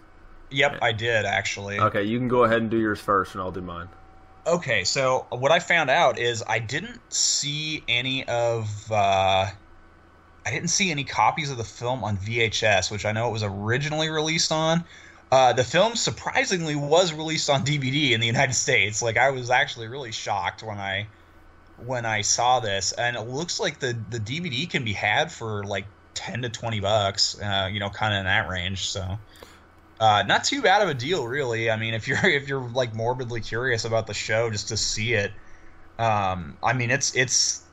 Yep, 0.52 0.80
I 0.82 0.94
did 0.94 1.26
actually. 1.26 1.80
Okay, 1.80 2.04
you 2.04 2.18
can 2.18 2.28
go 2.28 2.44
ahead 2.44 2.62
and 2.62 2.72
do 2.72 2.78
yours 2.78 3.00
first, 3.00 3.36
and 3.36 3.42
I'll 3.42 3.52
do 3.52 3.62
mine. 3.62 3.90
Okay, 4.48 4.84
so 4.84 5.28
what 5.30 5.52
I 5.52 5.60
found 5.60 5.90
out 5.90 6.18
is 6.18 6.44
I 6.48 6.58
didn't 6.60 7.02
see 7.14 7.84
any 7.88 8.28
of 8.28 8.92
uh, 8.92 9.46
I 10.46 10.52
didn't 10.52 10.70
see 10.70 10.90
any 10.90 11.04
copies 11.04 11.52
of 11.52 11.58
the 11.58 11.64
film 11.64 12.04
on 12.04 12.18
VHS, 12.18 12.90
which 12.90 13.06
I 13.06 13.12
know 13.12 13.28
it 13.28 13.32
was 13.32 13.44
originally 13.44 14.10
released 14.10 14.52
on. 14.52 14.86
Uh, 15.32 15.54
the 15.54 15.64
film 15.64 15.96
surprisingly 15.96 16.76
was 16.76 17.14
released 17.14 17.50
on 17.50 17.64
DVD 17.64 18.12
in 18.12 18.20
the 18.20 18.28
United 18.28 18.54
States. 18.54 19.02
Like 19.02 19.18
I 19.18 19.30
was 19.30 19.50
actually 19.50 19.88
really 19.88 20.12
shocked 20.12 20.64
when 20.64 20.78
I 20.78 21.08
when 21.86 22.06
I 22.06 22.22
saw 22.22 22.60
this, 22.60 22.92
and 22.94 23.16
it 23.16 23.22
looks 23.22 23.60
like 23.60 23.80
the 23.80 23.98
the 24.10 24.20
DVD 24.20 24.70
can 24.70 24.84
be 24.84 24.94
had 24.94 25.32
for 25.32 25.64
like 25.66 25.86
ten 26.16 26.42
to 26.42 26.50
twenty 26.50 26.80
bucks. 26.80 27.40
Uh, 27.40 27.70
you 27.72 27.80
know, 27.80 27.90
kind 27.90 28.14
of 28.14 28.20
in 28.20 28.26
that 28.26 28.50
range. 28.50 28.90
So. 28.90 29.20
Uh, 30.00 30.24
not 30.26 30.46
too 30.46 30.62
bad 30.62 30.82
of 30.82 30.88
a 30.88 30.94
deal, 30.94 31.28
really. 31.28 31.70
I 31.70 31.76
mean, 31.76 31.94
if 31.94 32.08
you're 32.08 32.18
if 32.24 32.48
you're 32.48 32.62
like 32.70 32.96
morbidly 32.96 33.42
curious 33.42 33.84
about 33.84 34.08
the 34.08 34.14
show, 34.14 34.50
just 34.50 34.70
to 34.70 34.78
see 34.78 35.14
it, 35.14 35.34
um, 36.00 36.58
I 36.64 36.72
mean, 36.72 36.90
it's 36.90 37.14
it's 37.16 37.64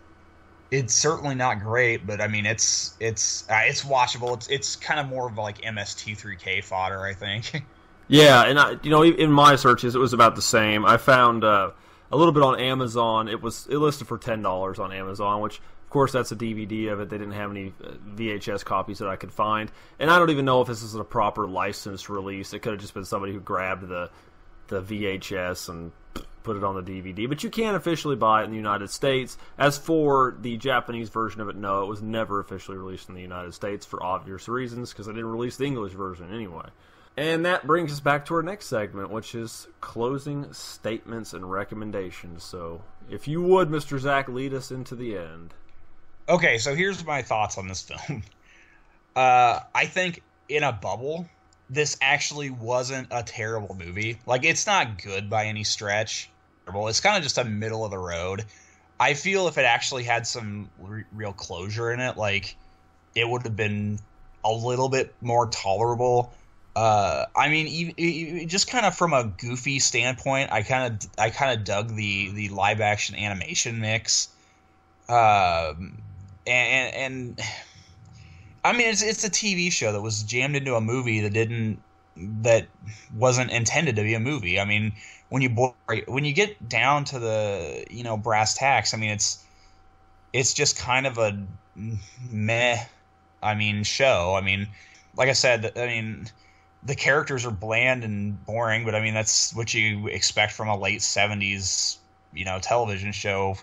it's 0.71 0.95
certainly 0.95 1.35
not 1.35 1.61
great, 1.61 2.07
but 2.07 2.21
I 2.21 2.29
mean, 2.29 2.47
it's 2.47 2.95
it's 3.01 3.49
uh, 3.49 3.61
it's 3.65 3.83
watchable. 3.85 4.35
It's 4.35 4.49
it's 4.49 4.77
kind 4.77 4.99
of 4.99 5.07
more 5.07 5.29
of 5.29 5.39
like 5.39 5.61
MST3K 5.63 6.65
fodder, 6.65 7.05
I 7.05 7.15
think. 7.15 7.65
Yeah, 8.09 8.45
and 8.45 8.59
I, 8.59 8.77
you 8.83 8.91
know, 8.91 9.03
in 9.03 9.33
my 9.33 9.57
searches, 9.57 9.97
it 9.97 9.99
was 9.99 10.13
about 10.13 10.37
the 10.37 10.43
same. 10.43 10.87
I 10.87 10.97
found 10.97 11.43
uh, 11.43 11.73
a 12.13 12.17
little 12.17 12.33
bit 12.33 12.43
on 12.43 12.61
Amazon. 12.61 13.27
It 13.27 13.43
was 13.43 13.67
it 13.69 13.79
listed 13.79 14.07
for 14.07 14.17
ten 14.17 14.43
dollars 14.43 14.79
on 14.79 14.93
Amazon, 14.93 15.41
which 15.41 15.59
of 15.59 15.91
course 15.91 16.13
that's 16.13 16.31
a 16.31 16.37
DVD 16.37 16.93
of 16.93 17.01
it. 17.01 17.09
They 17.09 17.19
didn't 17.19 17.35
have 17.35 17.51
any 17.51 17.73
uh, 17.83 17.95
VHS 18.15 18.65
copies 18.65 18.99
that 18.99 19.09
I 19.09 19.17
could 19.17 19.33
find, 19.33 19.73
and 19.99 20.09
I 20.09 20.21
don't 20.21 20.31
even 20.31 20.45
know 20.45 20.61
if 20.61 20.69
this 20.69 20.83
is 20.83 20.95
a 20.95 21.03
proper 21.03 21.49
licensed 21.49 22.09
release. 22.09 22.53
It 22.53 22.61
could 22.61 22.75
have 22.75 22.81
just 22.81 22.95
been 22.95 23.05
somebody 23.05 23.33
who 23.33 23.41
grabbed 23.41 23.89
the 23.89 24.09
the 24.69 24.83
VHS 24.83 25.69
and 25.69 25.91
put 26.47 26.57
it 26.57 26.65
on 26.65 26.75
the 26.77 26.83
DVD. 26.83 27.29
But 27.29 27.45
you 27.45 27.51
can 27.51 27.75
officially 27.75 28.17
buy 28.17 28.41
it 28.41 28.45
in 28.45 28.51
the 28.51 28.57
United 28.57 28.89
States. 28.89 29.37
As 29.59 29.77
for 29.77 30.37
the 30.41 30.57
Japanese 30.57 31.11
version 31.11 31.41
of 31.41 31.49
it, 31.49 31.57
no, 31.57 31.83
it 31.83 31.87
was 31.87 32.01
never 32.01 32.41
officially 32.41 32.79
released 32.79 33.09
in 33.09 33.15
the 33.15 33.21
United 33.21 33.53
States 33.53 33.85
for 33.85 34.03
obvious 34.03 34.49
reasons 34.49 34.93
because 34.93 35.07
they 35.07 35.13
didn't 35.13 35.31
release 35.31 35.57
the 35.57 35.65
English 35.65 35.93
version 35.93 36.33
anyway. 36.33 36.67
And 37.17 37.47
that 37.47 37.67
brings 37.67 37.93
us 37.93 38.01
back 38.01 38.27
to 38.27 38.35
our 38.35 38.43
next 38.43 38.67
segment, 38.67 39.11
which 39.11 39.35
is 39.35 39.69
closing 39.81 40.53
statements 40.53 41.33
and 41.33 41.51
recommendations. 41.51 42.45
So, 42.45 42.83
if 43.11 43.27
you 43.27 43.43
would, 43.43 43.69
Mr. 43.69 43.99
Zach, 43.99 44.29
lead 44.29 44.53
us 44.53 44.71
into 44.71 44.95
the 44.95 45.17
end. 45.17 45.55
Okay, 46.29 46.59
so 46.59 46.75
here's 46.75 47.05
my 47.05 47.23
thoughts 47.23 47.59
on 47.59 47.69
this 47.69 47.83
film. 47.83 48.23
Uh, 49.17 49.61
I 49.75 49.87
think 49.87 50.23
in 50.47 50.63
a 50.63 50.73
bubble, 50.73 51.27
this 51.71 51.97
actually 52.03 52.51
wasn't 52.51 53.09
a 53.11 53.23
terrible 53.23 53.75
movie. 53.75 54.19
Like, 54.27 54.45
it's 54.45 54.67
not 54.67 55.03
good 55.03 55.31
by 55.31 55.47
any 55.47 55.65
stretch. 55.65 56.29
It's 56.69 57.01
kind 57.01 57.17
of 57.17 57.23
just 57.23 57.39
a 57.39 57.45
middle 57.45 57.85
of 57.85 57.91
the 57.91 57.99
road. 57.99 58.45
I 58.99 59.15
feel 59.15 59.47
if 59.49 59.59
it 59.59 59.65
actually 59.65 60.05
had 60.05 60.27
some 60.27 60.71
re- 60.79 61.05
real 61.13 61.33
closure 61.33 61.93
in 61.93 62.01
it, 62.01 62.17
like, 62.17 62.57
it 63.15 63.29
would 63.29 63.43
have 63.43 63.57
been 63.57 63.99
a 64.45 64.53
little 64.53 64.89
bit 64.89 65.15
more 65.21 65.47
tolerable. 65.49 66.33
Uh, 66.75 67.25
I 67.35 67.49
mean, 67.49 67.67
e- 67.67 67.95
e- 67.97 68.47
just 68.47 68.69
kind 68.69 68.85
of 68.85 68.97
from 68.97 69.13
a 69.13 69.25
goofy 69.25 69.79
standpoint, 69.79 70.53
I 70.53 70.63
kind 70.63 70.93
of 70.93 71.11
I 71.19 71.31
kind 71.31 71.59
of 71.59 71.65
dug 71.65 71.95
the 71.95 72.31
the 72.33 72.49
live 72.51 72.81
action 72.81 73.17
animation 73.17 73.81
mix. 73.81 74.29
Um, 75.09 75.99
and, 76.47 76.95
and 76.95 77.41
I 78.65 78.73
mean 78.73 78.89
it's 78.89 79.03
it's 79.03 79.25
a 79.25 79.31
TV 79.31 79.71
show 79.71 79.93
that 79.93 80.03
was 80.03 80.23
jammed 80.23 80.57
into 80.57 80.75
a 80.75 80.81
movie 80.81 81.21
that 81.21 81.33
didn't 81.33 81.81
that 82.17 82.67
wasn't 83.15 83.51
intended 83.51 83.97
to 83.97 84.03
be 84.03 84.15
a 84.15 84.21
movie. 84.21 84.59
I 84.59 84.65
mean, 84.65 84.93
when 85.29 85.43
you 85.43 85.75
when 86.07 86.25
you 86.25 86.33
get 86.33 86.69
down 86.69 87.05
to 87.07 87.19
the 87.19 87.85
you 87.91 88.05
know 88.05 88.17
brass 88.17 88.55
tacks, 88.55 88.95
I 88.95 88.97
mean 88.97 89.11
it's 89.11 89.45
it's 90.33 90.55
just 90.55 90.79
kind 90.79 91.07
of 91.07 91.19
a 91.19 91.39
meh. 92.31 92.79
I 93.43 93.55
mean, 93.55 93.85
show. 93.85 94.35
I 94.37 94.41
mean, 94.41 94.67
like 95.17 95.29
I 95.29 95.35
said, 95.35 95.73
I 95.77 95.87
mean 95.87 96.27
the 96.83 96.95
characters 96.95 97.45
are 97.45 97.51
bland 97.51 98.05
and 98.05 98.45
boring, 98.47 98.85
but 98.85 98.95
I 98.95 99.01
mean 99.01 99.15
that's 99.15 99.55
what 99.55 99.75
you 99.75 100.09
expect 100.09 100.53
from 100.53 100.69
a 100.69 100.79
late 100.79 101.01
'70s 101.01 101.99
you 102.33 102.45
know 102.45 102.59
television 102.61 103.13
show. 103.13 103.57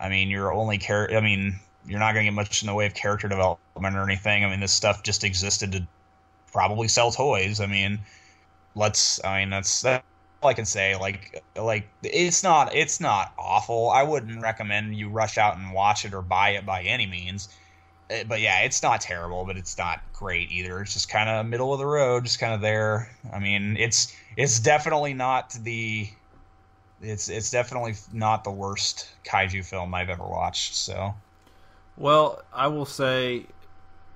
I 0.00 0.08
mean, 0.08 0.28
your 0.28 0.52
only 0.52 0.78
care. 0.78 1.10
I 1.14 1.20
mean, 1.20 1.58
you're 1.86 1.98
not 1.98 2.12
going 2.12 2.24
to 2.26 2.30
get 2.30 2.34
much 2.34 2.62
in 2.62 2.66
the 2.66 2.74
way 2.74 2.86
of 2.86 2.94
character 2.94 3.28
development 3.28 3.96
or 3.96 4.02
anything. 4.02 4.44
I 4.44 4.50
mean, 4.50 4.60
this 4.60 4.72
stuff 4.72 5.02
just 5.02 5.24
existed 5.24 5.72
to 5.72 5.86
probably 6.52 6.88
sell 6.88 7.10
toys. 7.10 7.60
I 7.60 7.66
mean, 7.66 7.98
let's. 8.74 9.22
I 9.24 9.40
mean, 9.40 9.50
that's 9.50 9.82
that's 9.82 10.04
all 10.42 10.50
I 10.50 10.54
can 10.54 10.64
say. 10.66 10.96
Like, 10.96 11.42
like 11.56 11.88
it's 12.02 12.42
not 12.42 12.74
it's 12.74 13.00
not 13.00 13.32
awful. 13.38 13.90
I 13.90 14.02
wouldn't 14.02 14.40
recommend 14.42 14.96
you 14.96 15.08
rush 15.08 15.38
out 15.38 15.56
and 15.56 15.72
watch 15.72 16.04
it 16.04 16.14
or 16.14 16.22
buy 16.22 16.50
it 16.50 16.66
by 16.66 16.82
any 16.82 17.06
means. 17.06 17.48
Uh, 18.10 18.24
But 18.26 18.40
yeah, 18.40 18.60
it's 18.62 18.82
not 18.82 19.00
terrible, 19.00 19.44
but 19.44 19.56
it's 19.56 19.76
not 19.78 20.00
great 20.12 20.50
either. 20.50 20.80
It's 20.80 20.94
just 20.94 21.08
kind 21.08 21.28
of 21.28 21.46
middle 21.46 21.72
of 21.72 21.78
the 21.78 21.86
road, 21.86 22.24
just 22.24 22.38
kind 22.40 22.54
of 22.54 22.60
there. 22.60 23.10
I 23.32 23.38
mean, 23.38 23.76
it's 23.78 24.14
it's 24.36 24.60
definitely 24.60 25.14
not 25.14 25.50
the 25.62 26.10
it's 27.00 27.28
it's 27.28 27.50
definitely 27.50 27.94
not 28.12 28.44
the 28.44 28.50
worst 28.50 29.08
kaiju 29.24 29.64
film 29.64 29.94
I've 29.94 30.08
ever 30.10 30.24
watched. 30.26 30.74
So 30.74 31.14
Well, 31.96 32.42
I 32.52 32.68
will 32.68 32.86
say, 32.86 33.46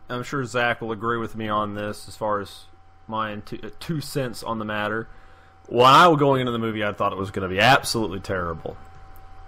I'm 0.09 0.23
sure 0.23 0.45
Zach 0.45 0.81
will 0.81 0.93
agree 0.93 1.19
with 1.19 1.37
me 1.37 1.49
on 1.49 1.75
this 1.75 2.07
as 2.09 2.17
far 2.17 2.41
as 2.41 2.65
my 3.07 3.37
two, 3.37 3.59
uh, 3.62 3.71
two 3.81 4.01
cents 4.01 4.43
on 4.43 4.59
the 4.59 4.65
matter. 4.65 5.09
When 5.69 5.87
I 5.87 6.09
was 6.09 6.19
going 6.19 6.41
into 6.41 6.53
the 6.53 6.59
movie, 6.59 6.85
I 6.85 6.93
thought 6.93 7.12
it 7.12 7.19
was 7.19 7.31
going 7.31 7.49
to 7.49 7.55
be 7.55 7.61
absolutely 7.61 8.21
terrible, 8.21 8.76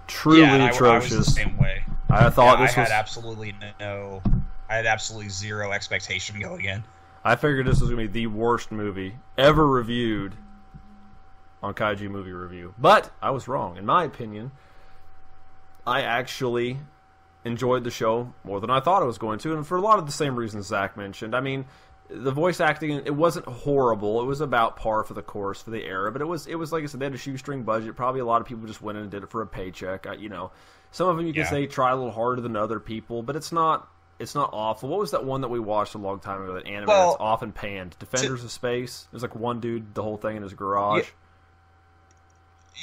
truly 0.07 0.41
yeah, 0.41 0.53
and 0.53 0.63
I, 0.63 0.67
I 0.67 0.69
was 0.69 0.77
the 0.79 0.85
atrocious. 0.85 1.35
same 1.35 1.57
way. 1.57 1.83
I, 2.09 2.29
thought 2.29 2.59
Yeah, 2.59 2.65
this 2.67 2.77
I 2.77 2.81
was. 2.81 2.89
had 2.89 2.97
absolutely 2.97 3.53
no, 3.79 4.21
I 4.69 4.75
had 4.75 4.85
absolutely 4.85 5.29
zero 5.29 5.71
expectation 5.71 6.39
going 6.39 6.65
in. 6.65 6.83
I 7.23 7.35
figured 7.35 7.65
this 7.67 7.81
was 7.81 7.89
going 7.89 8.05
to 8.07 8.11
be 8.11 8.21
the 8.21 8.27
worst 8.27 8.71
movie 8.71 9.15
ever 9.37 9.67
reviewed 9.67 10.35
on 11.63 11.73
Kaiju 11.73 12.09
Movie 12.09 12.31
Review. 12.31 12.73
But 12.77 13.11
I 13.21 13.31
was 13.31 13.47
wrong. 13.47 13.77
In 13.77 13.85
my 13.85 14.03
opinion, 14.03 14.51
I 15.87 16.01
actually 16.01 16.77
enjoyed 17.45 17.83
the 17.83 17.91
show 17.91 18.33
more 18.43 18.59
than 18.59 18.69
I 18.69 18.79
thought 18.81 19.01
I 19.01 19.05
was 19.05 19.17
going 19.17 19.39
to, 19.39 19.55
and 19.55 19.65
for 19.65 19.77
a 19.77 19.81
lot 19.81 19.99
of 19.99 20.05
the 20.05 20.11
same 20.11 20.35
reasons 20.35 20.65
Zach 20.67 20.97
mentioned. 20.97 21.35
I 21.35 21.39
mean, 21.41 21.65
the 22.09 22.31
voice 22.31 22.59
acting 22.59 22.91
it 23.05 23.15
wasn't 23.15 23.45
horrible. 23.45 24.21
It 24.21 24.25
was 24.25 24.41
about 24.41 24.75
par 24.77 25.03
for 25.03 25.13
the 25.13 25.21
course 25.21 25.61
for 25.61 25.71
the 25.71 25.83
era, 25.83 26.11
but 26.11 26.21
it 26.21 26.25
was 26.25 26.47
it 26.47 26.55
was 26.55 26.71
like 26.71 26.83
I 26.83 26.87
said, 26.87 26.99
they 26.99 27.05
had 27.05 27.13
a 27.15 27.17
shoestring 27.17 27.63
budget. 27.63 27.95
Probably 27.95 28.19
a 28.21 28.25
lot 28.25 28.41
of 28.41 28.47
people 28.47 28.67
just 28.67 28.81
went 28.81 28.97
in 28.97 29.03
and 29.03 29.11
did 29.11 29.23
it 29.23 29.29
for 29.29 29.41
a 29.41 29.47
paycheck. 29.47 30.05
I, 30.07 30.13
you 30.15 30.29
know, 30.29 30.51
some 30.91 31.07
of 31.07 31.17
them 31.17 31.25
you 31.25 31.33
can 31.33 31.43
Yeah. 31.43 31.49
say 31.49 31.65
try 31.67 31.91
a 31.91 31.95
little 31.95 32.11
harder 32.11 32.41
than 32.41 32.55
other 32.55 32.79
people, 32.79 33.23
but 33.23 33.35
it's 33.35 33.51
not 33.51 33.87
it's 34.17 34.33
not 34.35 34.49
awful. 34.53 34.87
What 34.89 34.99
was 34.99 35.11
that 35.11 35.25
one 35.25 35.41
that 35.41 35.49
we 35.49 35.59
watched 35.59 35.93
a 35.93 35.97
long 35.97 36.19
time 36.19 36.41
ago? 36.43 36.53
That 36.53 36.67
anime 36.67 36.87
Well, 36.87 37.11
that's 37.11 37.21
often 37.21 37.51
panned, 37.51 37.97
Defenders 37.99 38.43
of 38.43 38.51
Space. 38.51 39.07
There's 39.11 39.21
like 39.23 39.35
one 39.35 39.59
dude, 39.59 39.93
the 39.93 40.01
whole 40.03 40.17
thing 40.17 40.37
in 40.37 40.43
his 40.43 40.53
garage. 40.53 41.07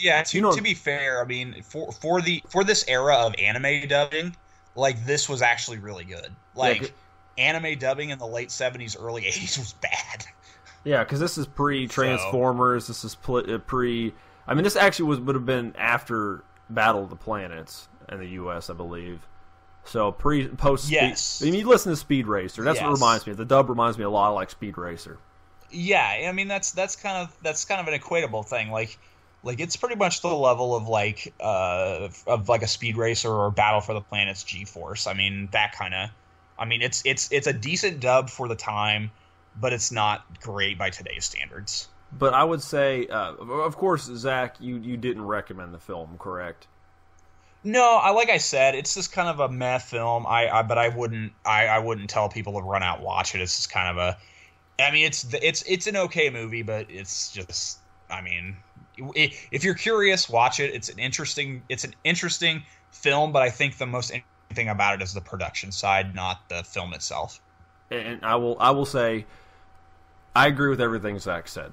Yeah, 0.00 0.22
to, 0.22 0.36
You 0.36 0.42
know- 0.42 0.52
to 0.52 0.62
be 0.62 0.74
fair, 0.74 1.22
I 1.22 1.26
mean, 1.26 1.62
for 1.62 1.92
for 1.92 2.20
the 2.22 2.42
for 2.48 2.64
this 2.64 2.84
era 2.88 3.14
of 3.16 3.34
anime 3.38 3.88
dubbing, 3.88 4.36
like 4.74 5.04
this 5.04 5.28
was 5.28 5.42
actually 5.42 5.78
really 5.78 6.04
good. 6.04 6.34
Like 6.54 6.80
good- 6.80 6.92
anime 7.38 7.78
dubbing 7.78 8.10
in 8.10 8.18
the 8.18 8.26
late 8.26 8.50
seventies, 8.50 8.96
early 8.96 9.26
eighties 9.26 9.58
was 9.58 9.72
bad. 9.74 10.26
Yeah, 10.84 11.04
because 11.04 11.20
this 11.20 11.38
is 11.38 11.46
pre 11.46 11.86
Transformers. 11.86 12.88
This 12.88 13.04
is 13.04 13.16
uh, 13.28 13.58
pre. 13.58 14.12
I 14.48 14.54
mean, 14.54 14.64
this 14.64 14.74
actually 14.74 15.10
was 15.10 15.20
would 15.20 15.36
have 15.36 15.46
been 15.46 15.76
after 15.78 16.42
Battle 16.70 17.04
of 17.04 17.08
the 17.10 17.14
Planets 17.14 17.88
in 18.08 18.18
the 18.18 18.26
U.S. 18.26 18.68
I 18.68 18.74
believe. 18.74 19.24
So 19.84 20.12
pre 20.12 20.48
post 20.48 20.90
Yes. 20.90 21.40
I 21.42 21.46
mean, 21.46 21.54
you 21.54 21.68
listen 21.68 21.92
to 21.92 21.96
Speed 21.96 22.26
Racer. 22.26 22.62
That's 22.62 22.80
what 22.80 22.92
reminds 22.92 23.26
me. 23.26 23.32
The 23.32 23.44
dub 23.44 23.68
reminds 23.68 23.98
me 23.98 24.04
a 24.04 24.10
lot 24.10 24.30
of 24.30 24.34
like 24.34 24.50
Speed 24.50 24.78
Racer. 24.78 25.18
Yeah, 25.70 26.26
I 26.28 26.32
mean 26.32 26.48
that's 26.48 26.72
that's 26.72 26.96
kind 26.96 27.16
of 27.16 27.36
that's 27.42 27.64
kind 27.64 27.80
of 27.80 27.92
an 27.92 27.98
equatable 27.98 28.46
thing. 28.46 28.70
Like 28.70 28.98
like 29.42 29.60
it's 29.60 29.76
pretty 29.76 29.96
much 29.96 30.20
the 30.20 30.28
level 30.28 30.74
of 30.74 30.88
like 30.88 31.32
uh 31.40 32.08
of 32.26 32.48
like 32.48 32.62
a 32.62 32.68
speed 32.68 32.96
racer 32.96 33.30
or 33.30 33.50
Battle 33.50 33.80
for 33.80 33.94
the 33.94 34.00
Planets 34.00 34.44
G-Force. 34.44 35.06
I 35.06 35.14
mean 35.14 35.48
that 35.52 35.72
kind 35.72 35.94
of. 35.94 36.10
I 36.58 36.64
mean 36.64 36.82
it's 36.82 37.02
it's 37.04 37.30
it's 37.32 37.46
a 37.46 37.52
decent 37.52 38.00
dub 38.00 38.30
for 38.30 38.48
the 38.48 38.56
time, 38.56 39.10
but 39.60 39.72
it's 39.72 39.90
not 39.92 40.40
great 40.40 40.78
by 40.78 40.90
today's 40.90 41.24
standards. 41.24 41.88
But 42.16 42.34
I 42.34 42.44
would 42.44 42.62
say, 42.62 43.06
uh, 43.06 43.32
of 43.36 43.76
course, 43.76 44.04
Zach, 44.04 44.56
you 44.60 44.76
you 44.76 44.96
didn't 44.96 45.26
recommend 45.26 45.72
the 45.72 45.78
film, 45.78 46.16
correct? 46.18 46.66
No, 47.64 47.96
I 48.02 48.10
like 48.10 48.28
I 48.28 48.38
said, 48.38 48.74
it's 48.74 48.94
just 48.94 49.12
kind 49.12 49.28
of 49.28 49.40
a 49.40 49.48
meh 49.48 49.78
film. 49.78 50.26
I, 50.26 50.48
I 50.48 50.62
but 50.62 50.78
I 50.78 50.88
wouldn't 50.88 51.32
I, 51.44 51.66
I 51.66 51.78
wouldn't 51.78 52.10
tell 52.10 52.28
people 52.28 52.54
to 52.54 52.60
run 52.60 52.82
out 52.82 52.98
and 52.98 53.06
watch 53.06 53.34
it. 53.34 53.40
It's 53.40 53.56
just 53.56 53.70
kind 53.70 53.88
of 53.88 53.96
a 53.98 54.18
I 54.78 54.90
mean, 54.90 55.06
it's 55.06 55.32
it's 55.34 55.62
it's 55.66 55.86
an 55.86 55.96
okay 55.96 56.30
movie, 56.30 56.62
but 56.62 56.90
it's 56.90 57.30
just 57.30 57.78
I 58.10 58.20
mean, 58.20 58.56
if 58.96 59.64
you're 59.64 59.74
curious, 59.74 60.28
watch 60.28 60.60
it. 60.60 60.74
It's 60.74 60.88
an 60.88 60.98
interesting 60.98 61.62
it's 61.68 61.84
an 61.84 61.94
interesting 62.04 62.62
film, 62.90 63.32
but 63.32 63.42
I 63.42 63.50
think 63.50 63.78
the 63.78 63.86
most 63.86 64.10
interesting 64.10 64.26
thing 64.54 64.68
about 64.68 64.94
it 64.94 65.02
is 65.02 65.14
the 65.14 65.20
production 65.20 65.72
side, 65.72 66.14
not 66.14 66.48
the 66.48 66.62
film 66.62 66.92
itself. 66.92 67.40
And 67.90 68.24
I 68.24 68.36
will 68.36 68.56
I 68.60 68.70
will 68.70 68.86
say, 68.86 69.26
I 70.34 70.46
agree 70.46 70.70
with 70.70 70.80
everything 70.80 71.18
Zach 71.18 71.48
said. 71.48 71.72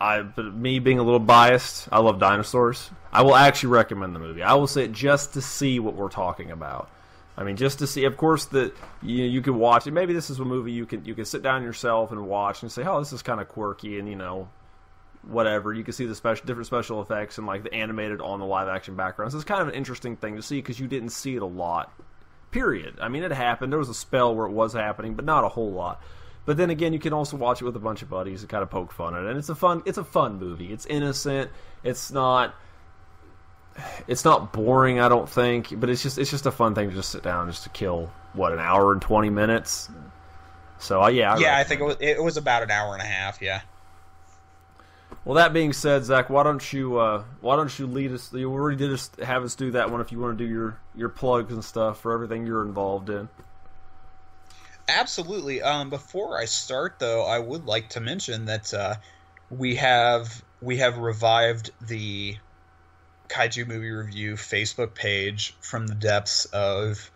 I, 0.00 0.22
but 0.22 0.54
me 0.54 0.80
being 0.80 0.98
a 0.98 1.02
little 1.02 1.20
biased, 1.20 1.88
I 1.90 2.00
love 2.00 2.18
dinosaurs. 2.18 2.90
I 3.12 3.22
will 3.22 3.36
actually 3.36 3.70
recommend 3.70 4.14
the 4.14 4.18
movie. 4.18 4.42
I 4.42 4.54
will 4.54 4.66
say 4.66 4.84
it 4.84 4.92
just 4.92 5.32
to 5.34 5.40
see 5.40 5.78
what 5.78 5.94
we're 5.94 6.08
talking 6.08 6.50
about. 6.50 6.90
I 7.36 7.44
mean, 7.44 7.56
just 7.56 7.78
to 7.80 7.86
see. 7.86 8.04
Of 8.04 8.16
course, 8.16 8.44
that 8.46 8.74
you 9.02 9.24
you 9.24 9.40
can 9.40 9.58
watch 9.58 9.86
it. 9.86 9.92
Maybe 9.92 10.12
this 10.12 10.30
is 10.30 10.38
a 10.38 10.44
movie 10.44 10.72
you 10.72 10.86
can 10.86 11.04
you 11.04 11.14
can 11.14 11.24
sit 11.24 11.42
down 11.42 11.62
yourself 11.62 12.12
and 12.12 12.26
watch 12.28 12.62
and 12.62 12.70
say, 12.70 12.84
"Oh, 12.84 13.00
this 13.00 13.12
is 13.12 13.22
kind 13.22 13.40
of 13.40 13.48
quirky," 13.48 13.98
and 13.98 14.08
you 14.08 14.14
know, 14.14 14.48
whatever. 15.28 15.72
You 15.72 15.84
can 15.84 15.94
see 15.94 16.06
the 16.06 16.14
special 16.14 16.46
different 16.46 16.66
special 16.66 17.00
effects 17.00 17.38
and 17.38 17.46
like 17.46 17.62
the 17.62 17.72
animated 17.74 18.20
on 18.20 18.40
the 18.40 18.46
live 18.46 18.68
action 18.68 18.94
backgrounds. 18.96 19.34
It's 19.34 19.44
kind 19.44 19.62
of 19.62 19.68
an 19.68 19.74
interesting 19.74 20.16
thing 20.16 20.36
to 20.36 20.42
see 20.42 20.56
because 20.58 20.78
you 20.78 20.86
didn't 20.86 21.10
see 21.10 21.36
it 21.36 21.42
a 21.42 21.46
lot. 21.46 21.92
Period. 22.50 22.98
I 23.00 23.08
mean, 23.08 23.24
it 23.24 23.32
happened. 23.32 23.72
There 23.72 23.78
was 23.78 23.88
a 23.88 23.94
spell 23.94 24.34
where 24.34 24.46
it 24.46 24.52
was 24.52 24.72
happening, 24.72 25.14
but 25.14 25.24
not 25.24 25.44
a 25.44 25.48
whole 25.48 25.72
lot. 25.72 26.00
But 26.46 26.56
then 26.56 26.70
again, 26.70 26.92
you 26.92 26.98
can 26.98 27.12
also 27.12 27.36
watch 27.36 27.62
it 27.62 27.64
with 27.64 27.74
a 27.74 27.80
bunch 27.80 28.02
of 28.02 28.10
buddies 28.10 28.42
and 28.42 28.50
kind 28.50 28.62
of 28.62 28.70
poke 28.70 28.92
fun 28.92 29.14
at 29.14 29.24
it. 29.24 29.30
And 29.30 29.38
it's 29.38 29.48
a 29.48 29.54
fun, 29.54 29.82
it's 29.86 29.98
a 29.98 30.04
fun 30.04 30.38
movie. 30.38 30.72
It's 30.72 30.86
innocent. 30.86 31.50
It's 31.82 32.12
not, 32.12 32.54
it's 34.06 34.24
not 34.24 34.52
boring. 34.52 35.00
I 35.00 35.08
don't 35.08 35.28
think, 35.28 35.80
but 35.80 35.88
it's 35.88 36.02
just, 36.02 36.18
it's 36.18 36.30
just 36.30 36.46
a 36.46 36.52
fun 36.52 36.74
thing 36.74 36.90
to 36.90 36.94
just 36.94 37.10
sit 37.10 37.22
down, 37.22 37.44
and 37.44 37.50
just 37.50 37.64
to 37.64 37.70
kill 37.70 38.12
what 38.34 38.52
an 38.52 38.58
hour 38.58 38.92
and 38.92 39.00
twenty 39.00 39.30
minutes. 39.30 39.88
So 40.78 41.02
uh, 41.02 41.08
yeah, 41.08 41.34
I 41.34 41.38
yeah, 41.38 41.56
I 41.56 41.64
think 41.64 41.80
it 41.80 41.84
was, 41.84 41.96
it 41.98 42.22
was 42.22 42.36
about 42.36 42.62
an 42.62 42.70
hour 42.70 42.92
and 42.92 43.02
a 43.02 43.06
half. 43.06 43.40
Yeah. 43.40 43.62
Well, 45.24 45.36
that 45.36 45.54
being 45.54 45.72
said, 45.72 46.04
Zach, 46.04 46.28
why 46.28 46.42
don't 46.42 46.72
you 46.72 46.98
uh, 46.98 47.24
why 47.40 47.56
don't 47.56 47.76
you 47.78 47.86
lead 47.86 48.12
us? 48.12 48.32
You 48.32 48.52
already 48.52 48.76
did 48.76 48.92
us, 48.92 49.10
have 49.22 49.42
us 49.42 49.54
do 49.54 49.70
that 49.70 49.90
one. 49.90 50.00
If 50.00 50.12
you 50.12 50.18
want 50.18 50.36
to 50.36 50.44
do 50.44 50.50
your 50.50 50.78
your 50.94 51.08
plugs 51.08 51.52
and 51.52 51.64
stuff 51.64 52.00
for 52.00 52.12
everything 52.12 52.46
you're 52.46 52.62
involved 52.62 53.08
in. 53.08 53.28
Absolutely. 54.86 55.62
Um, 55.62 55.88
before 55.88 56.38
I 56.38 56.44
start, 56.44 56.96
though, 56.98 57.24
I 57.24 57.38
would 57.38 57.64
like 57.64 57.88
to 57.90 58.00
mention 58.00 58.44
that 58.46 58.74
uh, 58.74 58.96
we 59.48 59.76
have 59.76 60.44
we 60.60 60.76
have 60.78 60.98
revived 60.98 61.70
the 61.80 62.36
kaiju 63.28 63.66
movie 63.66 63.90
review 63.90 64.34
Facebook 64.34 64.94
page 64.94 65.56
from 65.60 65.86
the 65.86 65.94
depths 65.94 66.44
of 66.46 67.10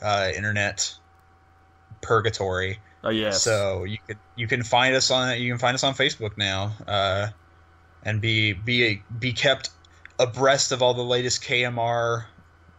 uh, 0.00 0.30
internet 0.34 0.94
purgatory. 2.00 2.78
Oh 3.02 3.10
yes. 3.10 3.42
So 3.42 3.84
you 3.84 3.98
can 4.06 4.18
you 4.36 4.46
can 4.46 4.62
find 4.62 4.94
us 4.94 5.10
on 5.10 5.40
you 5.40 5.50
can 5.50 5.58
find 5.58 5.74
us 5.74 5.84
on 5.84 5.94
Facebook 5.94 6.36
now, 6.36 6.72
uh, 6.86 7.28
and 8.04 8.20
be 8.20 8.52
be 8.52 9.02
be 9.18 9.32
kept 9.32 9.70
abreast 10.18 10.72
of 10.72 10.82
all 10.82 10.94
the 10.94 11.02
latest 11.02 11.42
KMR 11.42 12.24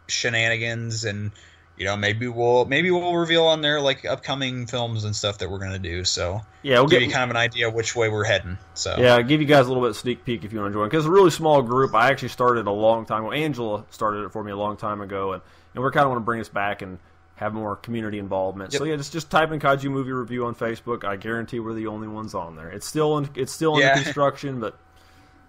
shenanigans, 0.08 1.06
and 1.06 1.32
you 1.76 1.86
know 1.86 1.98
maybe 1.98 2.28
we'll 2.28 2.66
maybe 2.66 2.92
we'll 2.92 3.16
reveal 3.16 3.46
on 3.46 3.62
there 3.62 3.82
like 3.82 4.06
upcoming 4.06 4.68
films 4.68 5.06
and 5.06 5.16
stuff 5.16 5.40
that 5.40 5.50
we're 5.50 5.58
gonna 5.58 5.80
do. 5.80 6.04
So 6.04 6.42
yeah, 6.62 6.76
we'll 6.76 6.88
give 6.88 7.00
get 7.00 7.08
you 7.08 7.12
kind 7.12 7.24
of 7.24 7.32
an 7.32 7.38
idea 7.38 7.72
which 7.72 7.96
way 7.96 8.08
we're 8.08 8.24
heading. 8.24 8.60
So 8.76 8.96
yeah, 9.00 9.16
I'll 9.16 9.24
give 9.24 9.42
you 9.42 9.48
guys 9.48 9.66
a 9.66 9.70
little 9.70 9.82
bit 9.82 9.90
of 9.90 9.98
sneak 9.98 10.24
peek 10.24 10.44
if 10.44 10.54
you 10.54 10.60
want 10.60 10.72
to 10.72 10.78
join 10.78 10.88
because 10.88 11.06
it's 11.06 11.10
a 11.10 11.12
really 11.12 11.32
small 11.32 11.64
group. 11.64 11.96
I 11.96 12.12
actually 12.12 12.30
started 12.30 12.68
a 12.68 12.72
long 12.72 13.08
time. 13.08 13.24
Well, 13.24 13.34
Angela 13.34 13.86
started 13.90 14.26
it 14.26 14.32
for 14.32 14.44
me 14.44 14.52
a 14.52 14.58
long 14.58 14.78
time 14.78 15.02
ago, 15.02 15.34
and 15.34 15.42
and 15.74 15.84
we're 15.84 15.92
kind 15.92 16.04
of 16.04 16.12
want 16.12 16.22
to 16.22 16.26
bring 16.26 16.42
us 16.42 16.50
back 16.50 16.84
and 16.84 17.00
have 17.42 17.56
more 17.56 17.76
community 17.76 18.20
involvement. 18.20 18.72
So 18.72 18.84
yeah, 18.84 18.96
just 18.96 19.12
just 19.12 19.32
type 19.32 19.52
in 19.52 19.60
Kaiju 19.60 19.90
Movie 19.90 20.12
Review 20.12 20.46
on 20.46 20.54
Facebook. 20.54 21.04
I 21.04 21.16
guarantee 21.16 21.60
we're 21.60 21.74
the 21.74 21.88
only 21.88 22.08
ones 22.08 22.36
on 22.36 22.56
there. 22.56 22.70
It's 22.70 22.86
still 22.86 23.18
in, 23.18 23.30
it's 23.36 23.52
still 23.52 23.74
under 23.74 23.88
Yeah. 23.88 23.96
construction, 24.04 24.60
but 24.60 24.78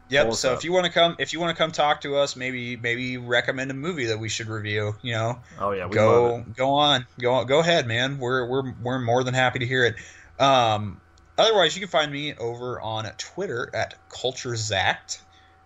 Yep. 0.08 0.34
So 0.34 0.52
up. 0.52 0.58
if 0.58 0.64
you 0.64 0.72
want 0.72 0.86
to 0.86 0.92
come, 0.92 1.16
if 1.18 1.32
you 1.32 1.40
want 1.40 1.56
to 1.56 1.62
come 1.62 1.70
talk 1.70 2.00
to 2.02 2.16
us, 2.16 2.34
maybe 2.34 2.76
maybe 2.76 3.18
recommend 3.18 3.70
a 3.70 3.74
movie 3.74 4.06
that 4.06 4.18
we 4.18 4.28
should 4.28 4.48
review. 4.48 4.94
You 5.02 5.12
know, 5.12 5.38
oh 5.60 5.72
yeah, 5.72 5.86
we 5.86 5.94
go 5.94 6.44
go 6.56 6.74
on, 6.74 7.06
go 7.20 7.32
on, 7.34 7.46
go 7.46 7.60
ahead, 7.60 7.86
man. 7.86 8.18
We're 8.18 8.46
we're 8.46 8.72
we're 8.82 8.98
more 8.98 9.22
than 9.22 9.34
happy 9.34 9.58
to 9.60 9.66
hear 9.66 9.84
it. 9.84 9.96
Um, 10.42 11.00
otherwise, 11.38 11.76
you 11.76 11.80
can 11.80 11.88
find 11.88 12.10
me 12.10 12.34
over 12.34 12.80
on 12.80 13.04
Twitter 13.16 13.70
at 13.74 13.94
Culture 14.08 14.56
Zact. 14.56 15.22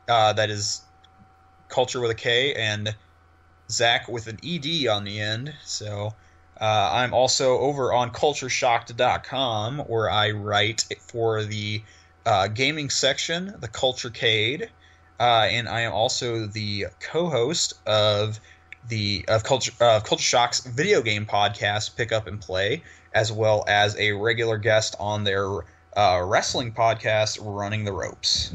Uh, 0.08 0.32
that 0.34 0.50
is 0.50 0.82
culture 1.68 2.00
with 2.00 2.10
a 2.10 2.14
K 2.14 2.54
and 2.54 2.94
Zach 3.70 4.08
with 4.08 4.26
an 4.26 4.38
ed 4.44 4.88
on 4.88 5.04
the 5.04 5.20
end. 5.20 5.54
So. 5.64 6.14
Uh, 6.58 6.88
I'm 6.90 7.12
also 7.12 7.58
over 7.58 7.92
on 7.92 8.12
cultureshocked.com 8.12 9.80
where 9.80 10.10
I 10.10 10.30
write 10.30 10.86
for 11.00 11.44
the 11.44 11.82
uh, 12.24 12.48
gaming 12.48 12.88
section, 12.90 13.54
the 13.60 13.68
Culturecade, 13.68 14.68
uh, 15.20 15.46
and 15.50 15.68
I 15.68 15.82
am 15.82 15.92
also 15.92 16.46
the 16.46 16.86
co-host 17.00 17.74
of 17.86 18.40
the 18.88 19.24
of 19.28 19.44
Culture 19.44 19.72
uh, 19.80 20.00
Culture 20.00 20.22
Shock's 20.22 20.60
video 20.60 21.02
game 21.02 21.26
podcast, 21.26 21.96
Pick 21.96 22.12
Up 22.12 22.26
and 22.26 22.40
Play, 22.40 22.82
as 23.14 23.32
well 23.32 23.64
as 23.68 23.96
a 23.96 24.12
regular 24.12 24.58
guest 24.58 24.96
on 24.98 25.24
their 25.24 25.60
uh, 25.96 26.22
wrestling 26.24 26.72
podcast, 26.72 27.38
Running 27.40 27.84
the 27.84 27.92
Ropes. 27.92 28.52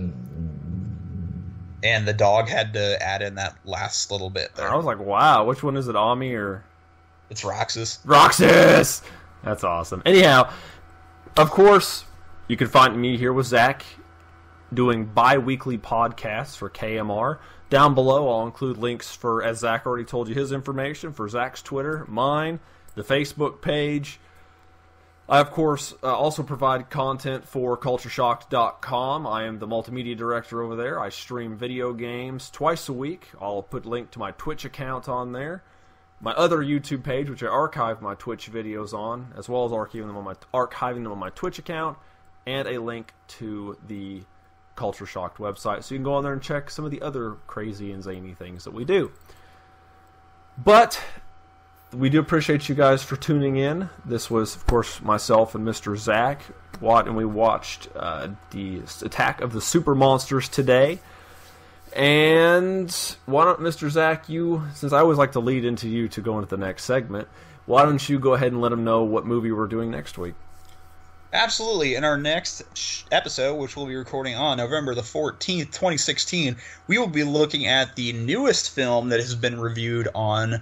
And 1.84 2.08
the 2.08 2.14
dog 2.14 2.48
had 2.48 2.74
to 2.74 3.02
add 3.02 3.22
in 3.22 3.36
that 3.36 3.56
last 3.66 4.12
little 4.12 4.30
bit 4.30 4.56
there. 4.56 4.72
I 4.72 4.76
was 4.76 4.86
like, 4.86 5.00
wow, 5.00 5.46
which 5.46 5.64
one 5.64 5.78
is 5.78 5.88
it, 5.88 5.96
Ami 5.96 6.34
or 6.34 6.64
It's 7.30 7.44
Roxas. 7.44 8.00
Roxas? 8.06 9.02
That's 9.44 9.64
awesome. 9.64 10.04
Anyhow, 10.06 10.52
of 11.38 11.50
course, 11.50 12.06
you 12.48 12.58
can 12.58 12.68
find 12.68 13.00
me 13.02 13.18
here 13.18 13.34
with 13.34 13.48
Zach 13.48 13.84
doing 14.74 15.06
bi 15.06 15.38
weekly 15.38 15.78
podcasts 15.78 16.56
for 16.56 16.70
KMR. 16.70 17.40
Down 17.70 17.96
below, 17.96 18.30
I'll 18.30 18.46
include 18.46 18.78
links 18.78 19.16
for, 19.16 19.42
as 19.42 19.60
Zach 19.60 19.86
already 19.86 20.04
told 20.04 20.28
you, 20.28 20.36
his 20.36 20.52
information 20.52 21.14
for 21.14 21.28
Zach's 21.30 21.62
Twitter, 21.62 22.06
mine, 22.08 22.60
the 22.96 23.04
Facebook 23.04 23.62
page. 23.62 24.20
I, 25.32 25.40
of 25.40 25.50
course, 25.50 25.96
uh, 26.04 26.14
also 26.14 26.44
provide 26.44 26.92
content 26.92 27.48
for 27.48 27.78
CultureShocked.com. 27.78 29.26
I 29.26 29.46
am 29.46 29.58
the 29.58 29.68
multimedia 29.68 30.16
director 30.16 30.62
over 30.62 30.76
there. 30.76 31.00
I 31.00 31.10
stream 31.10 31.56
video 31.56 31.94
games 31.94 32.52
twice 32.52 32.88
a 32.90 32.94
week. 32.94 33.30
I'll 33.40 33.64
put 33.64 33.86
link 33.88 34.12
to 34.12 34.20
my 34.20 34.32
Twitch 34.32 34.66
account 34.66 35.08
on 35.10 35.32
there 35.32 35.64
my 36.22 36.32
other 36.34 36.60
YouTube 36.60 37.04
page, 37.04 37.30
which 37.30 37.44
I 37.44 37.48
archive 37.48 38.02
my 38.02 38.16
Twitch 38.16 38.52
videos 38.52 38.94
on, 38.94 39.34
as 39.36 39.50
well 39.50 39.66
as 39.66 39.72
archiving 39.72 40.08
them 40.08 40.18
on 40.18 40.24
my 40.24 40.36
archiving 40.54 41.04
them 41.04 41.12
on 41.12 41.18
my 41.18 41.32
Twitch 41.32 41.60
account, 41.60 41.98
and 42.46 42.68
a 42.68 42.80
link 42.80 43.14
to 43.28 43.78
the 43.88 44.22
Culture 44.76 45.06
Shocked 45.06 45.38
website, 45.38 45.84
so 45.84 45.94
you 45.94 46.00
can 46.00 46.04
go 46.04 46.14
on 46.14 46.24
there 46.24 46.34
and 46.34 46.42
check 46.42 46.70
some 46.70 46.86
of 46.86 46.92
the 46.92 47.02
other 47.02 47.38
crazy 47.48 47.92
and 47.92 48.04
zany 48.04 48.34
things 48.34 48.64
that 48.64 48.72
we 48.72 48.86
do. 48.86 49.12
But 50.58 51.02
we 51.94 52.10
do 52.10 52.20
appreciate 52.20 52.70
you 52.70 52.76
guys 52.76 53.04
for 53.04 53.16
tuning 53.16 53.58
in. 53.58 53.90
This 54.06 54.30
was, 54.30 54.56
of 54.56 54.66
course, 54.66 55.02
myself 55.02 55.56
and 55.56 55.68
Mr. 55.68 55.98
Zach 55.98 56.42
Watt, 56.80 57.08
and 57.08 57.16
we 57.16 57.26
watched 57.26 57.90
uh, 57.96 58.30
the 58.52 58.82
Attack 59.02 59.42
of 59.42 59.54
the 59.54 59.62
Super 59.62 59.94
Monsters 59.94 60.48
today. 60.48 61.00
And 61.94 62.90
why 63.26 63.44
don't, 63.46 63.60
Mr. 63.60 63.90
Zach, 63.90 64.30
you, 64.30 64.64
since 64.74 64.94
I 64.94 65.00
always 65.00 65.18
like 65.18 65.34
to 65.34 65.42
lead 65.42 65.66
into 65.66 65.90
you 65.90 66.08
to 66.10 66.22
go 66.22 66.40
into 66.40 66.50
the 66.50 66.58
next 66.58 66.86
segment, 66.86 67.28
why 67.66 67.84
don't 67.84 68.08
you 68.08 68.18
go 68.18 68.34
ahead 68.34 68.54
and 68.54 68.62
let 68.62 68.70
them 68.70 68.84
know 68.84 69.04
what 69.04 69.26
movie 69.26 69.52
we're 69.52 69.68
doing 69.68 69.92
next 69.92 70.18
week? 70.18 70.36
Absolutely. 71.34 71.96
In 71.96 72.04
our 72.04 72.18
next 72.18 72.64
episode, 73.12 73.56
which 73.56 73.76
we'll 73.76 73.86
be 73.86 73.96
recording 73.96 74.36
on 74.36 74.58
November 74.58 74.96
the 74.96 75.02
14th, 75.02 75.72
2016, 75.72 76.58
we 76.88 76.98
will 76.98 77.08
be 77.08 77.24
looking 77.24 77.68
at 77.68 77.96
the 77.96 78.14
newest 78.14 78.72
film 78.72 79.10
that 79.10 79.20
has 79.20 79.36
been 79.36 79.60
reviewed 79.60 80.08
on 80.14 80.62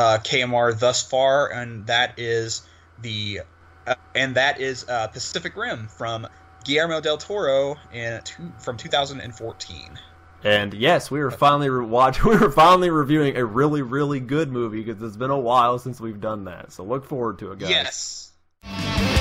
uh, 0.00 0.18
KMR 0.18 0.78
thus 0.78 1.02
far, 1.02 1.52
and 1.52 1.86
that 1.86 2.18
is 2.18 2.62
the 3.02 3.42
uh, 3.86 3.94
and 4.14 4.34
that 4.34 4.58
is 4.58 4.88
uh, 4.88 5.08
Pacific 5.08 5.54
Rim 5.56 5.88
from 5.88 6.26
Guillermo 6.64 7.02
del 7.02 7.18
Toro 7.18 7.76
in 7.92 8.20
two, 8.24 8.50
from 8.58 8.78
2014. 8.78 9.98
And 10.42 10.72
yes, 10.72 11.10
we 11.10 11.20
were 11.20 11.30
finally 11.30 11.68
re- 11.68 11.84
watch. 11.84 12.24
We 12.24 12.36
were 12.38 12.50
finally 12.50 12.88
reviewing 12.88 13.36
a 13.36 13.44
really, 13.44 13.82
really 13.82 14.20
good 14.20 14.50
movie 14.50 14.82
because 14.82 15.02
it's 15.02 15.18
been 15.18 15.30
a 15.30 15.38
while 15.38 15.78
since 15.78 16.00
we've 16.00 16.20
done 16.20 16.44
that. 16.44 16.72
So 16.72 16.82
look 16.82 17.04
forward 17.04 17.38
to 17.40 17.52
it, 17.52 17.58
guys. 17.58 17.70
Yes. 17.70 19.19